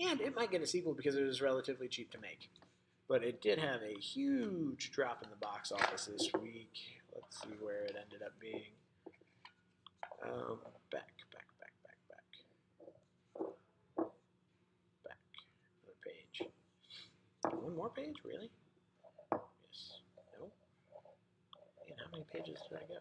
and 0.00 0.20
it 0.20 0.34
might 0.34 0.50
get 0.50 0.60
a 0.60 0.66
sequel 0.66 0.92
because 0.92 1.14
it 1.16 1.22
was 1.22 1.40
relatively 1.40 1.88
cheap 1.88 2.10
to 2.12 2.18
make. 2.18 2.50
But 3.08 3.24
it 3.24 3.40
did 3.40 3.58
have 3.58 3.80
a 3.82 3.98
huge 3.98 4.92
drop 4.92 5.22
in 5.22 5.30
the 5.30 5.36
box 5.36 5.72
office 5.72 6.06
this 6.06 6.30
week. 6.40 6.72
Let's 7.14 7.40
see 7.42 7.56
where 7.60 7.82
it 7.84 7.96
ended 8.00 8.22
up 8.24 8.32
being. 8.40 8.62
Um, 10.22 10.58
back, 10.90 11.08
back, 11.32 11.46
back, 11.58 11.72
back, 11.82 11.98
back. 12.08 12.28
Back. 15.04 15.16
Another 15.82 15.98
page. 16.04 16.48
One 17.62 17.76
more 17.76 17.90
page? 17.90 18.16
Really? 18.24 18.50
Yes. 19.32 20.00
No? 20.38 20.46
Man, 21.88 21.96
how 21.98 22.10
many 22.12 22.24
pages 22.32 22.60
did 22.68 22.78
I 22.78 22.82
go? 22.86 23.00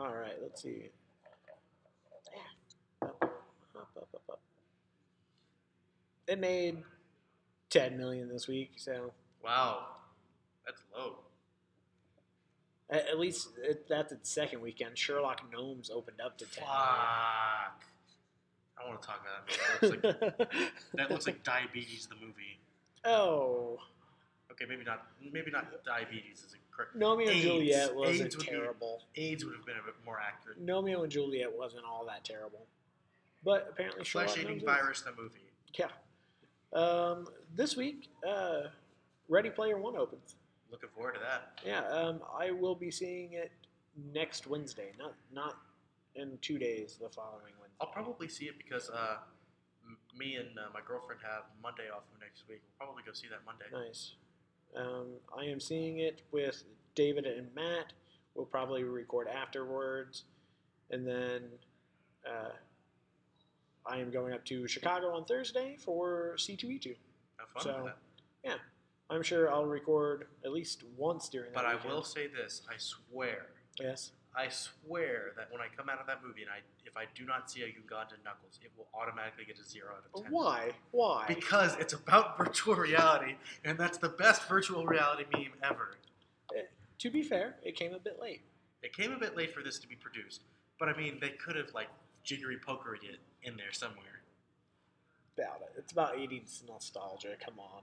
Alright, 0.00 0.36
let's 0.40 0.62
see. 0.62 0.90
Yeah. 2.32 3.08
Up, 3.08 3.22
up, 3.22 3.88
up, 3.96 4.08
up, 4.14 4.22
up. 4.30 4.40
It 6.26 6.38
made 6.38 6.82
10 7.68 7.98
million 7.98 8.28
this 8.28 8.48
week, 8.48 8.72
so 8.76 9.12
Wow. 9.44 9.86
That's 10.64 10.82
low. 10.96 11.18
At, 12.92 13.08
at 13.08 13.18
least 13.18 13.48
it, 13.62 13.88
that's 13.88 14.12
its 14.12 14.30
second 14.30 14.60
weekend. 14.60 14.96
Sherlock 14.96 15.42
Gnomes 15.52 15.90
opened 15.90 16.20
up 16.20 16.38
to 16.38 16.44
10 16.44 16.62
Fuck. 16.64 17.82
I 18.84 18.88
want 18.88 19.00
to 19.00 19.06
talk 19.06 19.22
about 19.22 19.48
that 19.48 19.82
movie. 19.82 19.96
That 20.02 20.20
looks 20.30 20.54
like, 20.54 20.72
that 20.94 21.10
looks 21.10 21.26
like 21.26 21.42
Diabetes, 21.42 22.06
the 22.06 22.16
movie. 22.16 22.58
oh. 23.04 23.78
Okay, 24.50 24.66
maybe 24.68 24.84
not. 24.84 25.06
Maybe 25.32 25.50
not 25.50 25.82
Diabetes 25.82 26.44
is 26.46 26.54
a 26.54 26.76
correct. 26.76 26.90
Romeo 26.94 27.30
and 27.30 27.40
Juliet 27.40 27.94
wasn't 27.96 28.26
AIDS 28.26 28.36
would 28.36 28.44
be- 28.44 28.50
terrible. 28.52 29.02
AIDS 29.16 29.44
would 29.46 29.54
have 29.56 29.64
been 29.64 29.78
a 29.78 29.82
bit 29.82 29.94
more 30.04 30.20
accurate. 30.20 30.58
Romeo 30.60 31.02
and 31.02 31.10
Juliet 31.10 31.50
wasn't 31.56 31.84
all 31.86 32.04
that 32.06 32.22
terrible. 32.22 32.66
But 33.42 33.66
apparently 33.70 34.04
Sherlock 34.04 34.28
Flesh 34.34 34.44
eating 34.44 34.60
virus, 34.64 35.00
the 35.00 35.12
movie. 35.20 35.40
Yeah. 35.78 35.88
Um, 36.78 37.28
this 37.54 37.76
week, 37.76 38.08
uh, 38.28 38.64
Ready 39.28 39.48
Player 39.48 39.78
One 39.78 39.96
opens. 39.96 40.34
Looking 40.72 40.88
forward 40.94 41.14
to 41.14 41.20
that. 41.20 41.60
Yeah, 41.66 41.86
um, 41.88 42.20
I 42.36 42.50
will 42.50 42.74
be 42.74 42.90
seeing 42.90 43.34
it 43.34 43.52
next 44.14 44.46
Wednesday, 44.46 44.92
not 44.98 45.14
not 45.32 45.58
in 46.16 46.38
two 46.40 46.58
days, 46.58 46.98
the 47.00 47.10
following 47.10 47.52
Wednesday. 47.60 47.76
I'll 47.80 47.88
probably 47.88 48.26
see 48.26 48.46
it 48.46 48.54
because 48.56 48.88
uh, 48.90 49.16
m- 49.86 49.98
me 50.18 50.36
and 50.36 50.48
uh, 50.58 50.62
my 50.72 50.80
girlfriend 50.86 51.20
have 51.22 51.42
Monday 51.62 51.90
off 51.94 52.04
of 52.14 52.20
next 52.20 52.44
week. 52.48 52.60
We'll 52.80 52.86
probably 52.86 53.02
go 53.06 53.12
see 53.12 53.28
that 53.28 53.40
Monday. 53.44 53.66
Nice. 53.86 54.12
Um, 54.74 55.08
I 55.38 55.44
am 55.44 55.60
seeing 55.60 55.98
it 55.98 56.22
with 56.32 56.64
David 56.94 57.26
and 57.26 57.54
Matt. 57.54 57.92
We'll 58.34 58.46
probably 58.46 58.82
record 58.84 59.28
afterwards. 59.28 60.24
And 60.90 61.06
then 61.06 61.42
uh, 62.26 62.50
I 63.86 63.98
am 63.98 64.10
going 64.10 64.32
up 64.32 64.44
to 64.46 64.66
Chicago 64.66 65.14
on 65.14 65.26
Thursday 65.26 65.76
for 65.78 66.34
C2E2. 66.38 66.96
Have 67.36 67.48
fun 67.54 67.62
So, 67.62 67.82
with 67.84 67.92
that. 68.44 68.58
I'm 69.10 69.22
sure 69.22 69.52
I'll 69.52 69.66
record 69.66 70.26
at 70.44 70.52
least 70.52 70.84
once 70.96 71.28
during 71.28 71.50
that 71.52 71.54
But 71.54 71.66
I 71.66 71.74
weekend. 71.74 71.92
will 71.92 72.02
say 72.04 72.26
this: 72.28 72.62
I 72.68 72.74
swear, 72.78 73.46
Yes. 73.80 74.12
I 74.34 74.48
swear 74.48 75.32
that 75.36 75.52
when 75.52 75.60
I 75.60 75.66
come 75.76 75.90
out 75.90 76.00
of 76.00 76.06
that 76.06 76.22
movie 76.24 76.40
and 76.40 76.50
I, 76.50 76.60
if 76.86 76.96
I 76.96 77.04
do 77.14 77.26
not 77.26 77.50
see 77.50 77.62
a 77.62 77.66
Ugandan 77.66 78.24
Knuckles, 78.24 78.58
it 78.64 78.70
will 78.78 78.88
automatically 78.94 79.44
get 79.44 79.58
a 79.58 79.64
zero 79.64 79.90
out 79.94 80.04
of 80.14 80.22
ten. 80.22 80.32
Why? 80.32 80.70
Why? 80.90 81.26
Because 81.28 81.76
it's 81.78 81.92
about 81.92 82.38
virtual 82.42 82.74
reality, 82.74 83.34
and 83.64 83.76
that's 83.78 83.98
the 83.98 84.08
best 84.08 84.48
virtual 84.48 84.86
reality 84.86 85.24
meme 85.34 85.52
ever. 85.62 85.96
Eh, 86.56 86.62
to 86.98 87.10
be 87.10 87.22
fair, 87.22 87.56
it 87.62 87.76
came 87.76 87.92
a 87.92 87.98
bit 87.98 88.18
late. 88.20 88.40
It 88.82 88.96
came 88.96 89.12
a 89.12 89.18
bit 89.18 89.36
late 89.36 89.52
for 89.54 89.62
this 89.62 89.78
to 89.80 89.86
be 89.86 89.96
produced, 89.96 90.40
but 90.78 90.88
I 90.88 90.96
mean, 90.96 91.18
they 91.20 91.30
could 91.30 91.56
have 91.56 91.72
like 91.74 91.88
jiggery 92.24 92.56
pokered 92.66 93.02
it 93.04 93.18
in 93.42 93.56
there 93.58 93.72
somewhere. 93.72 94.22
About 95.36 95.60
it. 95.62 95.72
It's 95.78 95.92
about 95.92 96.16
80s 96.16 96.66
nostalgia. 96.68 97.34
Come 97.44 97.58
on. 97.58 97.82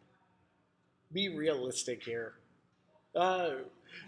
Be 1.12 1.30
realistic 1.30 2.04
here. 2.04 2.34
Uh, 3.16 3.50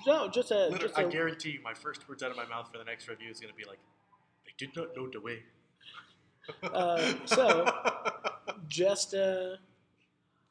no, 0.06 0.28
just 0.30 0.52
a. 0.52 0.76
Just 0.80 0.97
I 0.97 1.04
a 1.04 1.10
guarantee 1.10 1.52
you, 1.52 1.60
my 1.64 1.74
first 1.74 2.08
words 2.08 2.22
out 2.22 2.30
of 2.32 2.38
my 2.38 2.45
mouth 2.45 2.70
for 2.72 2.78
the 2.78 2.84
next 2.84 3.08
review 3.08 3.30
is 3.32 3.39
going 3.39 3.52
to 3.52 3.58
be 3.58 3.64
like, 3.66 3.80
"I 4.47 4.52
did 4.58 4.76
not 4.76 4.95
know 4.95 5.10
the 5.10 5.20
way." 5.20 5.43
Uh, 6.64 7.14
so- 7.26 7.72
just 8.68 9.14
uh, 9.16 9.56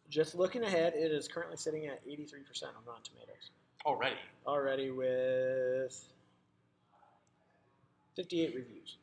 just 0.08 0.34
looking 0.34 0.62
ahead, 0.64 0.94
it 0.94 1.12
is 1.12 1.28
currently 1.28 1.56
sitting 1.56 1.86
at 1.86 2.04
83% 2.06 2.14
on 2.64 2.72
Rotten 2.86 3.02
Tomatoes. 3.04 3.50
already, 3.86 4.16
Already 4.46 4.90
with 4.90 6.04
58 8.16 8.54
reviews. 8.54 8.96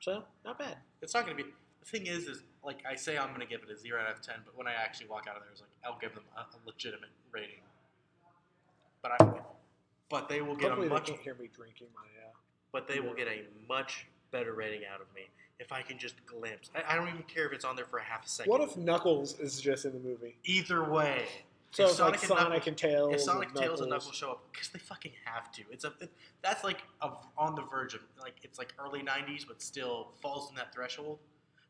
So, 0.00 0.22
not 0.44 0.58
bad. 0.58 0.76
it's 1.02 1.14
not 1.14 1.24
going 1.26 1.36
to 1.36 1.44
be. 1.44 1.50
Thing 1.90 2.06
is, 2.06 2.24
is 2.26 2.42
like 2.62 2.78
I 2.88 2.96
say, 2.96 3.16
I'm 3.16 3.28
going 3.28 3.40
to 3.40 3.46
give 3.46 3.62
it 3.62 3.70
a 3.70 3.76
zero 3.78 4.02
out 4.02 4.10
of 4.10 4.20
ten, 4.20 4.36
but 4.44 4.56
when 4.56 4.66
I 4.66 4.72
actually 4.74 5.08
walk 5.08 5.26
out 5.28 5.36
of 5.36 5.42
there, 5.42 5.50
it's 5.52 5.62
like 5.62 5.70
I'll 5.86 5.98
give 5.98 6.14
them 6.14 6.24
a, 6.36 6.40
a 6.40 6.58
legitimate 6.66 7.08
rating. 7.32 7.60
But 9.02 9.12
I, 9.22 9.40
but 10.10 10.28
they 10.28 10.42
will 10.42 10.54
get 10.54 10.68
Hopefully, 10.70 10.86
a 10.86 10.90
they 10.90 10.94
much, 10.94 11.06
can't 11.06 11.20
hear 11.20 11.34
me 11.40 11.48
drinking 11.54 11.86
my. 11.94 12.02
Uh, 12.02 12.30
but 12.72 12.88
they 12.88 13.00
will 13.00 13.14
get 13.14 13.26
a 13.28 13.44
much 13.68 14.06
better 14.32 14.52
rating 14.52 14.82
out 14.92 15.00
of 15.00 15.06
me 15.14 15.22
if 15.58 15.72
I 15.72 15.80
can 15.80 15.98
just 15.98 16.14
glimpse. 16.26 16.70
I, 16.74 16.92
I 16.92 16.96
don't 16.96 17.08
even 17.08 17.22
care 17.22 17.46
if 17.46 17.52
it's 17.54 17.64
on 17.64 17.74
there 17.74 17.86
for 17.86 17.98
a 17.98 18.04
half 18.04 18.26
a 18.26 18.28
second. 18.28 18.50
what 18.50 18.60
if 18.60 18.76
Knuckles 18.76 19.38
is 19.40 19.58
just 19.60 19.86
in 19.86 19.92
the 19.92 19.98
movie? 19.98 20.36
Either 20.44 20.84
way, 20.84 21.24
So 21.70 21.84
If 21.84 21.90
it's 21.92 22.00
like 22.00 22.18
Sonic 22.18 22.20
and 22.20 22.28
Sonic 22.28 22.48
Knuckles- 22.50 22.66
and 22.66 22.76
Tails. 22.76 23.14
if 23.14 23.20
Sonic, 23.22 23.48
and 23.48 23.56
Tails, 23.56 23.80
and 23.80 23.88
Knuckles. 23.88 24.04
Knuckles 24.06 24.16
show 24.16 24.30
up, 24.32 24.42
because 24.52 24.68
they 24.68 24.78
fucking 24.78 25.12
have 25.24 25.50
to. 25.52 25.62
It's 25.70 25.84
a 25.84 25.92
it, 26.00 26.10
that's 26.42 26.64
like 26.64 26.82
a, 27.00 27.10
on 27.38 27.54
the 27.54 27.62
verge 27.62 27.94
of 27.94 28.00
like 28.20 28.34
it's 28.42 28.58
like 28.58 28.74
early 28.78 29.00
'90s, 29.00 29.46
but 29.48 29.62
still 29.62 30.08
falls 30.20 30.50
in 30.50 30.56
that 30.56 30.74
threshold. 30.74 31.18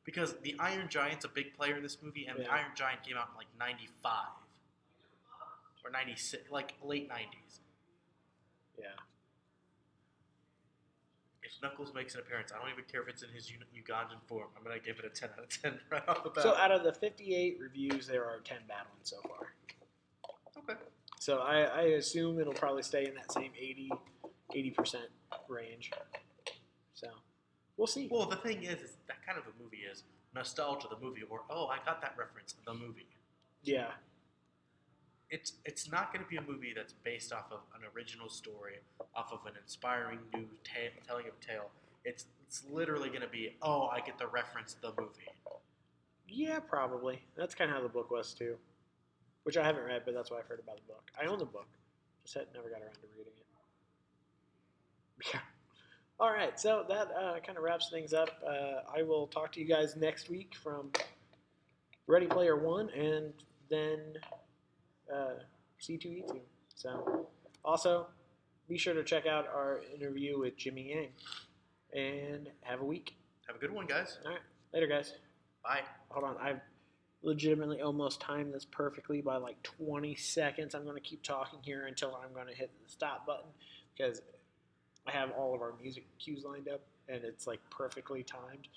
Because 0.09 0.37
the 0.41 0.57
Iron 0.59 0.89
Giant's 0.89 1.27
a 1.27 1.29
big 1.29 1.53
player 1.53 1.77
in 1.77 1.83
this 1.83 1.99
movie, 2.03 2.25
and 2.25 2.39
the 2.39 2.51
Iron 2.51 2.71
Giant 2.75 3.03
came 3.03 3.19
out 3.19 3.29
in 3.31 3.37
like 3.37 3.47
'95 3.61 4.25
or 5.85 5.91
'96, 5.91 6.51
like 6.51 6.73
late 6.83 7.11
'90s. 7.11 7.59
Yeah. 8.79 8.87
If 11.43 11.53
Knuckles 11.63 11.93
makes 11.95 12.15
an 12.15 12.21
appearance, 12.21 12.53
I 12.57 12.59
don't 12.59 12.73
even 12.73 12.85
care 12.91 13.03
if 13.03 13.09
it's 13.09 13.23
in 13.23 13.29
his 13.29 13.53
Ugandan 13.53 14.23
form. 14.27 14.47
I'm 14.57 14.65
gonna 14.65 14.79
give 14.79 14.99
it 14.99 15.05
a 15.05 15.11
10 15.11 15.29
out 15.37 15.45
of 15.45 15.63
10 15.63 15.79
right 15.91 16.09
off 16.09 16.25
the 16.25 16.31
bat. 16.31 16.43
So 16.43 16.57
out 16.57 16.71
of 16.71 16.85
the 16.85 16.95
58 16.95 17.59
reviews, 17.61 18.07
there 18.07 18.25
are 18.25 18.39
10 18.45 18.57
bad 18.67 18.87
ones 18.95 19.11
so 19.11 19.17
far. 19.29 19.53
okay. 20.57 20.81
So 21.21 21.41
I, 21.41 21.65
I 21.65 21.83
assume 21.99 22.41
it'll 22.41 22.55
probably 22.55 22.83
stay 22.83 23.07
in 23.07 23.15
that 23.17 23.31
same 23.31 23.51
80, 23.61 23.91
80% 24.55 24.95
range. 25.49 25.91
We'll 27.79 27.89
see. 27.89 28.09
Well, 28.11 28.27
the 28.27 28.37
thing 28.37 28.65
is, 28.65 28.81
is 28.83 28.99
that 29.09 29.25
kind 29.27 29.39
of 29.39 29.45
a 29.47 29.63
movie 29.63 29.85
is 29.91 30.05
nostalgia, 30.35 30.89
the 30.91 30.99
movie, 31.05 31.23
or 31.31 31.43
oh, 31.51 31.69
I 31.69 31.79
got 31.87 32.03
that 32.03 32.17
reference, 32.19 32.57
the 32.67 32.75
movie. 32.75 33.09
Yeah, 33.65 33.93
It's 35.31 35.55
it's 35.65 35.91
not 35.91 36.13
going 36.13 36.25
to 36.25 36.29
be 36.31 36.37
a 36.37 36.43
movie 36.43 36.73
that's 36.75 36.95
based 37.05 37.33
off 37.33 37.47
of 37.53 37.61
an 37.77 37.83
original 37.95 38.29
story, 38.31 38.77
off 39.17 39.33
of 39.33 39.41
an 39.47 39.55
inspiring 39.63 40.21
new 40.35 40.47
ta- 40.65 40.95
telling 41.07 41.27
of 41.29 41.35
a 41.41 41.47
tale. 41.47 41.71
It's 42.05 42.27
it's 42.47 42.65
literally 42.71 43.11
going 43.11 43.23
to 43.23 43.29
be 43.29 43.57
oh, 43.63 43.89
I 43.89 44.01
get 44.01 44.19
the 44.19 44.27
reference, 44.29 44.75
the 44.81 44.93
movie. 44.99 45.33
yeah, 46.29 46.61
probably. 46.61 47.23
That's 47.37 47.55
kind 47.55 47.71
of 47.71 47.77
how 47.77 47.83
the 47.83 47.89
book 47.89 48.11
was 48.11 48.35
too, 48.35 48.57
which 49.45 49.57
I 49.59 49.65
haven't 49.65 49.85
read, 49.85 50.03
but 50.05 50.15
that's 50.15 50.31
what 50.31 50.41
I've 50.41 50.47
heard 50.49 50.61
about 50.61 50.77
the 50.79 50.93
book. 50.93 51.11
I 51.21 51.27
own 51.27 51.39
the 51.39 51.47
book, 51.47 51.69
just 52.25 52.37
had 52.37 52.47
never 52.55 52.71
got 52.71 52.81
around 52.83 52.95
to 52.95 53.09
reading 53.17 53.33
it. 53.37 53.47
Yeah. 55.35 55.41
All 56.21 56.33
right, 56.33 56.59
so 56.59 56.85
that 56.89 57.13
uh, 57.17 57.39
kind 57.47 57.57
of 57.57 57.63
wraps 57.63 57.91
things 57.91 58.13
up. 58.13 58.31
Uh, 58.45 58.83
I 58.93 59.05
will 59.05 59.29
talk 59.29 59.53
to 59.53 59.61
you 59.61 59.67
guys 59.67 59.95
next 59.95 60.29
week 60.29 60.57
from 60.61 60.91
Ready 62.09 62.27
Player 62.27 62.57
One, 62.57 62.91
and 62.91 63.33
then 63.71 64.01
uh, 65.15 65.35
C2E2. 65.81 66.41
So, 66.75 67.29
also 67.65 68.09
be 68.69 68.77
sure 68.77 68.95
to 68.95 69.05
check 69.05 69.27
out 69.27 69.47
our 69.47 69.83
interview 69.95 70.41
with 70.41 70.57
Jimmy 70.57 70.89
Yang, 70.93 72.03
and 72.03 72.49
have 72.63 72.81
a 72.81 72.85
week. 72.85 73.15
Have 73.47 73.55
a 73.55 73.61
good 73.61 73.73
one, 73.73 73.87
guys. 73.87 74.19
All 74.25 74.33
right, 74.33 74.41
later, 74.75 74.89
guys. 74.89 75.15
Bye. 75.63 75.83
Hold 76.09 76.25
on, 76.25 76.37
I've 76.43 76.61
legitimately 77.23 77.81
almost 77.81 78.21
timed 78.21 78.53
this 78.53 78.65
perfectly 78.65 79.21
by 79.21 79.37
like 79.37 79.63
20 79.63 80.17
seconds. 80.17 80.75
I'm 80.75 80.83
going 80.83 80.97
to 80.97 81.01
keep 81.01 81.23
talking 81.23 81.61
here 81.63 81.87
until 81.87 82.19
I'm 82.21 82.35
going 82.35 82.49
to 82.49 82.55
hit 82.55 82.73
the 82.85 82.91
stop 82.91 83.25
button 83.25 83.51
because 83.97 84.21
I 85.09 85.11
have 85.13 85.31
all 85.33 85.55
of 85.55 85.63
our 85.63 85.73
music 85.83 86.05
cues 86.19 86.45
lined 86.45 86.69
up, 86.69 86.81
and 87.09 87.25
it's 87.25 87.47
like 87.47 87.61
perfectly 87.71 88.23
timed 88.23 88.69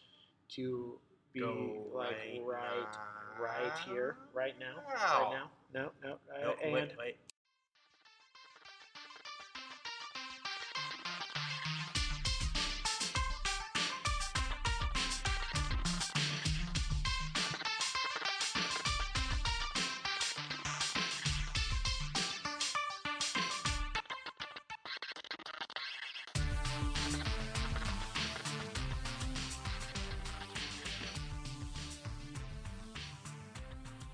to 0.55 0.97
be 1.33 1.41
Go 1.41 1.87
like 1.93 2.15
right 2.15 2.41
right, 2.45 2.97
right 3.39 3.71
here, 3.85 4.15
right 4.33 4.53
now, 4.59 4.75
now. 4.87 5.21
right 5.21 5.31
now. 5.33 5.51
No, 5.73 5.89
no, 6.03 6.13
uh, 6.33 6.41
No, 6.41 6.53
and 6.63 6.73
wait, 6.73 6.91
wait. 6.97 7.17